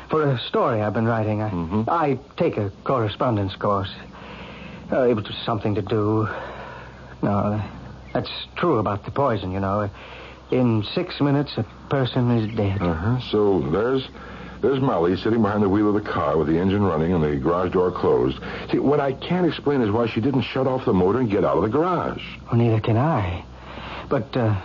For 0.08 0.22
a 0.30 0.38
story 0.38 0.80
I've 0.82 0.94
been 0.94 1.06
writing, 1.06 1.42
I, 1.42 1.50
Mm-hmm. 1.50 1.82
I 1.90 2.18
take 2.36 2.56
a 2.56 2.70
correspondence 2.84 3.56
course. 3.56 3.90
Uh, 4.90 5.02
it 5.08 5.14
was 5.14 5.26
something 5.44 5.74
to 5.74 5.82
do. 5.82 6.28
No, 7.22 7.62
that's 8.14 8.30
true 8.56 8.78
about 8.78 9.04
the 9.04 9.10
poison, 9.10 9.52
you 9.52 9.60
know. 9.60 9.90
In 10.50 10.82
six 10.94 11.20
minutes, 11.20 11.52
a 11.58 11.64
person 11.90 12.30
is 12.30 12.56
dead. 12.56 12.80
Uh-huh. 12.80 13.20
So 13.30 13.60
there's 13.70 14.08
there's 14.62 14.80
Molly 14.80 15.16
sitting 15.16 15.42
behind 15.42 15.62
the 15.62 15.68
wheel 15.68 15.94
of 15.94 16.02
the 16.02 16.10
car 16.10 16.36
with 16.36 16.48
the 16.48 16.58
engine 16.58 16.82
running 16.82 17.12
and 17.12 17.22
the 17.22 17.36
garage 17.36 17.72
door 17.72 17.92
closed. 17.92 18.38
See, 18.70 18.78
what 18.78 18.98
I 18.98 19.12
can't 19.12 19.46
explain 19.46 19.82
is 19.82 19.90
why 19.90 20.08
she 20.08 20.20
didn't 20.20 20.42
shut 20.42 20.66
off 20.66 20.84
the 20.84 20.92
motor 20.92 21.20
and 21.20 21.30
get 21.30 21.44
out 21.44 21.56
of 21.56 21.62
the 21.62 21.68
garage. 21.68 22.22
Well, 22.46 22.56
neither 22.56 22.80
can 22.80 22.96
I. 22.96 23.44
But 24.08 24.36
uh, 24.36 24.60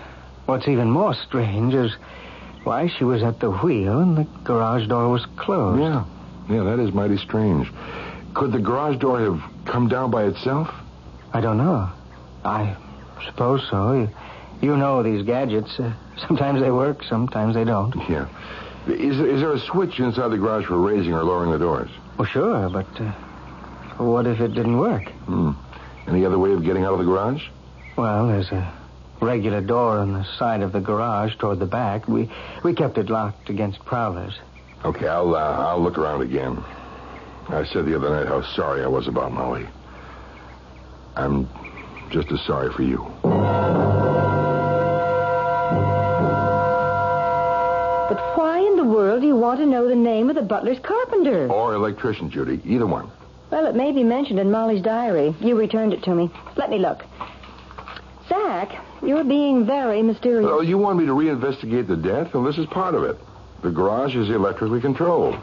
what's 0.45 0.67
even 0.67 0.89
more 0.89 1.13
strange 1.13 1.73
is 1.73 1.95
why 2.63 2.87
she 2.97 3.03
was 3.03 3.21
at 3.23 3.39
the 3.39 3.51
wheel 3.51 3.99
and 3.99 4.17
the 4.17 4.23
garage 4.43 4.87
door 4.87 5.09
was 5.09 5.25
closed. 5.37 5.81
Yeah. 5.81 6.05
Yeah, 6.49 6.63
that 6.63 6.79
is 6.79 6.93
mighty 6.93 7.17
strange. 7.17 7.71
Could 8.33 8.51
the 8.51 8.59
garage 8.59 8.97
door 8.97 9.19
have 9.19 9.41
come 9.65 9.87
down 9.87 10.11
by 10.11 10.25
itself? 10.25 10.69
I 11.33 11.41
don't 11.41 11.57
know. 11.57 11.89
I 12.43 12.75
suppose 13.25 13.67
so. 13.69 13.93
You, 13.93 14.09
you 14.61 14.77
know 14.77 15.03
these 15.03 15.25
gadgets. 15.25 15.79
Uh, 15.79 15.93
sometimes 16.27 16.61
they 16.61 16.71
work, 16.71 17.03
sometimes 17.03 17.55
they 17.55 17.63
don't. 17.63 17.95
Yeah. 18.09 18.27
Is, 18.87 19.19
is 19.19 19.39
there 19.39 19.53
a 19.53 19.59
switch 19.59 19.99
inside 19.99 20.29
the 20.29 20.37
garage 20.37 20.65
for 20.65 20.77
raising 20.77 21.13
or 21.13 21.23
lowering 21.23 21.51
the 21.51 21.59
doors? 21.59 21.89
Well, 22.17 22.27
sure, 22.27 22.69
but 22.69 22.87
uh, 22.99 23.11
what 24.03 24.27
if 24.27 24.39
it 24.39 24.49
didn't 24.49 24.77
work? 24.77 25.03
Hmm. 25.09 25.51
Any 26.07 26.25
other 26.25 26.37
way 26.37 26.51
of 26.51 26.63
getting 26.63 26.83
out 26.83 26.93
of 26.93 26.99
the 26.99 27.05
garage? 27.05 27.47
Well, 27.95 28.27
there's 28.27 28.51
a 28.51 28.73
regular 29.21 29.61
door 29.61 29.99
on 29.99 30.13
the 30.13 30.25
side 30.37 30.61
of 30.61 30.73
the 30.73 30.81
garage 30.81 31.35
toward 31.37 31.59
the 31.59 31.65
back. 31.65 32.07
We 32.07 32.29
we 32.63 32.73
kept 32.73 32.97
it 32.97 33.09
locked 33.09 33.49
against 33.49 33.79
prowlers. 33.85 34.37
Okay, 34.83 35.07
I'll 35.07 35.33
uh, 35.33 35.39
I'll 35.39 35.81
look 35.81 35.97
around 35.97 36.21
again. 36.21 36.61
I 37.49 37.65
said 37.65 37.85
the 37.85 37.95
other 37.95 38.09
night 38.09 38.27
how 38.27 38.41
sorry 38.55 38.83
I 38.83 38.87
was 38.87 39.07
about 39.07 39.31
Molly. 39.31 39.67
I'm 41.15 41.47
just 42.09 42.31
as 42.31 42.41
sorry 42.41 42.71
for 42.73 42.83
you. 42.83 42.97
But 48.09 48.19
why 48.37 48.59
in 48.59 48.77
the 48.77 48.83
world 48.83 49.21
do 49.21 49.27
you 49.27 49.35
want 49.35 49.59
to 49.59 49.65
know 49.65 49.87
the 49.87 49.95
name 49.95 50.29
of 50.29 50.35
the 50.35 50.41
butler's 50.41 50.79
carpenter? 50.79 51.47
Or 51.51 51.73
electrician, 51.73 52.29
Judy. 52.29 52.61
Either 52.65 52.87
one. 52.87 53.09
Well, 53.51 53.65
it 53.67 53.75
may 53.75 53.91
be 53.91 54.03
mentioned 54.03 54.39
in 54.39 54.49
Molly's 54.49 54.81
diary. 54.81 55.35
You 55.39 55.55
returned 55.55 55.93
it 55.93 56.03
to 56.03 56.15
me. 56.15 56.29
Let 56.55 56.69
me 56.69 56.79
look. 56.79 57.03
Zach, 58.27 58.71
you're 59.01 59.23
being 59.23 59.65
very 59.65 60.01
mysterious. 60.01 60.45
Well, 60.45 60.63
you 60.63 60.77
want 60.77 60.97
me 60.97 61.05
to 61.05 61.13
reinvestigate 61.13 61.87
the 61.87 61.97
death? 61.97 62.33
Well, 62.33 62.43
this 62.43 62.57
is 62.57 62.65
part 62.67 62.95
of 62.95 63.03
it. 63.03 63.17
The 63.61 63.69
garage 63.69 64.15
is 64.15 64.29
electrically 64.29 64.81
controlled. 64.81 65.37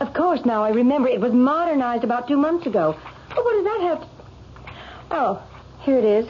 Of 0.00 0.12
course, 0.12 0.44
now 0.44 0.62
I 0.62 0.70
remember 0.70 1.08
it 1.08 1.20
was 1.20 1.32
modernized 1.32 2.04
about 2.04 2.28
two 2.28 2.36
months 2.36 2.66
ago. 2.66 2.96
But 3.28 3.44
what 3.44 3.52
does 3.54 3.64
that 3.64 3.80
have 3.88 4.00
to... 4.00 4.08
Oh, 5.10 5.42
here 5.80 5.98
it 5.98 6.04
is. 6.04 6.28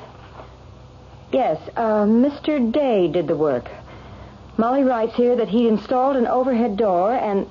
Yes, 1.33 1.61
uh, 1.77 2.05
Mr. 2.05 2.73
Day 2.73 3.09
did 3.09 3.27
the 3.27 3.37
work. 3.37 3.69
Molly 4.57 4.85
writes 4.85 5.14
here 5.14 5.37
that 5.37 5.49
he 5.49 5.69
installed 5.69 6.17
an 6.17 6.27
overhead 6.27 6.77
door 6.77 7.14
and... 7.14 7.47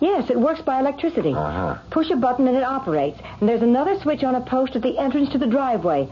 Yes, 0.00 0.30
it 0.30 0.38
works 0.38 0.60
by 0.60 0.78
electricity. 0.78 1.34
Uh-huh. 1.34 1.76
Push 1.90 2.10
a 2.10 2.16
button 2.16 2.46
and 2.46 2.56
it 2.56 2.62
operates. 2.62 3.18
And 3.40 3.48
there's 3.48 3.62
another 3.62 3.98
switch 4.00 4.22
on 4.22 4.36
a 4.36 4.40
post 4.40 4.76
at 4.76 4.82
the 4.82 4.96
entrance 4.96 5.30
to 5.30 5.38
the 5.38 5.46
driveway. 5.46 6.08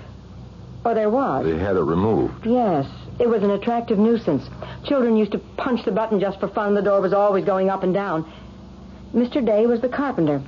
Or 0.85 0.95
there 0.95 1.11
was. 1.11 1.45
They 1.45 1.59
had 1.59 1.77
it 1.77 1.83
removed. 1.83 2.47
Yes, 2.47 2.87
it 3.21 3.29
was 3.29 3.43
an 3.43 3.51
attractive 3.51 3.99
nuisance. 3.99 4.49
Children 4.85 5.17
used 5.17 5.33
to 5.33 5.39
punch 5.39 5.85
the 5.85 5.93
button 5.93 6.19
just 6.19 6.41
for 6.41 6.49
fun. 6.49 6.75
The 6.75 6.83
door 6.83 7.01
was 7.01 7.13
always 7.13 7.45
going 7.45 7.71
up 7.71 7.85
and 7.85 7.95
down. 7.95 8.31
Mr. 9.17 9.45
Day 9.45 9.67
was 9.67 9.81
the 9.81 9.89
carpenter. 9.89 10.39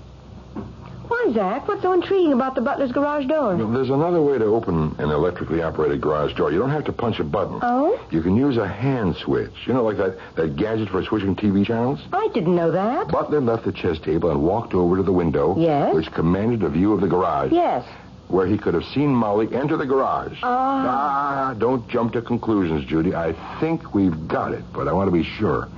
Why, 1.09 1.31
Zach? 1.33 1.67
What's 1.67 1.81
so 1.81 1.93
intriguing 1.93 2.35
about 2.35 2.55
the 2.55 2.61
butler's 2.61 2.93
garage 2.93 3.25
door? 3.27 3.57
Well, 3.57 3.69
There's 3.73 3.89
another 3.89 4.21
way 4.21 4.37
to 4.37 4.45
open 4.45 4.95
an 4.99 5.09
electrically 5.11 5.63
operated 5.63 6.03
garage 6.03 6.35
door. 6.37 6.53
You 6.53 6.59
don't 6.59 6.69
have 6.71 6.85
to 6.85 6.93
punch 6.93 7.19
a 7.19 7.25
button. 7.25 7.59
Oh? 7.63 7.99
You 8.11 8.21
can 8.21 8.37
use 8.37 8.59
a 8.59 8.69
hand 8.69 9.17
switch. 9.17 9.53
You 9.67 9.73
know, 9.73 9.83
like 9.85 9.97
that, 9.97 10.19
that 10.37 10.57
gadget 10.57 10.91
for 10.91 11.03
switching 11.03 11.35
TV 11.35 11.65
channels? 11.65 12.01
I 12.13 12.29
didn't 12.35 12.55
know 12.55 12.71
that. 12.73 13.09
Butler 13.09 13.41
left 13.41 13.65
the 13.65 13.73
chess 13.73 13.99
table 14.01 14.31
and 14.31 14.43
walked 14.43 14.75
over 14.75 14.97
to 14.97 15.03
the 15.03 15.13
window, 15.13 15.57
Yes? 15.59 15.95
which 15.95 16.13
commanded 16.13 16.63
a 16.63 16.69
view 16.69 16.93
of 16.93 17.01
the 17.01 17.09
garage, 17.09 17.53
Yes. 17.53 17.87
where 18.29 18.47
he 18.47 18.59
could 18.59 18.75
have 18.75 18.85
seen 18.85 19.09
Molly 19.09 19.49
enter 19.55 19.79
the 19.79 19.87
garage. 19.87 20.39
Ah. 20.43 21.49
Ah, 21.53 21.55
don't 21.55 21.89
jump 21.89 22.13
to 22.13 22.21
conclusions, 22.21 22.85
Judy. 22.85 23.15
I 23.15 23.33
think 23.61 23.95
we've 23.95 24.29
got 24.29 24.53
it, 24.53 24.63
but 24.75 24.89
I 24.89 24.93
want 24.93 25.09
to 25.09 25.13
be 25.13 25.25
sure. 25.25 25.69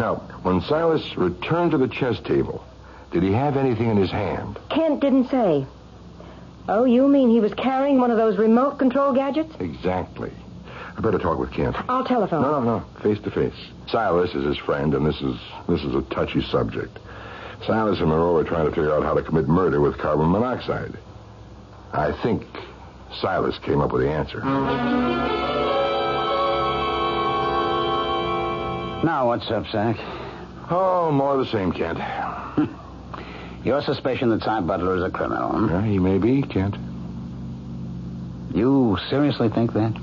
Now, 0.00 0.14
when 0.44 0.62
Silas 0.62 1.14
returned 1.18 1.72
to 1.72 1.76
the 1.76 1.86
chess 1.86 2.18
table, 2.20 2.64
did 3.12 3.22
he 3.22 3.32
have 3.32 3.58
anything 3.58 3.90
in 3.90 3.98
his 3.98 4.10
hand? 4.10 4.58
Kent 4.70 5.00
didn't 5.00 5.28
say. 5.28 5.66
Oh, 6.70 6.84
you 6.84 7.06
mean 7.06 7.28
he 7.28 7.40
was 7.40 7.52
carrying 7.52 8.00
one 8.00 8.10
of 8.10 8.16
those 8.16 8.38
remote 8.38 8.78
control 8.78 9.12
gadgets? 9.12 9.54
Exactly. 9.60 10.32
I 10.96 11.00
better 11.02 11.18
talk 11.18 11.38
with 11.38 11.52
Kent. 11.52 11.76
I'll 11.86 12.06
telephone. 12.06 12.40
No, 12.40 12.62
no, 12.62 12.78
no. 12.78 12.84
Face 13.02 13.18
to 13.24 13.30
face. 13.30 13.52
Silas 13.88 14.34
is 14.34 14.42
his 14.42 14.56
friend, 14.56 14.94
and 14.94 15.04
this 15.04 15.20
is 15.20 15.38
this 15.68 15.82
is 15.82 15.94
a 15.94 16.00
touchy 16.02 16.40
subject. 16.44 16.98
Silas 17.66 18.00
and 18.00 18.08
Monroe 18.08 18.36
are 18.36 18.44
trying 18.44 18.64
to 18.64 18.70
figure 18.70 18.94
out 18.94 19.02
how 19.02 19.12
to 19.12 19.22
commit 19.22 19.48
murder 19.48 19.82
with 19.82 19.98
carbon 19.98 20.30
monoxide. 20.30 20.96
I 21.92 22.12
think 22.22 22.46
Silas 23.20 23.58
came 23.58 23.82
up 23.82 23.92
with 23.92 24.00
the 24.00 24.10
answer. 24.10 24.40
Now, 29.02 29.28
what's 29.28 29.50
up, 29.50 29.66
Zach? 29.68 29.96
Oh, 30.70 31.10
more 31.10 31.38
of 31.38 31.46
the 31.46 31.50
same, 31.50 31.72
Kent. 31.72 31.98
Your 33.64 33.80
suspicion 33.82 34.28
that 34.30 34.42
Cy 34.42 34.60
Butler 34.60 34.96
is 34.96 35.02
a 35.02 35.10
criminal, 35.10 35.52
huh? 35.52 35.66
Yeah, 35.70 35.84
he 35.86 35.98
may 35.98 36.18
be, 36.18 36.42
Kent. 36.42 36.76
You 38.54 38.98
seriously 39.08 39.48
think 39.48 39.72
that? 39.72 39.94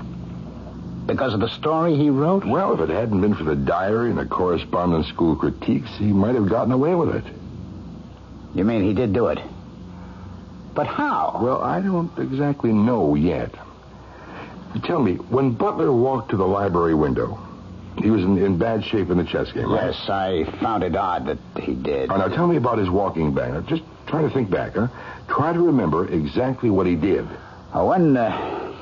Because 1.06 1.32
of 1.32 1.40
the 1.40 1.48
story 1.48 1.96
he 1.96 2.10
wrote? 2.10 2.44
Well, 2.44 2.74
if 2.74 2.80
it 2.80 2.92
hadn't 2.92 3.20
been 3.20 3.34
for 3.34 3.44
the 3.44 3.54
diary 3.54 4.10
and 4.10 4.18
the 4.18 4.26
correspondence 4.26 5.06
school 5.06 5.36
critiques, 5.36 5.90
he 5.96 6.12
might 6.12 6.34
have 6.34 6.48
gotten 6.48 6.72
away 6.72 6.94
with 6.94 7.14
it. 7.14 7.24
You 8.54 8.64
mean 8.64 8.82
he 8.82 8.94
did 8.94 9.12
do 9.12 9.28
it? 9.28 9.38
But 10.74 10.86
how? 10.86 11.38
Well, 11.42 11.62
I 11.62 11.80
don't 11.80 12.16
exactly 12.18 12.72
know 12.72 13.14
yet. 13.14 13.54
Tell 14.84 15.00
me, 15.00 15.14
when 15.14 15.52
Butler 15.52 15.92
walked 15.92 16.30
to 16.30 16.36
the 16.36 16.46
library 16.46 16.94
window, 16.94 17.38
he 18.02 18.10
was 18.10 18.22
in, 18.22 18.38
in 18.38 18.58
bad 18.58 18.84
shape 18.84 19.10
in 19.10 19.18
the 19.18 19.24
chess 19.24 19.50
game, 19.52 19.70
right? 19.70 19.86
Yes, 19.86 20.08
I 20.08 20.44
found 20.60 20.82
it 20.82 20.94
odd 20.96 21.26
that 21.26 21.62
he 21.62 21.74
did. 21.74 22.10
Oh, 22.10 22.16
now 22.16 22.28
tell 22.28 22.46
me 22.46 22.56
about 22.56 22.78
his 22.78 22.88
walking 22.88 23.34
back. 23.34 23.52
Now, 23.52 23.60
just 23.62 23.82
try 24.06 24.22
to 24.22 24.30
think 24.30 24.50
back, 24.50 24.74
huh? 24.74 24.88
Try 25.28 25.52
to 25.52 25.60
remember 25.60 26.08
exactly 26.08 26.70
what 26.70 26.86
he 26.86 26.94
did. 26.94 27.26
Uh, 27.72 27.84
when, 27.84 28.16
uh, 28.16 28.72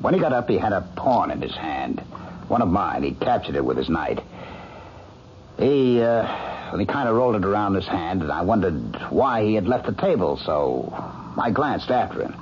when 0.00 0.14
he 0.14 0.20
got 0.20 0.32
up, 0.32 0.48
he 0.48 0.58
had 0.58 0.72
a 0.72 0.82
pawn 0.96 1.30
in 1.30 1.40
his 1.40 1.54
hand. 1.54 2.00
One 2.48 2.60
of 2.60 2.68
mine. 2.68 3.02
He 3.02 3.12
captured 3.12 3.56
it 3.56 3.64
with 3.64 3.78
his 3.78 3.88
knight. 3.88 4.20
He, 5.58 6.02
uh, 6.02 6.22
well, 6.70 6.78
he 6.78 6.84
kind 6.84 7.08
of 7.08 7.16
rolled 7.16 7.36
it 7.36 7.44
around 7.44 7.74
his 7.74 7.86
hand, 7.86 8.22
and 8.22 8.30
I 8.30 8.42
wondered 8.42 8.96
why 9.10 9.44
he 9.44 9.54
had 9.54 9.66
left 9.66 9.86
the 9.86 9.94
table, 9.94 10.36
so 10.44 10.92
I 11.40 11.50
glanced 11.50 11.90
after 11.90 12.22
him. 12.22 12.34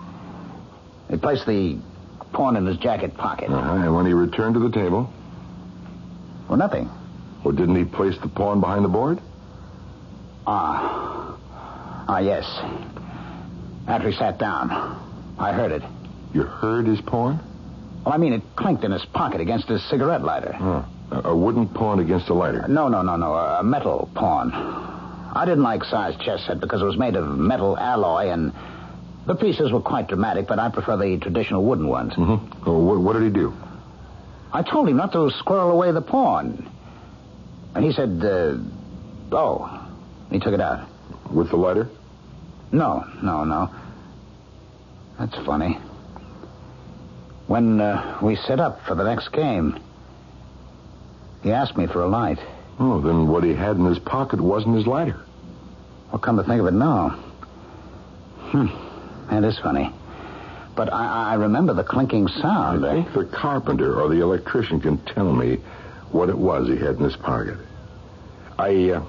He 1.10 1.18
placed 1.18 1.46
the 1.46 1.78
pawn 2.32 2.56
in 2.56 2.66
his 2.66 2.78
jacket 2.78 3.14
pocket. 3.16 3.50
Uh-huh. 3.50 3.74
And 3.74 3.94
when 3.94 4.06
he 4.06 4.14
returned 4.14 4.54
to 4.54 4.60
the 4.60 4.70
table, 4.70 5.12
Well, 6.52 6.58
nothing. 6.58 6.90
well, 7.42 7.54
didn't 7.54 7.76
he 7.76 7.84
place 7.86 8.14
the 8.20 8.28
pawn 8.28 8.60
behind 8.60 8.84
the 8.84 8.88
board? 8.90 9.18
Ah. 10.46 11.34
Ah, 12.06 12.18
yes. 12.18 12.44
After 13.88 14.10
he 14.10 14.14
sat 14.18 14.36
down, 14.36 14.70
I 15.38 15.54
heard 15.54 15.72
it. 15.72 15.82
You 16.34 16.42
heard 16.42 16.86
his 16.86 17.00
pawn? 17.00 17.40
Well, 18.04 18.12
I 18.12 18.18
mean, 18.18 18.34
it 18.34 18.42
clinked 18.54 18.84
in 18.84 18.90
his 18.90 19.02
pocket 19.14 19.40
against 19.40 19.66
his 19.66 19.82
cigarette 19.88 20.24
lighter. 20.24 20.52
Huh. 20.52 20.82
A, 21.10 21.30
a 21.30 21.34
wooden 21.34 21.68
pawn 21.68 22.00
against 22.00 22.28
a 22.28 22.34
lighter. 22.34 22.68
No, 22.68 22.88
no, 22.88 23.00
no, 23.00 23.16
no. 23.16 23.32
A 23.32 23.62
metal 23.62 24.10
pawn. 24.14 24.52
I 24.52 25.46
didn't 25.46 25.64
like 25.64 25.84
Si's 25.84 26.16
chess 26.22 26.44
set 26.46 26.60
because 26.60 26.82
it 26.82 26.84
was 26.84 26.98
made 26.98 27.16
of 27.16 27.26
metal 27.34 27.78
alloy 27.78 28.28
and 28.28 28.52
the 29.26 29.36
pieces 29.36 29.72
were 29.72 29.80
quite 29.80 30.06
dramatic, 30.08 30.48
but 30.48 30.58
I 30.58 30.68
prefer 30.68 30.98
the 30.98 31.16
traditional 31.16 31.64
wooden 31.64 31.88
ones. 31.88 32.12
Mm-hmm. 32.12 32.68
Oh, 32.68 32.78
what, 32.78 33.00
what 33.00 33.12
did 33.14 33.22
he 33.22 33.30
do? 33.30 33.54
I 34.52 34.62
told 34.62 34.88
him 34.88 34.96
not 34.96 35.12
to 35.12 35.30
squirrel 35.38 35.70
away 35.70 35.92
the 35.92 36.02
pawn. 36.02 36.70
And 37.74 37.84
he 37.84 37.92
said, 37.92 38.20
uh, 38.22 38.56
oh. 39.32 39.88
He 40.30 40.38
took 40.38 40.54
it 40.54 40.60
out. 40.60 40.88
With 41.32 41.50
the 41.50 41.56
lighter? 41.56 41.88
No, 42.70 43.04
no, 43.22 43.44
no. 43.44 43.70
That's 45.18 45.34
funny. 45.46 45.78
When 47.46 47.80
uh, 47.80 48.18
we 48.22 48.36
set 48.36 48.60
up 48.60 48.80
for 48.86 48.94
the 48.94 49.04
next 49.04 49.28
game, 49.32 49.78
he 51.42 51.52
asked 51.52 51.76
me 51.76 51.86
for 51.86 52.02
a 52.02 52.08
light. 52.08 52.38
Oh, 52.78 53.00
then 53.00 53.28
what 53.28 53.44
he 53.44 53.54
had 53.54 53.76
in 53.76 53.84
his 53.84 53.98
pocket 53.98 54.40
wasn't 54.40 54.76
his 54.76 54.86
lighter. 54.86 55.20
Well, 56.10 56.20
come 56.20 56.36
to 56.36 56.44
think 56.44 56.60
of 56.60 56.66
it 56.66 56.72
now. 56.72 57.10
Hmm. 58.52 58.66
That 59.30 59.44
is 59.44 59.58
funny. 59.58 59.92
But 60.74 60.92
I, 60.92 61.32
I 61.32 61.34
remember 61.34 61.74
the 61.74 61.84
clinking 61.84 62.28
sound. 62.28 62.86
I 62.86 63.02
think 63.02 63.12
the 63.12 63.24
carpenter 63.24 64.00
or 64.00 64.08
the 64.08 64.20
electrician 64.22 64.80
can 64.80 64.98
tell 64.98 65.32
me 65.32 65.56
what 66.10 66.28
it 66.28 66.38
was 66.38 66.68
he 66.68 66.76
had 66.76 66.96
in 66.96 67.04
his 67.04 67.16
pocket. 67.16 67.58
I, 68.58 68.90
uh, 68.90 69.04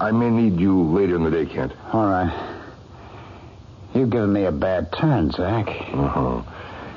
I 0.00 0.10
may 0.10 0.30
need 0.30 0.60
you 0.60 0.82
later 0.82 1.16
in 1.16 1.24
the 1.24 1.30
day, 1.30 1.46
Kent. 1.46 1.72
All 1.92 2.06
right. 2.06 2.50
You've 3.94 4.10
given 4.10 4.32
me 4.32 4.44
a 4.44 4.52
bad 4.52 4.92
turn, 4.92 5.30
Zach. 5.30 5.68
Uh-huh. 5.68 6.42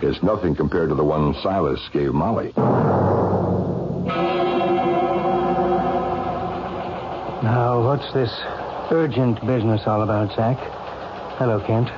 It's 0.01 0.21
nothing 0.23 0.55
compared 0.55 0.89
to 0.89 0.95
the 0.95 1.03
one 1.03 1.33
Silas 1.41 1.79
gave 1.93 2.13
Molly. 2.13 2.53
Now, 7.43 7.83
what's 7.85 8.11
this 8.13 8.31
urgent 8.91 9.45
business 9.45 9.81
all 9.85 10.01
about, 10.01 10.35
Zach? 10.35 10.57
Hello, 11.37 11.63
Kent. 11.65 11.89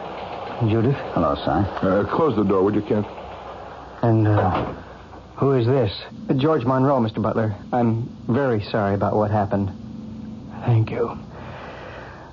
Judith. 0.67 0.95
Hello, 1.13 1.35
Si. 1.35 1.87
Uh, 1.87 2.03
close 2.15 2.35
the 2.35 2.43
door, 2.43 2.63
would 2.63 2.75
you, 2.75 2.81
Kent? 2.81 3.07
And 4.01 4.27
uh, 4.27 4.73
who 5.37 5.53
is 5.53 5.65
this? 5.65 5.91
George 6.37 6.65
Monroe, 6.65 6.99
Mr. 6.99 7.21
Butler. 7.21 7.55
I'm 7.71 8.09
very 8.27 8.61
sorry 8.63 8.93
about 8.93 9.15
what 9.15 9.31
happened. 9.31 9.71
Thank 10.65 10.91
you. 10.91 11.17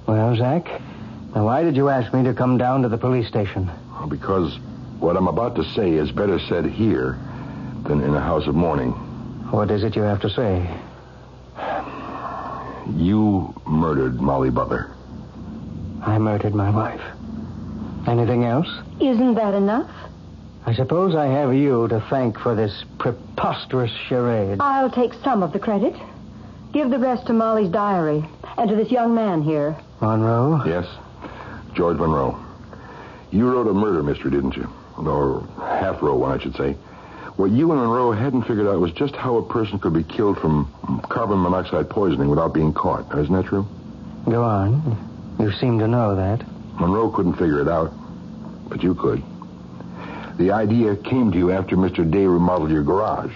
Well, 0.08 0.36
Zach, 0.36 0.64
now 1.34 1.44
why 1.44 1.62
did 1.62 1.76
you 1.76 1.88
ask 1.88 2.12
me 2.12 2.24
to 2.24 2.34
come 2.34 2.58
down 2.58 2.82
to 2.82 2.88
the 2.88 2.98
police 2.98 3.28
station? 3.28 3.70
Well, 3.92 4.08
because 4.08 4.58
what 4.98 5.16
I'm 5.16 5.28
about 5.28 5.54
to 5.56 5.64
say 5.74 5.92
is 5.92 6.10
better 6.10 6.38
said 6.48 6.66
here 6.66 7.18
than 7.86 8.02
in 8.02 8.14
a 8.14 8.20
house 8.20 8.46
of 8.48 8.54
mourning. 8.56 8.90
What 9.50 9.70
is 9.70 9.84
it 9.84 9.94
you 9.94 10.02
have 10.02 10.20
to 10.22 10.30
say? 10.30 10.68
You 12.92 13.54
murdered 13.66 14.20
Molly 14.20 14.50
Butler. 14.50 14.92
I 16.02 16.18
murdered 16.18 16.54
my 16.54 16.70
wife. 16.70 17.00
Anything 18.06 18.44
else? 18.44 18.68
Isn't 19.00 19.34
that 19.34 19.54
enough? 19.54 19.90
I 20.64 20.74
suppose 20.74 21.14
I 21.14 21.26
have 21.26 21.54
you 21.54 21.86
to 21.88 22.00
thank 22.10 22.38
for 22.38 22.54
this 22.54 22.84
preposterous 22.98 23.92
charade. 24.08 24.58
I'll 24.60 24.90
take 24.90 25.12
some 25.24 25.42
of 25.42 25.52
the 25.52 25.58
credit. 25.58 25.94
Give 26.72 26.90
the 26.90 26.98
rest 26.98 27.26
to 27.26 27.32
Molly's 27.32 27.70
diary 27.70 28.24
and 28.58 28.68
to 28.68 28.76
this 28.76 28.90
young 28.90 29.14
man 29.14 29.42
here. 29.42 29.76
Monroe? 30.00 30.62
Yes, 30.66 30.86
George 31.74 31.98
Monroe. 31.98 32.38
You 33.30 33.50
wrote 33.50 33.68
a 33.68 33.72
murder 33.72 34.02
mystery, 34.02 34.30
didn't 34.30 34.56
you? 34.56 34.68
Or 34.98 35.46
half 35.58 36.02
wrote 36.02 36.18
one, 36.18 36.38
I 36.38 36.42
should 36.42 36.56
say. 36.56 36.72
What 37.36 37.50
you 37.50 37.70
and 37.70 37.80
Monroe 37.80 38.12
hadn't 38.12 38.42
figured 38.42 38.66
out 38.66 38.80
was 38.80 38.92
just 38.92 39.14
how 39.14 39.36
a 39.36 39.46
person 39.46 39.78
could 39.78 39.92
be 39.92 40.02
killed 40.02 40.38
from 40.38 40.72
carbon 41.08 41.38
monoxide 41.38 41.90
poisoning 41.90 42.30
without 42.30 42.54
being 42.54 42.72
caught. 42.72 43.06
Isn't 43.16 43.34
that 43.34 43.44
true? 43.46 43.66
Go 44.24 44.42
on. 44.42 45.36
You 45.38 45.52
seem 45.52 45.78
to 45.80 45.86
know 45.86 46.16
that. 46.16 46.44
Monroe 46.78 47.10
couldn't 47.10 47.34
figure 47.34 47.60
it 47.60 47.68
out, 47.68 47.92
but 48.68 48.82
you 48.82 48.94
could. 48.94 49.22
The 50.38 50.50
idea 50.52 50.96
came 50.96 51.32
to 51.32 51.38
you 51.38 51.50
after 51.52 51.76
Mr. 51.76 52.08
Day 52.08 52.26
remodeled 52.26 52.70
your 52.70 52.82
garage. 52.82 53.32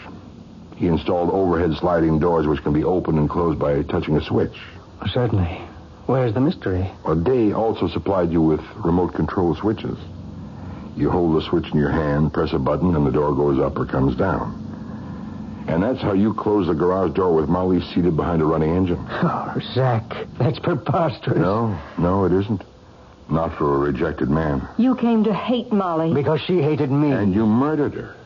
he 0.76 0.86
installed 0.86 1.30
overhead 1.30 1.76
sliding 1.78 2.18
doors 2.18 2.46
which 2.46 2.62
can 2.62 2.72
be 2.72 2.84
opened 2.84 3.18
and 3.18 3.28
closed 3.28 3.58
by 3.58 3.82
touching 3.82 4.16
a 4.16 4.22
switch. 4.22 4.56
Oh, 5.02 5.06
certainly. 5.06 5.60
Where's 6.06 6.34
the 6.34 6.40
mystery? 6.40 6.90
Well, 7.04 7.14
Day 7.16 7.52
also 7.52 7.86
supplied 7.88 8.30
you 8.32 8.42
with 8.42 8.60
remote 8.76 9.14
control 9.14 9.54
switches. 9.54 9.96
You 10.96 11.08
hold 11.10 11.36
the 11.36 11.46
switch 11.48 11.66
in 11.72 11.78
your 11.78 11.90
hand, 11.90 12.32
press 12.32 12.52
a 12.52 12.58
button, 12.58 12.94
and 12.96 13.06
the 13.06 13.10
door 13.12 13.34
goes 13.34 13.58
up 13.60 13.78
or 13.78 13.86
comes 13.86 14.16
down. 14.16 14.56
And 15.68 15.82
that's 15.82 16.00
how 16.02 16.12
you 16.14 16.34
close 16.34 16.66
the 16.66 16.74
garage 16.74 17.12
door 17.14 17.34
with 17.34 17.48
Molly 17.48 17.80
seated 17.94 18.16
behind 18.16 18.42
a 18.42 18.44
running 18.44 18.74
engine. 18.74 18.98
Oh, 19.08 19.54
Zach, 19.74 20.26
that's 20.38 20.58
preposterous. 20.58 21.38
No, 21.38 21.78
no, 21.96 22.24
it 22.24 22.32
isn't. 22.32 22.62
Not 23.30 23.56
for 23.56 23.76
a 23.76 23.78
rejected 23.78 24.28
man. 24.28 24.66
You 24.76 24.96
came 24.96 25.24
to 25.24 25.32
hate 25.32 25.72
Molly. 25.72 26.12
Because 26.12 26.40
she 26.40 26.60
hated 26.60 26.90
me. 26.90 27.12
And 27.12 27.32
you 27.32 27.46
murdered 27.46 27.94
her. 27.94 28.16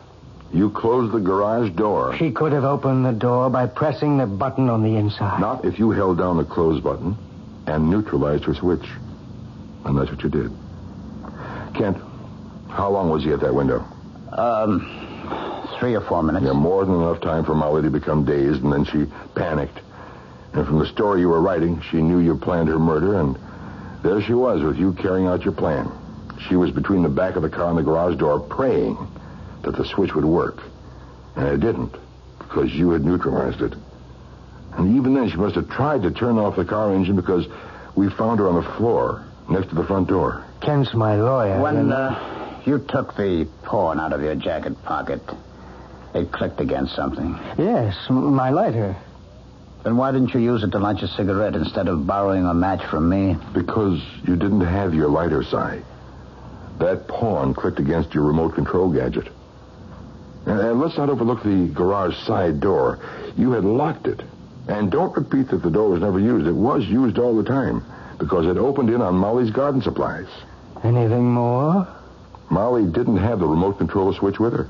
You 0.52 0.70
closed 0.70 1.12
the 1.12 1.18
garage 1.18 1.70
door. 1.72 2.16
She 2.16 2.30
could 2.30 2.52
have 2.52 2.64
opened 2.64 3.04
the 3.04 3.12
door 3.12 3.50
by 3.50 3.66
pressing 3.66 4.18
the 4.18 4.26
button 4.26 4.70
on 4.70 4.82
the 4.82 4.96
inside. 4.96 5.40
Not 5.40 5.64
if 5.64 5.78
you 5.78 5.90
held 5.90 6.18
down 6.18 6.36
the 6.36 6.44
close 6.44 6.80
button 6.80 7.16
and 7.66 7.90
neutralized 7.90 8.44
her 8.44 8.54
switch. 8.54 8.86
And 9.84 9.98
that's 9.98 10.10
what 10.10 10.22
you 10.22 10.30
did. 10.30 10.50
Kent, 11.74 11.98
how 12.70 12.88
long 12.90 13.10
was 13.10 13.24
he 13.24 13.32
at 13.32 13.40
that 13.40 13.54
window? 13.54 13.84
Um, 14.32 15.76
three 15.78 15.94
or 15.94 16.00
four 16.02 16.22
minutes. 16.22 16.46
Yeah, 16.46 16.52
more 16.52 16.84
than 16.84 16.94
enough 16.94 17.20
time 17.20 17.44
for 17.44 17.54
Molly 17.54 17.82
to 17.82 17.90
become 17.90 18.24
dazed, 18.24 18.62
and 18.62 18.72
then 18.72 18.84
she 18.84 19.06
panicked. 19.34 19.80
And 20.52 20.66
from 20.66 20.78
the 20.78 20.86
story 20.86 21.20
you 21.20 21.28
were 21.28 21.40
writing, 21.40 21.82
she 21.90 22.00
knew 22.00 22.20
you 22.20 22.36
planned 22.36 22.68
her 22.68 22.78
murder, 22.78 23.18
and 23.20 23.36
there 24.04 24.20
she 24.20 24.34
was 24.34 24.62
with 24.62 24.76
you 24.76 24.92
carrying 24.92 25.26
out 25.26 25.44
your 25.44 25.54
plan. 25.54 25.90
She 26.46 26.56
was 26.56 26.70
between 26.70 27.02
the 27.02 27.08
back 27.08 27.36
of 27.36 27.42
the 27.42 27.48
car 27.48 27.70
and 27.70 27.78
the 27.78 27.82
garage 27.82 28.18
door, 28.18 28.38
praying 28.38 28.98
that 29.62 29.76
the 29.76 29.84
switch 29.86 30.14
would 30.14 30.26
work. 30.26 30.62
And 31.36 31.48
it 31.48 31.60
didn't, 31.60 31.96
because 32.38 32.72
you 32.72 32.90
had 32.90 33.02
neutralized 33.02 33.62
it. 33.62 33.72
And 34.76 34.96
even 34.96 35.14
then, 35.14 35.30
she 35.30 35.36
must 35.36 35.54
have 35.54 35.70
tried 35.70 36.02
to 36.02 36.10
turn 36.10 36.38
off 36.38 36.56
the 36.56 36.64
car 36.66 36.94
engine 36.94 37.16
because 37.16 37.46
we 37.96 38.10
found 38.10 38.40
her 38.40 38.48
on 38.48 38.62
the 38.62 38.70
floor 38.76 39.24
next 39.48 39.68
to 39.70 39.74
the 39.74 39.84
front 39.84 40.08
door. 40.08 40.44
Ken's 40.60 40.92
my 40.92 41.16
lawyer. 41.16 41.60
When 41.62 41.90
uh, 41.90 42.62
you 42.66 42.78
took 42.78 43.16
the 43.16 43.48
pawn 43.62 43.98
out 43.98 44.12
of 44.12 44.20
your 44.20 44.34
jacket 44.34 44.82
pocket, 44.84 45.20
it 46.14 46.30
clicked 46.30 46.60
against 46.60 46.94
something. 46.94 47.38
Yes, 47.56 47.96
my 48.10 48.50
lighter. 48.50 48.96
Then 49.84 49.98
why 49.98 50.12
didn't 50.12 50.32
you 50.32 50.40
use 50.40 50.62
it 50.62 50.70
to 50.72 50.78
light 50.78 50.98
your 51.00 51.08
cigarette 51.08 51.54
instead 51.54 51.88
of 51.88 52.06
borrowing 52.06 52.46
a 52.46 52.54
match 52.54 52.82
from 52.90 53.08
me? 53.08 53.36
Because 53.52 54.02
you 54.26 54.34
didn't 54.34 54.62
have 54.62 54.94
your 54.94 55.08
lighter, 55.08 55.42
Si. 55.42 55.82
That 56.78 57.06
pawn 57.06 57.52
clicked 57.52 57.78
against 57.78 58.14
your 58.14 58.24
remote 58.24 58.54
control 58.54 58.90
gadget. 58.90 59.28
And, 60.46 60.58
and 60.58 60.80
let's 60.80 60.96
not 60.96 61.10
overlook 61.10 61.42
the 61.42 61.70
garage 61.72 62.16
side 62.26 62.60
door. 62.60 62.98
You 63.36 63.52
had 63.52 63.64
locked 63.64 64.06
it. 64.06 64.22
And 64.68 64.90
don't 64.90 65.14
repeat 65.14 65.48
that 65.48 65.62
the 65.62 65.70
door 65.70 65.90
was 65.90 66.00
never 66.00 66.18
used. 66.18 66.46
It 66.46 66.52
was 66.52 66.86
used 66.86 67.18
all 67.18 67.36
the 67.36 67.44
time 67.44 67.84
because 68.18 68.46
it 68.46 68.56
opened 68.56 68.88
in 68.88 69.02
on 69.02 69.14
Molly's 69.14 69.50
garden 69.50 69.82
supplies. 69.82 70.26
Anything 70.82 71.24
more? 71.24 71.86
Molly 72.50 72.84
didn't 72.84 73.18
have 73.18 73.38
the 73.38 73.46
remote 73.46 73.76
control 73.76 74.14
switch 74.14 74.40
with 74.40 74.54
her. 74.54 74.68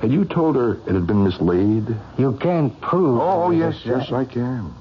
Had 0.00 0.12
you 0.12 0.24
told 0.24 0.56
her 0.56 0.74
it 0.86 0.94
had 0.94 1.06
been 1.06 1.24
mislaid? 1.24 1.94
You 2.16 2.32
can't 2.40 2.78
prove. 2.80 3.20
Oh, 3.20 3.50
yes, 3.50 3.80
yes, 3.84 4.10
I 4.10 4.24
can. 4.24 4.72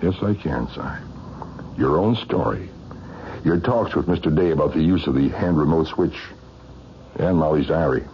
Yes, 0.00 0.14
I 0.22 0.34
can, 0.34 0.68
Si. 0.68 1.80
Your 1.80 1.98
own 1.98 2.14
story. 2.16 2.70
Your 3.44 3.58
talks 3.58 3.94
with 3.94 4.06
Mr. 4.06 4.34
Day 4.34 4.50
about 4.50 4.72
the 4.72 4.82
use 4.82 5.06
of 5.06 5.14
the 5.14 5.28
hand 5.30 5.58
remote 5.58 5.88
switch. 5.88 6.16
And 7.18 7.38
Molly's 7.38 7.66
diary. 7.66 8.04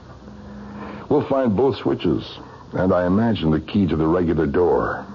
We'll 1.10 1.28
find 1.28 1.56
both 1.56 1.76
switches, 1.76 2.38
and 2.72 2.92
I 2.92 3.06
imagine 3.06 3.50
the 3.50 3.60
key 3.60 3.86
to 3.86 3.96
the 3.96 4.06
regular 4.06 4.46
door. 4.46 5.06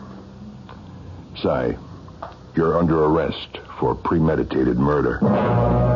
Si, 1.37 1.75
you're 2.55 2.77
under 2.77 3.03
arrest 3.05 3.57
for 3.79 3.95
premeditated 3.95 4.77
murder. 4.77 5.90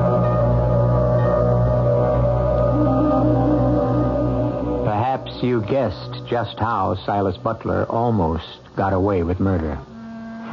Perhaps 5.25 5.43
you 5.43 5.61
guessed 5.61 6.27
just 6.27 6.59
how 6.59 6.93
Silas 7.03 7.35
Butler 7.37 7.85
almost 7.85 8.59
got 8.75 8.93
away 8.93 9.23
with 9.23 9.39
murder. 9.39 9.75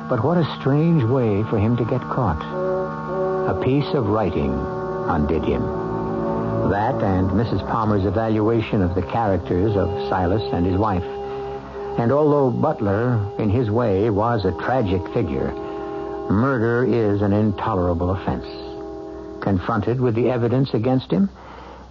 But 0.08 0.24
what 0.24 0.38
a 0.38 0.58
strange 0.58 1.04
way 1.04 1.42
for 1.50 1.58
him 1.58 1.76
to 1.76 1.84
get 1.84 2.00
caught. 2.00 2.40
A 3.50 3.62
piece 3.62 3.92
of 3.92 4.08
writing 4.08 4.50
undid 5.10 5.44
him. 5.44 5.60
That 6.70 6.94
and 7.02 7.28
Mrs. 7.32 7.60
Palmer's 7.68 8.06
evaluation 8.06 8.80
of 8.80 8.94
the 8.94 9.02
characters 9.02 9.76
of 9.76 10.08
Silas 10.08 10.42
and 10.54 10.64
his 10.64 10.78
wife. 10.78 11.04
And 11.98 12.10
although 12.10 12.50
Butler, 12.50 13.20
in 13.38 13.50
his 13.50 13.70
way, 13.70 14.08
was 14.08 14.46
a 14.46 14.52
tragic 14.52 15.06
figure, 15.12 15.52
murder 16.30 16.86
is 16.86 17.20
an 17.20 17.34
intolerable 17.34 18.12
offense. 18.12 18.46
Confronted 19.42 20.00
with 20.00 20.14
the 20.14 20.30
evidence 20.30 20.72
against 20.72 21.10
him, 21.10 21.28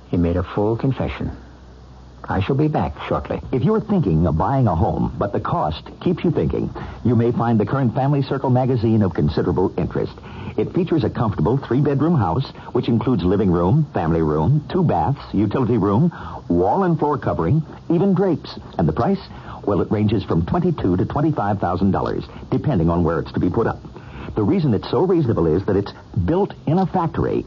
he 0.09 0.17
made 0.17 0.35
a 0.35 0.41
full 0.55 0.75
confession. 0.75 1.31
I 2.31 2.39
shall 2.39 2.55
be 2.55 2.69
back 2.69 2.93
shortly. 3.09 3.41
If 3.51 3.61
you're 3.61 3.81
thinking 3.81 4.25
of 4.25 4.37
buying 4.37 4.65
a 4.65 4.73
home, 4.73 5.13
but 5.19 5.33
the 5.33 5.41
cost 5.41 5.83
keeps 5.99 6.23
you 6.23 6.31
thinking, 6.31 6.73
you 7.03 7.13
may 7.17 7.33
find 7.33 7.59
the 7.59 7.65
current 7.65 7.93
Family 7.93 8.21
Circle 8.21 8.49
magazine 8.49 9.01
of 9.01 9.13
considerable 9.13 9.73
interest. 9.77 10.13
It 10.57 10.73
features 10.73 11.03
a 11.03 11.09
comfortable 11.09 11.57
three-bedroom 11.57 12.15
house, 12.15 12.49
which 12.71 12.87
includes 12.87 13.25
living 13.25 13.51
room, 13.51 13.85
family 13.93 14.21
room, 14.21 14.65
two 14.71 14.81
baths, 14.81 15.19
utility 15.33 15.77
room, 15.77 16.09
wall 16.47 16.83
and 16.83 16.97
floor 16.97 17.17
covering, 17.17 17.63
even 17.89 18.13
drapes. 18.13 18.57
And 18.77 18.87
the 18.87 18.93
price? 18.93 19.21
Well, 19.65 19.81
it 19.81 19.91
ranges 19.91 20.23
from 20.23 20.45
twenty-two 20.45 20.97
to 20.97 21.05
twenty-five 21.05 21.59
thousand 21.59 21.91
dollars, 21.91 22.23
depending 22.49 22.89
on 22.89 23.03
where 23.03 23.19
it's 23.19 23.33
to 23.33 23.41
be 23.41 23.49
put 23.49 23.67
up. 23.67 23.79
The 24.35 24.43
reason 24.43 24.73
it's 24.73 24.89
so 24.89 25.01
reasonable 25.01 25.47
is 25.47 25.65
that 25.65 25.75
it's 25.75 25.91
built 26.25 26.53
in 26.65 26.77
a 26.77 26.85
factory. 26.85 27.43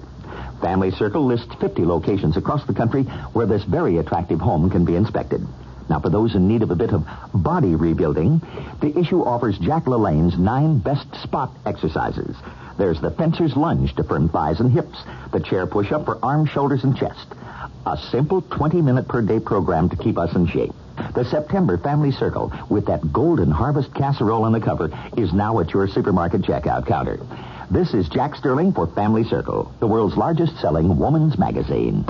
Family 0.60 0.90
Circle 0.92 1.24
lists 1.26 1.54
50 1.60 1.84
locations 1.84 2.36
across 2.36 2.66
the 2.66 2.74
country 2.74 3.02
where 3.32 3.46
this 3.46 3.64
very 3.64 3.98
attractive 3.98 4.40
home 4.40 4.70
can 4.70 4.84
be 4.84 4.96
inspected. 4.96 5.46
Now, 5.88 6.00
for 6.00 6.08
those 6.08 6.34
in 6.34 6.48
need 6.48 6.62
of 6.62 6.70
a 6.70 6.76
bit 6.76 6.92
of 6.92 7.06
body 7.34 7.74
rebuilding, 7.74 8.40
the 8.80 8.98
issue 8.98 9.22
offers 9.22 9.58
Jack 9.58 9.84
LaLanne's 9.84 10.38
nine 10.38 10.78
best 10.78 11.14
spot 11.22 11.50
exercises. 11.66 12.36
There's 12.78 13.00
the 13.00 13.10
fencer's 13.10 13.56
lunge 13.56 13.94
to 13.96 14.04
firm 14.04 14.28
thighs 14.28 14.60
and 14.60 14.72
hips, 14.72 14.98
the 15.32 15.40
chair 15.40 15.66
push-up 15.66 16.06
for 16.06 16.18
arms, 16.24 16.50
shoulders, 16.50 16.84
and 16.84 16.96
chest. 16.96 17.26
A 17.86 17.98
simple 18.10 18.40
20-minute 18.40 19.08
per 19.08 19.20
day 19.20 19.40
program 19.40 19.90
to 19.90 19.96
keep 19.96 20.16
us 20.16 20.34
in 20.34 20.46
shape. 20.46 20.72
The 21.14 21.24
September 21.24 21.76
Family 21.76 22.12
Circle, 22.12 22.52
with 22.70 22.86
that 22.86 23.12
golden 23.12 23.50
harvest 23.50 23.94
casserole 23.94 24.44
on 24.44 24.52
the 24.52 24.60
cover, 24.60 24.90
is 25.16 25.32
now 25.32 25.60
at 25.60 25.70
your 25.70 25.86
supermarket 25.86 26.42
checkout 26.42 26.86
counter. 26.86 27.20
This 27.70 27.94
is 27.94 28.08
Jack 28.10 28.36
Sterling 28.36 28.72
for 28.74 28.86
Family 28.88 29.24
Circle, 29.24 29.72
the 29.80 29.86
world's 29.86 30.16
largest 30.16 30.60
selling 30.60 30.98
woman's 30.98 31.38
magazine. 31.38 32.04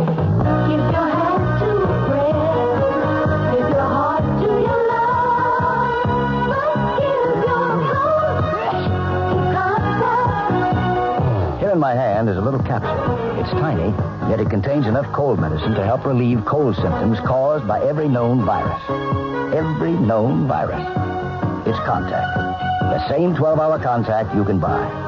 Here 11.61 11.71
in 11.71 11.79
my 11.79 11.95
hand 11.95 12.29
is 12.29 12.37
a 12.37 12.41
little 12.41 12.61
capsule. 12.61 13.41
It's 13.41 13.51
tiny, 13.51 13.91
yet 14.29 14.41
it 14.41 14.51
contains 14.51 14.87
enough 14.87 15.11
cold 15.13 15.39
medicine 15.39 15.75
to 15.75 15.85
help 15.85 16.05
relieve 16.05 16.45
cold 16.45 16.75
symptoms 16.75 17.21
caused 17.21 17.67
by 17.69 17.81
every 17.87 18.09
known 18.09 18.45
virus. 18.45 18.83
Every 19.55 19.93
known 19.93 20.49
virus. 20.49 20.85
It's 21.67 21.79
Contac. 21.79 22.35
The 22.81 23.09
same 23.09 23.35
12-hour 23.35 23.79
Contac 23.79 24.35
you 24.35 24.45
can 24.45 24.59
buy. 24.59 25.04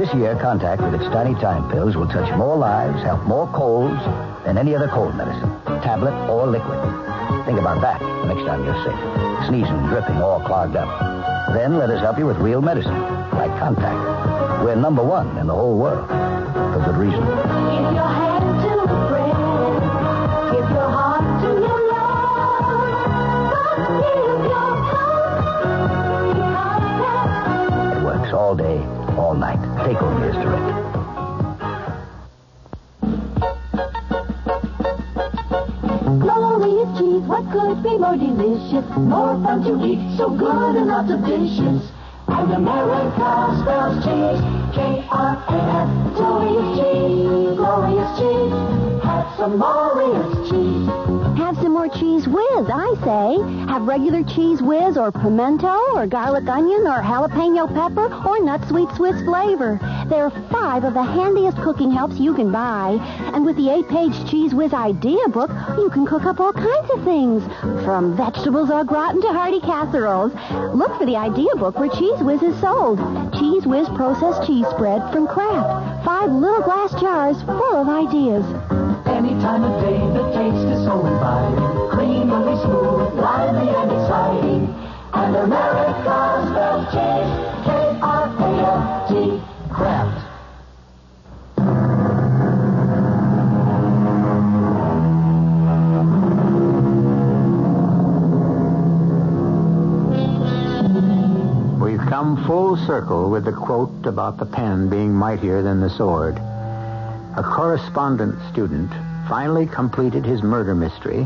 This 0.00 0.14
year, 0.14 0.34
Contac 0.34 0.80
with 0.80 0.98
its 0.98 1.12
tiny 1.12 1.34
time 1.42 1.70
pills 1.70 1.94
will 1.94 2.06
touch 2.06 2.34
more 2.34 2.56
lives, 2.56 3.02
help 3.02 3.22
more 3.24 3.46
colds 3.48 4.02
than 4.46 4.56
any 4.56 4.74
other 4.74 4.88
cold 4.88 5.14
medicine, 5.14 5.50
tablet 5.82 6.14
or 6.26 6.46
liquid. 6.46 6.80
Think 7.44 7.58
about 7.58 7.82
that 7.82 8.00
the 8.00 8.32
next 8.32 8.46
time 8.46 8.64
you're 8.64 8.82
sick. 8.82 8.96
Sneezing, 9.46 9.88
dripping, 9.88 10.16
all 10.16 10.40
clogged 10.40 10.74
up. 10.74 11.52
Then 11.52 11.76
let 11.76 11.90
us 11.90 12.00
help 12.00 12.16
you 12.18 12.24
with 12.24 12.38
real 12.38 12.62
medicine, 12.62 12.98
like 13.32 13.50
Contac. 13.60 14.64
We're 14.64 14.74
number 14.74 15.04
one 15.04 15.36
in 15.36 15.46
the 15.46 15.54
whole 15.54 15.76
world. 15.76 16.08
For 16.08 16.82
good 16.82 16.96
reason. 16.96 18.39
Take 29.84 29.96
home 29.96 30.22
years 30.22 30.34
direct. 30.36 30.76
Glorious 36.20 36.98
cheese, 36.98 37.22
what 37.22 37.50
could 37.50 37.82
be 37.82 37.96
more 37.96 38.16
delicious? 38.16 38.84
More 38.96 39.40
fun 39.42 39.64
to 39.64 39.86
eat, 39.86 40.18
so 40.18 40.28
good 40.28 40.76
and 40.76 40.88
lots 40.88 41.10
of 41.10 41.24
dishes. 41.24 41.90
And 42.28 42.52
America 42.52 43.56
spells 43.62 44.04
cheese, 44.04 44.40
K-R-A-F, 44.74 46.14
glorious 46.14 46.78
cheese, 46.78 47.56
glorious 47.56 48.18
cheese. 48.18 49.02
have 49.02 49.34
some 49.38 49.58
Whiz 49.58 50.50
cheese. 50.50 51.19
Have 51.40 51.56
some 51.56 51.72
more 51.72 51.88
Cheez 51.88 52.26
Whiz, 52.26 52.68
I 52.70 52.94
say. 53.02 53.66
Have 53.72 53.88
regular 53.88 54.22
Cheez 54.22 54.60
Whiz 54.60 54.98
or 54.98 55.10
pimento 55.10 55.74
or 55.94 56.06
garlic 56.06 56.46
onion 56.46 56.86
or 56.86 57.00
jalapeno 57.00 57.66
pepper 57.66 58.14
or 58.28 58.44
nut 58.44 58.62
sweet 58.68 58.90
Swiss 58.94 59.20
flavor. 59.22 59.80
There 60.10 60.24
are 60.26 60.48
five 60.50 60.84
of 60.84 60.92
the 60.92 61.02
handiest 61.02 61.56
cooking 61.56 61.90
helps 61.90 62.20
you 62.20 62.34
can 62.34 62.52
buy. 62.52 62.98
And 63.32 63.46
with 63.46 63.56
the 63.56 63.70
eight-page 63.70 64.12
Cheez 64.28 64.52
Whiz 64.52 64.74
idea 64.74 65.28
book, 65.28 65.50
you 65.78 65.88
can 65.88 66.04
cook 66.04 66.24
up 66.24 66.40
all 66.40 66.52
kinds 66.52 66.90
of 66.90 67.04
things. 67.04 67.42
From 67.84 68.14
vegetables 68.18 68.70
au 68.70 68.84
gratin 68.84 69.22
to 69.22 69.32
hearty 69.32 69.60
casseroles. 69.60 70.32
Look 70.74 70.94
for 70.98 71.06
the 71.06 71.16
idea 71.16 71.56
book 71.56 71.78
where 71.78 71.88
Cheez 71.88 72.22
Whiz 72.22 72.42
is 72.42 72.60
sold. 72.60 72.98
Cheez 73.32 73.64
Whiz 73.64 73.88
processed 73.96 74.46
cheese 74.46 74.66
spread 74.68 75.10
from 75.10 75.26
Kraft. 75.26 76.04
Five 76.04 76.30
little 76.30 76.62
glass 76.62 76.92
jars 77.00 77.42
full 77.44 77.76
of 77.76 77.88
ideas. 77.88 78.44
Any 79.20 79.36
time 79.42 79.62
of 79.64 79.82
day, 79.82 79.98
the 79.98 80.22
taste 80.32 80.66
is 80.66 80.82
so 80.86 81.04
inviting. 81.04 81.58
Creamily 81.92 82.56
smooth, 82.64 83.20
lively 83.20 83.68
and 83.68 83.92
exciting. 83.92 84.74
And 85.12 85.36
America 85.36 86.46
spells 86.48 86.86
cheese. 86.86 87.28
K-R-A-F-T. 87.66 89.12
Kraft. 89.68 90.24
We've 101.78 102.08
come 102.08 102.42
full 102.46 102.78
circle 102.86 103.28
with 103.30 103.44
the 103.44 103.52
quote 103.52 104.06
about 104.06 104.38
the 104.38 104.46
pen 104.46 104.88
being 104.88 105.12
mightier 105.12 105.60
than 105.60 105.80
the 105.80 105.90
sword. 105.90 106.38
A 107.36 107.42
correspondence 107.44 108.42
student 108.50 108.90
finally 109.30 109.64
completed 109.64 110.24
his 110.24 110.42
murder 110.42 110.74
mystery, 110.74 111.22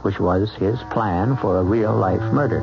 which 0.00 0.18
was 0.18 0.50
his 0.54 0.78
plan 0.90 1.36
for 1.36 1.58
a 1.58 1.62
real 1.62 1.94
life 1.94 2.32
murder. 2.32 2.60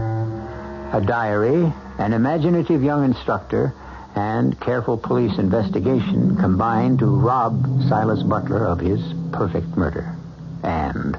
A 0.92 1.00
diary, 1.00 1.72
an 2.00 2.14
imaginative 2.14 2.84
young 2.84 3.06
instructor, 3.06 3.76
and 4.16 4.60
careful 4.60 4.98
police 4.98 5.38
investigation 5.38 6.36
combined 6.36 6.98
to 6.98 7.06
rob 7.06 7.64
Silas 7.88 8.24
Butler 8.24 8.66
of 8.66 8.80
his 8.80 9.00
perfect 9.32 9.78
murder 9.78 10.16
and 10.64 11.16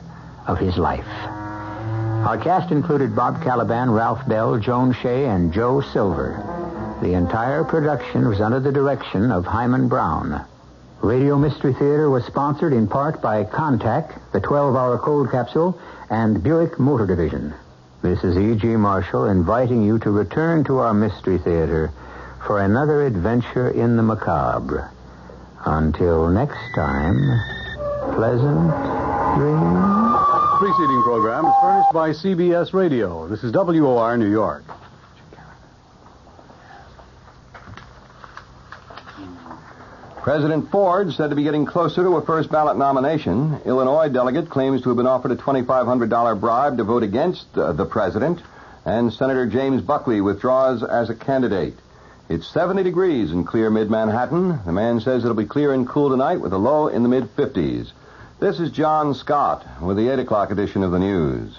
of 0.49 0.59
his 0.59 0.77
life. 0.77 1.07
Our 2.27 2.39
cast 2.43 2.73
included 2.73 3.15
Bob 3.15 3.43
Kaliban, 3.43 3.95
Ralph 3.95 4.27
Bell, 4.29 4.59
Joan 4.59 4.93
Shay, 4.93 5.27
and 5.27 5.53
Joe 5.53 5.81
Silver. 5.81 6.99
The 7.01 7.15
entire 7.15 7.63
production 7.63 8.29
was 8.29 8.41
under 8.41 8.59
the 8.59 8.73
direction 8.73 9.31
of 9.31 9.47
Himan 9.47 9.89
Brown. 9.89 10.45
Radio 11.03 11.37
Mystery 11.37 11.73
Theater 11.73 12.09
was 12.09 12.25
sponsored 12.27 12.73
in 12.73 12.87
part 12.87 13.21
by 13.21 13.43
Contac, 13.43 14.21
the 14.31 14.41
12-hour 14.41 14.99
cold 14.99 15.33
capsule, 15.33 15.77
and 16.09 16.41
Buick 16.41 16.79
Motor 16.79 17.09
Division. 17.09 17.53
This 18.03 18.23
is 18.23 18.39
E.G. 18.39 18.77
Marshall 18.77 19.25
inviting 19.25 19.83
you 19.83 19.99
to 19.99 20.13
return 20.13 20.63
to 20.65 20.79
our 20.79 20.95
Mystery 20.95 21.39
Theater 21.39 21.91
for 22.47 22.61
another 22.61 23.05
adventure 23.05 23.69
in 23.69 23.97
the 23.97 24.03
macabre. 24.05 24.93
Until 25.65 26.29
next 26.29 26.61
time, 26.77 27.19
pleasant 28.15 28.71
dreams. 29.39 30.03
Preceding 30.61 31.03
program 31.03 31.47
is 31.47 31.53
furnished 31.61 31.93
by 31.93 32.11
CBS 32.11 32.73
Radio. 32.73 33.27
This 33.27 33.43
is 33.43 33.51
WOR 33.53 34.17
New 34.17 34.31
York. 34.31 34.63
President 40.23 40.71
Ford 40.71 41.13
said 41.13 41.31
to 41.31 41.37
be 41.37 41.43
getting 41.43 41.67
closer 41.67 42.05
to 42.05 42.17
a 42.17 42.25
first 42.25 42.49
ballot 42.49 42.79
nomination. 42.79 43.61
Illinois 43.65 44.09
delegate 44.09 44.49
claims 44.49 44.81
to 44.83 44.91
have 44.91 44.97
been 44.97 45.09
offered 45.09 45.33
a 45.33 45.37
$2,500 45.37 46.39
bribe 46.39 46.77
to 46.77 46.85
vote 46.85 47.03
against 47.03 47.45
uh, 47.59 47.73
the 47.73 47.85
president, 47.85 48.39
and 48.85 49.13
Senator 49.13 49.47
James 49.47 49.83
Buckley 49.83 50.21
withdraws 50.21 50.85
as 50.85 51.11
a 51.11 51.17
candidate. 51.17 51.75
It's 52.29 52.47
70 52.47 52.85
degrees 52.85 53.33
in 53.33 53.43
clear 53.43 53.69
mid-Manhattan. 53.69 54.61
The 54.65 54.71
man 54.71 55.01
says 55.01 55.25
it'll 55.25 55.35
be 55.35 55.45
clear 55.45 55.73
and 55.73 55.89
cool 55.89 56.11
tonight 56.11 56.41
with 56.41 56.53
a 56.53 56.57
low 56.57 56.87
in 56.87 57.03
the 57.03 57.09
mid-50s. 57.09 57.91
This 58.39 58.61
is 58.61 58.71
John 58.71 59.15
Scott 59.15 59.67
with 59.83 59.97
the 59.97 60.09
8 60.09 60.21
o'clock 60.21 60.53
edition 60.53 60.85
of 60.85 60.93
the 60.93 61.01
news. 61.01 61.59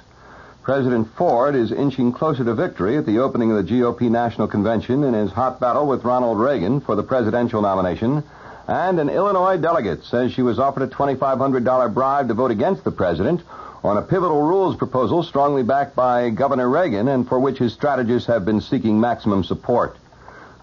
President 0.62 1.14
Ford 1.18 1.56
is 1.56 1.74
inching 1.74 2.14
closer 2.14 2.46
to 2.46 2.54
victory 2.54 2.96
at 2.96 3.06
the 3.06 3.20
opening 3.20 3.52
of 3.52 3.58
the 3.58 3.70
GOP 3.70 4.10
National 4.10 4.48
Convention 4.48 5.04
in 5.04 5.14
his 5.14 5.34
hot 5.34 5.60
battle 5.60 5.86
with 5.86 6.06
Ronald 6.06 6.40
Reagan 6.40 6.80
for 6.80 6.96
the 6.96 7.04
presidential 7.04 7.62
nomination. 7.62 8.24
And 8.68 9.00
an 9.00 9.10
Illinois 9.10 9.58
delegate 9.58 10.06
says 10.06 10.32
she 10.32 10.42
was 10.42 10.58
offered 10.58 10.84
a 10.84 10.88
$2,500 10.88 11.94
bribe 11.94 12.30
to 12.30 12.34
vote 12.34 12.52
against 12.52 12.84
the 12.84 12.92
president 12.92 13.42
on 13.84 13.98
a 13.98 14.02
pivotal 14.02 14.42
rules 14.42 14.78
proposal 14.78 15.24
strongly 15.24 15.64
backed 15.64 15.96
by 15.96 16.30
Governor 16.30 16.70
Reagan 16.70 17.10
and 17.10 17.28
for 17.28 17.40
which 17.40 17.58
his 17.58 17.74
strategists 17.74 18.28
have 18.28 18.46
been 18.46 18.62
seeking 18.62 19.00
maximum 19.00 19.44
support. 19.44 19.98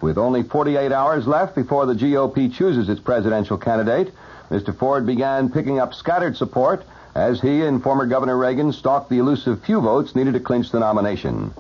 With 0.01 0.17
only 0.17 0.43
48 0.43 0.93
hours 0.93 1.27
left 1.27 1.55
before 1.55 1.85
the 1.85 1.95
GOP 1.95 2.55
chooses 2.55 2.89
its 2.89 3.03
presidential 3.03 3.59
candidate, 3.59 4.15
Mr. 4.51 4.75
Ford 4.75 5.05
began 5.05 5.51
picking 5.51 5.79
up 5.79 5.93
scattered 5.93 6.39
support 6.39 6.83
as 7.15 7.43
he 7.43 7.63
and 7.63 7.83
former 7.83 8.07
Governor 8.07 8.39
Reagan 8.39 8.73
stalked 8.73 9.11
the 9.11 9.19
elusive 9.19 9.61
few 9.61 9.83
votes 9.83 10.15
needed 10.15 10.33
to 10.33 10.41
clinch 10.41 10.71
the 10.71 10.79
nomination. 10.79 11.53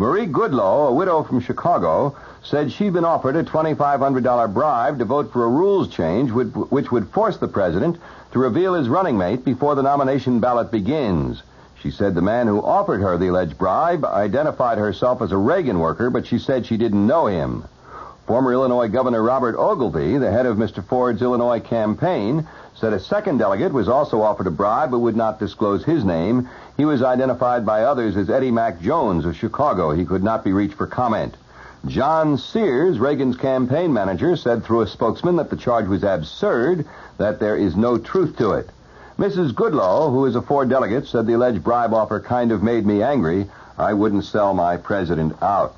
Marie 0.00 0.24
Goodloe, 0.24 0.88
a 0.88 0.94
widow 0.94 1.22
from 1.22 1.40
Chicago, 1.40 2.16
said 2.42 2.72
she'd 2.72 2.94
been 2.94 3.04
offered 3.04 3.36
a 3.36 3.44
$2,500 3.44 4.54
bribe 4.54 4.98
to 4.98 5.04
vote 5.04 5.30
for 5.30 5.44
a 5.44 5.48
rules 5.48 5.88
change 5.88 6.30
which 6.32 6.90
would 6.90 7.10
force 7.10 7.36
the 7.36 7.46
president 7.46 7.98
to 8.32 8.38
reveal 8.38 8.72
his 8.72 8.88
running 8.88 9.18
mate 9.18 9.44
before 9.44 9.74
the 9.74 9.82
nomination 9.82 10.40
ballot 10.40 10.70
begins. 10.70 11.42
She 11.82 11.90
said 11.90 12.14
the 12.14 12.22
man 12.22 12.46
who 12.46 12.62
offered 12.62 13.02
her 13.02 13.18
the 13.18 13.28
alleged 13.28 13.58
bribe 13.58 14.06
identified 14.06 14.78
herself 14.78 15.20
as 15.20 15.32
a 15.32 15.36
Reagan 15.36 15.78
worker, 15.78 16.08
but 16.08 16.26
she 16.26 16.38
said 16.38 16.64
she 16.64 16.78
didn't 16.78 17.06
know 17.06 17.26
him. 17.26 17.64
Former 18.26 18.54
Illinois 18.54 18.88
Governor 18.88 19.22
Robert 19.22 19.56
Ogilvie, 19.58 20.16
the 20.16 20.32
head 20.32 20.46
of 20.46 20.56
Mr. 20.56 20.82
Ford's 20.82 21.20
Illinois 21.20 21.60
campaign, 21.60 22.48
said 22.74 22.92
a 22.92 23.00
second 23.00 23.38
delegate 23.38 23.72
was 23.72 23.88
also 23.88 24.22
offered 24.22 24.46
a 24.46 24.50
bribe 24.50 24.90
but 24.90 25.00
would 25.00 25.16
not 25.16 25.38
disclose 25.38 25.84
his 25.84 26.04
name. 26.04 26.48
He 26.76 26.84
was 26.84 27.02
identified 27.02 27.66
by 27.66 27.82
others 27.82 28.16
as 28.16 28.30
Eddie 28.30 28.50
Mac 28.50 28.80
Jones 28.80 29.24
of 29.24 29.36
Chicago. 29.36 29.90
He 29.90 30.04
could 30.04 30.22
not 30.22 30.44
be 30.44 30.52
reached 30.52 30.74
for 30.74 30.86
comment. 30.86 31.34
John 31.86 32.36
Sears, 32.36 32.98
Reagan's 32.98 33.36
campaign 33.36 33.92
manager, 33.92 34.36
said 34.36 34.64
through 34.64 34.82
a 34.82 34.86
spokesman 34.86 35.36
that 35.36 35.48
the 35.48 35.56
charge 35.56 35.86
was 35.86 36.04
absurd, 36.04 36.86
that 37.16 37.40
there 37.40 37.56
is 37.56 37.74
no 37.74 37.96
truth 37.96 38.36
to 38.36 38.52
it. 38.52 38.68
Mrs. 39.18 39.52
Goodloe, 39.52 40.10
who 40.10 40.26
is 40.26 40.36
a 40.36 40.42
Ford 40.42 40.68
delegate, 40.68 41.06
said 41.06 41.26
the 41.26 41.34
alleged 41.34 41.64
bribe 41.64 41.92
offer 41.92 42.20
kind 42.20 42.52
of 42.52 42.62
made 42.62 42.86
me 42.86 43.02
angry. 43.02 43.50
I 43.78 43.94
wouldn't 43.94 44.24
sell 44.24 44.52
my 44.54 44.76
president 44.76 45.42
out. 45.42 45.74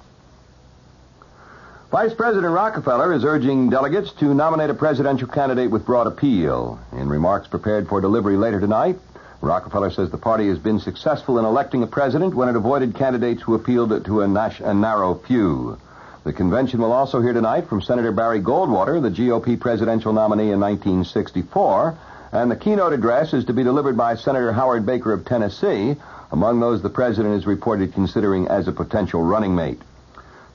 Vice 1.93 2.15
President 2.15 2.55
Rockefeller 2.55 3.13
is 3.13 3.23
urging 3.23 3.69
delegates 3.69 4.13
to 4.13 4.33
nominate 4.33 4.71
a 4.71 4.75
presidential 4.75 5.29
candidate 5.29 5.71
with 5.71 5.85
broad 5.85 6.07
appeal. 6.07 6.81
In 6.93 7.07
remarks 7.07 7.49
prepared 7.49 7.87
for 7.87 8.01
delivery 8.01 8.39
later 8.39 8.59
tonight, 8.61 8.99
Rockefeller 9.43 9.91
says 9.91 10.09
the 10.11 10.17
party 10.17 10.49
has 10.49 10.59
been 10.59 10.81
successful 10.81 11.39
in 11.39 11.45
electing 11.45 11.83
a 11.83 11.87
president 11.87 12.35
when 12.35 12.49
it 12.49 12.57
avoided 12.57 12.95
candidates 12.95 13.43
who 13.43 13.55
appealed 13.55 14.07
to 14.07 14.23
a, 14.23 14.27
nas- 14.27 14.61
a 14.61 14.73
narrow 14.73 15.17
few. 15.17 15.77
The 16.25 16.33
convention 16.33 16.81
will 16.81 16.93
also 16.93 17.21
hear 17.21 17.35
tonight 17.35 17.69
from 17.69 17.83
Senator 17.83 18.11
Barry 18.11 18.41
Goldwater, 18.41 19.03
the 19.03 19.11
GOP 19.11 19.61
presidential 19.61 20.15
nominee 20.15 20.51
in 20.51 20.61
1964, 20.61 21.99
and 22.33 22.51
the 22.51 22.57
keynote 22.57 22.95
address 22.95 23.35
is 23.35 23.45
to 23.45 23.53
be 23.53 23.65
delivered 23.65 23.99
by 23.99 24.15
Senator 24.15 24.51
Howard 24.51 24.87
Baker 24.87 25.13
of 25.13 25.27
Tennessee, 25.27 25.97
among 26.31 26.59
those 26.59 26.81
the 26.81 26.89
president 26.89 27.35
is 27.35 27.47
reported 27.47 27.93
considering 27.93 28.49
as 28.49 28.67
a 28.67 28.73
potential 28.73 29.23
running 29.23 29.55
mate. 29.55 29.83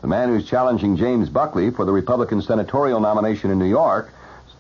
The 0.02 0.08
man 0.08 0.30
who's 0.30 0.48
challenging 0.48 0.96
James 0.96 1.28
Buckley 1.28 1.72
for 1.72 1.84
the 1.84 1.92
Republican 1.92 2.44
senatorial 2.44 3.00
nomination 3.00 3.50
in 3.50 3.58
New 3.58 3.66
York 3.66 4.12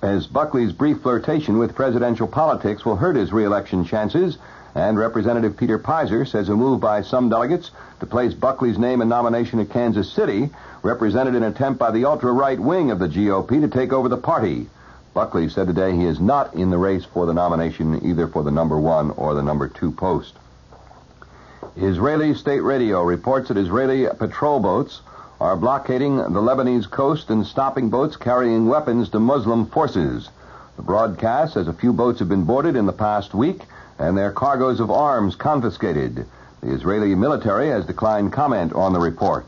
as 0.02 0.26
Buckley's 0.26 0.72
brief 0.72 1.02
flirtation 1.02 1.60
with 1.60 1.76
presidential 1.76 2.28
politics 2.28 2.84
will 2.84 2.96
hurt 2.96 3.16
his 3.16 3.32
reelection 3.32 3.86
chances, 3.86 4.38
and 4.74 4.98
Representative 4.98 5.56
Peter 5.56 5.78
Peyser 5.78 6.28
says 6.28 6.50
a 6.50 6.56
move 6.56 6.80
by 6.80 7.04
some 7.04 7.30
delegates 7.30 7.70
to 8.00 8.08
place 8.08 8.34
Buckley's 8.34 8.80
name 8.80 9.02
in 9.02 9.10
nomination 9.10 9.60
at 9.60 9.70
Kansas 9.70 10.12
City 10.12 10.50
represented 10.82 11.36
an 11.36 11.44
attempt 11.44 11.80
by 11.80 11.92
the 11.92 12.06
ultra-right 12.06 12.60
wing 12.60 12.90
of 12.90 12.98
the 12.98 13.08
GOP 13.08 13.62
to 13.62 13.68
take 13.68 13.94
over 13.94 14.10
the 14.10 14.18
party. 14.18 14.68
Buckley 15.14 15.50
said 15.50 15.68
today 15.68 15.96
he 15.96 16.06
is 16.06 16.20
not 16.20 16.54
in 16.56 16.72
the 16.72 16.78
race 16.78 17.06
for 17.06 17.28
the 17.28 17.34
nomination 17.34 18.04
either 18.04 18.28
for 18.28 18.44
the 18.44 18.52
number 18.52 18.80
one 18.80 19.12
or 19.12 19.36
the 19.36 19.44
number 19.44 19.68
two 19.68 19.92
post. 19.92 20.34
Israeli 21.76 22.34
state 22.34 22.62
radio 22.62 23.04
reports 23.04 23.50
that 23.50 23.58
Israeli 23.58 24.08
patrol 24.18 24.60
boats 24.60 25.02
are 25.40 25.56
blockading 25.56 26.18
the 26.18 26.42
Lebanese 26.42 26.90
coast 26.90 27.30
and 27.30 27.46
stopping 27.46 27.90
boats 27.90 28.16
carrying 28.16 28.68
weapons 28.68 29.10
to 29.10 29.20
Muslim 29.20 29.68
forces. 29.68 30.30
The 30.78 30.82
broadcast 30.82 31.54
says 31.54 31.68
a 31.68 31.74
few 31.74 31.94
boats 31.94 32.20
have 32.20 32.30
been 32.30 32.44
boarded 32.44 32.76
in 32.76 32.88
the 32.88 32.94
past 32.94 33.36
week 33.36 33.62
and 34.00 34.18
their 34.18 34.32
cargoes 34.32 34.80
of 34.80 34.90
arms 34.90 35.36
confiscated. 35.36 36.26
The 36.62 36.72
Israeli 36.72 37.14
military 37.14 37.70
has 37.70 37.86
declined 37.86 38.34
comment 38.34 38.74
on 38.74 38.94
the 38.94 39.00
report. 39.00 39.46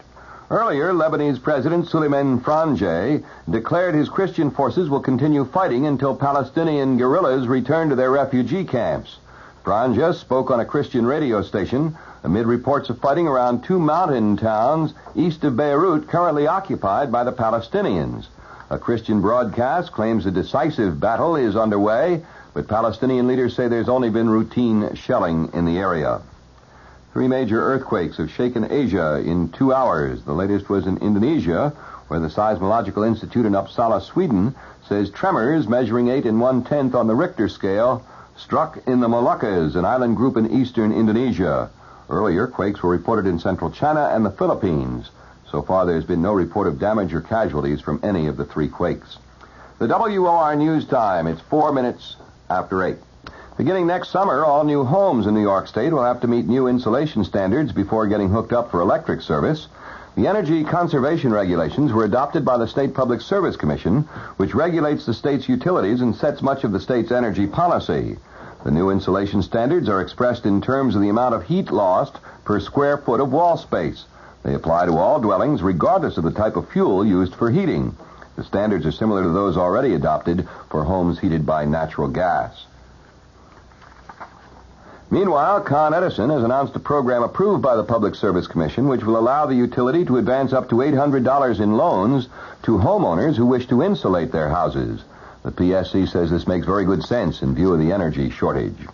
Earlier, 0.51 0.93
Lebanese 0.93 1.41
President 1.41 1.87
Suleiman 1.87 2.39
Frangieh 2.39 3.23
declared 3.49 3.95
his 3.95 4.09
Christian 4.09 4.49
forces 4.51 4.89
will 4.89 4.99
continue 4.99 5.45
fighting 5.45 5.85
until 5.85 6.15
Palestinian 6.15 6.97
guerrillas 6.97 7.47
return 7.47 7.89
to 7.89 7.95
their 7.95 8.11
refugee 8.11 8.63
camps. 8.63 9.17
Frangieh 9.63 10.15
spoke 10.15 10.49
on 10.49 10.59
a 10.59 10.65
Christian 10.65 11.05
radio 11.05 11.41
station 11.41 11.95
amid 12.23 12.45
reports 12.45 12.89
of 12.89 12.99
fighting 12.99 13.27
around 13.27 13.63
two 13.63 13.79
mountain 13.79 14.37
towns 14.37 14.93
east 15.15 15.43
of 15.43 15.55
Beirut 15.55 16.07
currently 16.07 16.47
occupied 16.47 17.11
by 17.11 17.23
the 17.23 17.31
Palestinians. 17.31 18.27
A 18.69 18.77
Christian 18.77 19.21
broadcast 19.21 19.91
claims 19.91 20.25
a 20.25 20.31
decisive 20.31 20.99
battle 20.99 21.35
is 21.35 21.55
underway, 21.55 22.23
but 22.53 22.67
Palestinian 22.67 23.27
leaders 23.27 23.55
say 23.55 23.67
there's 23.67 23.89
only 23.89 24.09
been 24.09 24.29
routine 24.29 24.93
shelling 24.95 25.49
in 25.53 25.65
the 25.65 25.77
area. 25.77 26.21
Three 27.13 27.27
major 27.27 27.61
earthquakes 27.61 28.17
have 28.17 28.29
shaken 28.29 28.71
Asia 28.71 29.19
in 29.19 29.49
two 29.49 29.73
hours. 29.73 30.21
The 30.23 30.33
latest 30.33 30.69
was 30.69 30.85
in 30.85 30.97
Indonesia, 30.97 31.73
where 32.07 32.19
the 32.19 32.27
Seismological 32.27 33.07
Institute 33.07 33.45
in 33.45 33.53
Uppsala, 33.53 34.01
Sweden, 34.01 34.53
says 34.87 35.09
tremors 35.09 35.67
measuring 35.67 36.09
eight 36.09 36.25
and 36.25 36.39
one 36.39 36.63
tenth 36.63 36.93
on 36.93 37.07
the 37.07 37.15
Richter 37.15 37.49
scale 37.49 38.05
struck 38.37 38.77
in 38.87 38.99
the 38.99 39.07
Moluccas, 39.07 39.75
an 39.75 39.85
island 39.85 40.17
group 40.17 40.37
in 40.37 40.51
eastern 40.51 40.91
Indonesia. 40.91 41.69
Earlier, 42.09 42.47
quakes 42.47 42.81
were 42.81 42.89
reported 42.89 43.27
in 43.27 43.39
central 43.39 43.69
China 43.69 44.09
and 44.11 44.25
the 44.25 44.31
Philippines. 44.31 45.09
So 45.51 45.61
far, 45.61 45.85
there's 45.85 46.05
been 46.05 46.21
no 46.21 46.33
report 46.33 46.67
of 46.67 46.79
damage 46.79 47.13
or 47.13 47.21
casualties 47.21 47.81
from 47.81 47.99
any 48.01 48.27
of 48.27 48.35
the 48.35 48.45
three 48.45 48.67
quakes. 48.67 49.17
The 49.77 49.87
WOR 49.87 50.55
News 50.55 50.85
Time, 50.85 51.27
it's 51.27 51.41
four 51.41 51.71
minutes 51.71 52.15
after 52.49 52.83
eight. 52.83 52.97
Beginning 53.57 53.87
next 53.87 54.09
summer, 54.09 54.43
all 54.43 54.63
new 54.63 54.83
homes 54.83 55.27
in 55.27 55.33
New 55.33 55.41
York 55.41 55.67
State 55.67 55.93
will 55.93 56.03
have 56.03 56.21
to 56.21 56.27
meet 56.27 56.47
new 56.47 56.67
insulation 56.67 57.23
standards 57.23 57.71
before 57.71 58.07
getting 58.07 58.29
hooked 58.29 58.53
up 58.53 58.71
for 58.71 58.81
electric 58.81 59.21
service. 59.21 59.67
The 60.15 60.27
energy 60.27 60.63
conservation 60.63 61.31
regulations 61.31 61.93
were 61.93 62.05
adopted 62.05 62.43
by 62.43 62.57
the 62.57 62.67
State 62.67 62.93
Public 62.93 63.21
Service 63.21 63.55
Commission, 63.55 64.01
which 64.37 64.55
regulates 64.55 65.05
the 65.05 65.13
state's 65.13 65.47
utilities 65.47 66.01
and 66.01 66.15
sets 66.15 66.41
much 66.41 66.63
of 66.63 66.71
the 66.71 66.79
state's 66.79 67.11
energy 67.11 67.47
policy. 67.47 68.17
The 68.63 68.71
new 68.71 68.89
insulation 68.89 69.41
standards 69.41 69.87
are 69.87 70.01
expressed 70.01 70.45
in 70.45 70.61
terms 70.61 70.95
of 70.95 71.01
the 71.01 71.09
amount 71.09 71.33
of 71.33 71.43
heat 71.43 71.71
lost 71.71 72.17
per 72.43 72.59
square 72.59 72.97
foot 72.97 73.21
of 73.21 73.31
wall 73.31 73.57
space. 73.57 74.05
They 74.43 74.53
apply 74.53 74.85
to 74.85 74.97
all 74.97 75.19
dwellings 75.19 75.61
regardless 75.63 76.17
of 76.17 76.23
the 76.25 76.31
type 76.31 76.55
of 76.55 76.69
fuel 76.69 77.05
used 77.05 77.35
for 77.35 77.49
heating. 77.49 77.95
The 78.35 78.43
standards 78.43 78.85
are 78.85 78.91
similar 78.91 79.23
to 79.23 79.29
those 79.29 79.57
already 79.57 79.93
adopted 79.93 80.47
for 80.69 80.83
homes 80.83 81.19
heated 81.19 81.45
by 81.45 81.65
natural 81.65 82.07
gas. 82.07 82.65
Meanwhile, 85.11 85.61
Con 85.61 85.93
Edison 85.93 86.29
has 86.29 86.43
announced 86.43 86.75
a 86.75 86.79
program 86.79 87.23
approved 87.23 87.63
by 87.63 87.75
the 87.75 87.83
Public 87.83 88.13
Service 88.13 88.45
Commission 88.45 88.87
which 88.87 89.03
will 89.03 89.17
allow 89.17 89.45
the 89.45 89.55
utility 89.55 90.05
to 90.05 90.17
advance 90.17 90.53
up 90.53 90.69
to 90.69 90.75
$800 90.75 91.59
in 91.59 91.77
loans 91.77 92.27
to 92.63 92.77
homeowners 92.77 93.35
who 93.35 93.45
wish 93.45 93.67
to 93.67 93.81
insulate 93.81 94.31
their 94.31 94.49
houses. 94.49 95.01
The 95.41 95.51
PSC 95.51 96.09
says 96.09 96.29
this 96.29 96.47
makes 96.47 96.65
very 96.65 96.83
good 96.83 97.01
sense 97.01 97.41
in 97.41 97.55
view 97.55 97.71
of 97.73 97.79
the 97.79 97.93
energy 97.93 98.29
shortage. 98.29 98.87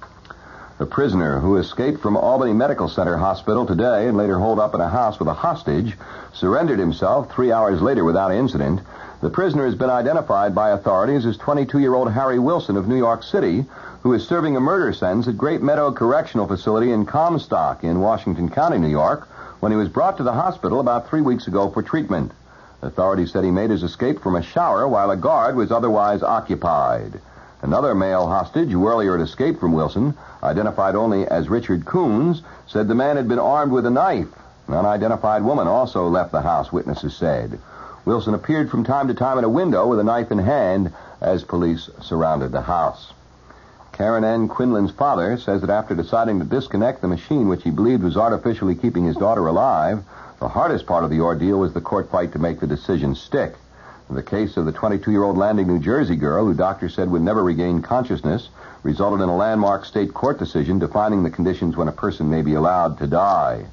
The 0.77 0.85
prisoner 0.85 1.39
who 1.39 1.55
escaped 1.55 2.01
from 2.01 2.15
Albany 2.15 2.53
Medical 2.53 2.87
Center 2.87 3.17
Hospital 3.17 3.65
today 3.65 4.07
and 4.07 4.15
later 4.15 4.37
holed 4.37 4.59
up 4.59 4.75
in 4.75 4.81
a 4.81 4.89
house 4.89 5.17
with 5.17 5.27
a 5.27 5.33
hostage 5.33 5.97
surrendered 6.33 6.77
himself 6.77 7.31
three 7.31 7.51
hours 7.51 7.81
later 7.81 8.03
without 8.03 8.31
incident. 8.31 8.81
The 9.21 9.29
prisoner 9.29 9.65
has 9.65 9.73
been 9.73 9.89
identified 9.89 10.53
by 10.53 10.69
authorities 10.69 11.25
as 11.25 11.37
22-year-old 11.37 12.11
Harry 12.11 12.37
Wilson 12.37 12.77
of 12.77 12.87
New 12.87 12.97
York 12.97 13.23
City, 13.23 13.65
who 14.03 14.13
is 14.13 14.27
serving 14.27 14.55
a 14.55 14.59
murder 14.59 14.93
sentence 14.93 15.27
at 15.27 15.37
Great 15.37 15.63
Meadow 15.63 15.91
Correctional 15.91 16.45
Facility 16.45 16.91
in 16.91 17.07
Comstock 17.07 17.83
in 17.83 18.01
Washington 18.01 18.49
County, 18.49 18.77
New 18.77 18.89
York, 18.89 19.27
when 19.61 19.71
he 19.71 19.77
was 19.77 19.89
brought 19.89 20.17
to 20.17 20.23
the 20.23 20.33
hospital 20.33 20.79
about 20.79 21.09
three 21.09 21.21
weeks 21.21 21.47
ago 21.47 21.71
for 21.71 21.81
treatment. 21.81 22.31
Authorities 22.85 23.31
said 23.31 23.43
he 23.43 23.51
made 23.51 23.71
his 23.71 23.83
escape 23.83 24.21
from 24.21 24.35
a 24.35 24.41
shower 24.41 24.87
while 24.87 25.09
a 25.09 25.17
guard 25.17 25.55
was 25.55 25.71
otherwise 25.71 26.21
occupied. 26.21 27.19
Another 27.61 27.95
male 27.95 28.27
hostage 28.27 28.69
who 28.69 28.87
earlier 28.87 29.17
had 29.17 29.25
escaped 29.25 29.59
from 29.59 29.73
Wilson, 29.73 30.13
identified 30.43 30.95
only 30.95 31.27
as 31.27 31.49
Richard 31.49 31.85
Coons, 31.85 32.43
said 32.67 32.87
the 32.87 32.93
man 32.93 33.17
had 33.17 33.27
been 33.27 33.39
armed 33.39 33.71
with 33.71 33.87
a 33.87 33.89
knife. 33.89 34.27
An 34.67 34.75
unidentified 34.75 35.43
woman 35.43 35.67
also 35.67 36.07
left 36.07 36.31
the 36.31 36.41
house, 36.41 36.71
witnesses 36.71 37.15
said. 37.15 37.59
Wilson 38.05 38.35
appeared 38.35 38.69
from 38.69 38.83
time 38.83 39.07
to 39.07 39.15
time 39.15 39.39
at 39.39 39.43
a 39.43 39.49
window 39.49 39.87
with 39.87 39.99
a 39.99 40.03
knife 40.03 40.31
in 40.31 40.37
hand 40.37 40.93
as 41.21 41.43
police 41.43 41.89
surrounded 42.01 42.51
the 42.51 42.61
house. 42.61 43.13
Karen 43.93 44.23
Ann 44.23 44.47
Quinlan's 44.47 44.91
father 44.91 45.37
says 45.37 45.61
that 45.61 45.69
after 45.69 45.95
deciding 45.95 46.37
to 46.39 46.45
disconnect 46.45 47.01
the 47.01 47.07
machine 47.07 47.47
which 47.47 47.63
he 47.63 47.71
believed 47.71 48.03
was 48.03 48.17
artificially 48.17 48.75
keeping 48.75 49.05
his 49.05 49.15
daughter 49.15 49.47
alive, 49.47 50.03
the 50.45 50.49
hardest 50.49 50.85
part 50.85 51.03
of 51.03 51.09
the 51.09 51.21
ordeal 51.21 51.57
was 51.57 51.73
the 51.73 51.81
court 51.81 52.11
fight 52.11 52.31
to 52.31 52.37
make 52.37 52.59
the 52.59 52.67
decision 52.67 53.15
stick. 53.15 53.55
The 54.11 54.21
case 54.21 54.57
of 54.57 54.65
the 54.65 54.71
22-year-old 54.71 55.39
Landing, 55.39 55.65
New 55.65 55.79
Jersey 55.79 56.15
girl, 56.15 56.45
who 56.45 56.53
doctors 56.53 56.93
said 56.93 57.09
would 57.09 57.23
never 57.23 57.43
regain 57.43 57.81
consciousness, 57.81 58.49
resulted 58.83 59.21
in 59.21 59.29
a 59.29 59.35
landmark 59.35 59.85
state 59.85 60.13
court 60.13 60.37
decision 60.37 60.77
defining 60.77 61.23
the 61.23 61.31
conditions 61.31 61.75
when 61.75 61.87
a 61.87 61.91
person 61.91 62.29
may 62.29 62.43
be 62.43 62.53
allowed 62.53 62.99
to 62.99 63.07
die. 63.07 63.65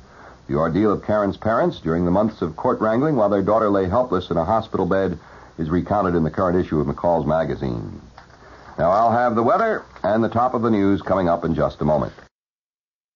The 0.48 0.54
ordeal 0.54 0.92
of 0.92 1.04
Karen's 1.04 1.36
parents 1.36 1.78
during 1.78 2.06
the 2.06 2.10
months 2.10 2.40
of 2.40 2.56
court 2.56 2.80
wrangling 2.80 3.16
while 3.16 3.28
their 3.28 3.42
daughter 3.42 3.68
lay 3.68 3.86
helpless 3.86 4.30
in 4.30 4.38
a 4.38 4.44
hospital 4.46 4.86
bed 4.86 5.18
is 5.58 5.68
recounted 5.68 6.14
in 6.14 6.24
the 6.24 6.30
current 6.30 6.56
issue 6.56 6.80
of 6.80 6.86
McCall's 6.86 7.26
magazine. 7.26 8.00
Now 8.78 8.90
I'll 8.92 9.12
have 9.12 9.34
the 9.34 9.42
weather 9.42 9.84
and 10.02 10.24
the 10.24 10.30
top 10.30 10.54
of 10.54 10.62
the 10.62 10.70
news 10.70 11.02
coming 11.02 11.28
up 11.28 11.44
in 11.44 11.54
just 11.54 11.82
a 11.82 11.84
moment. 11.84 12.14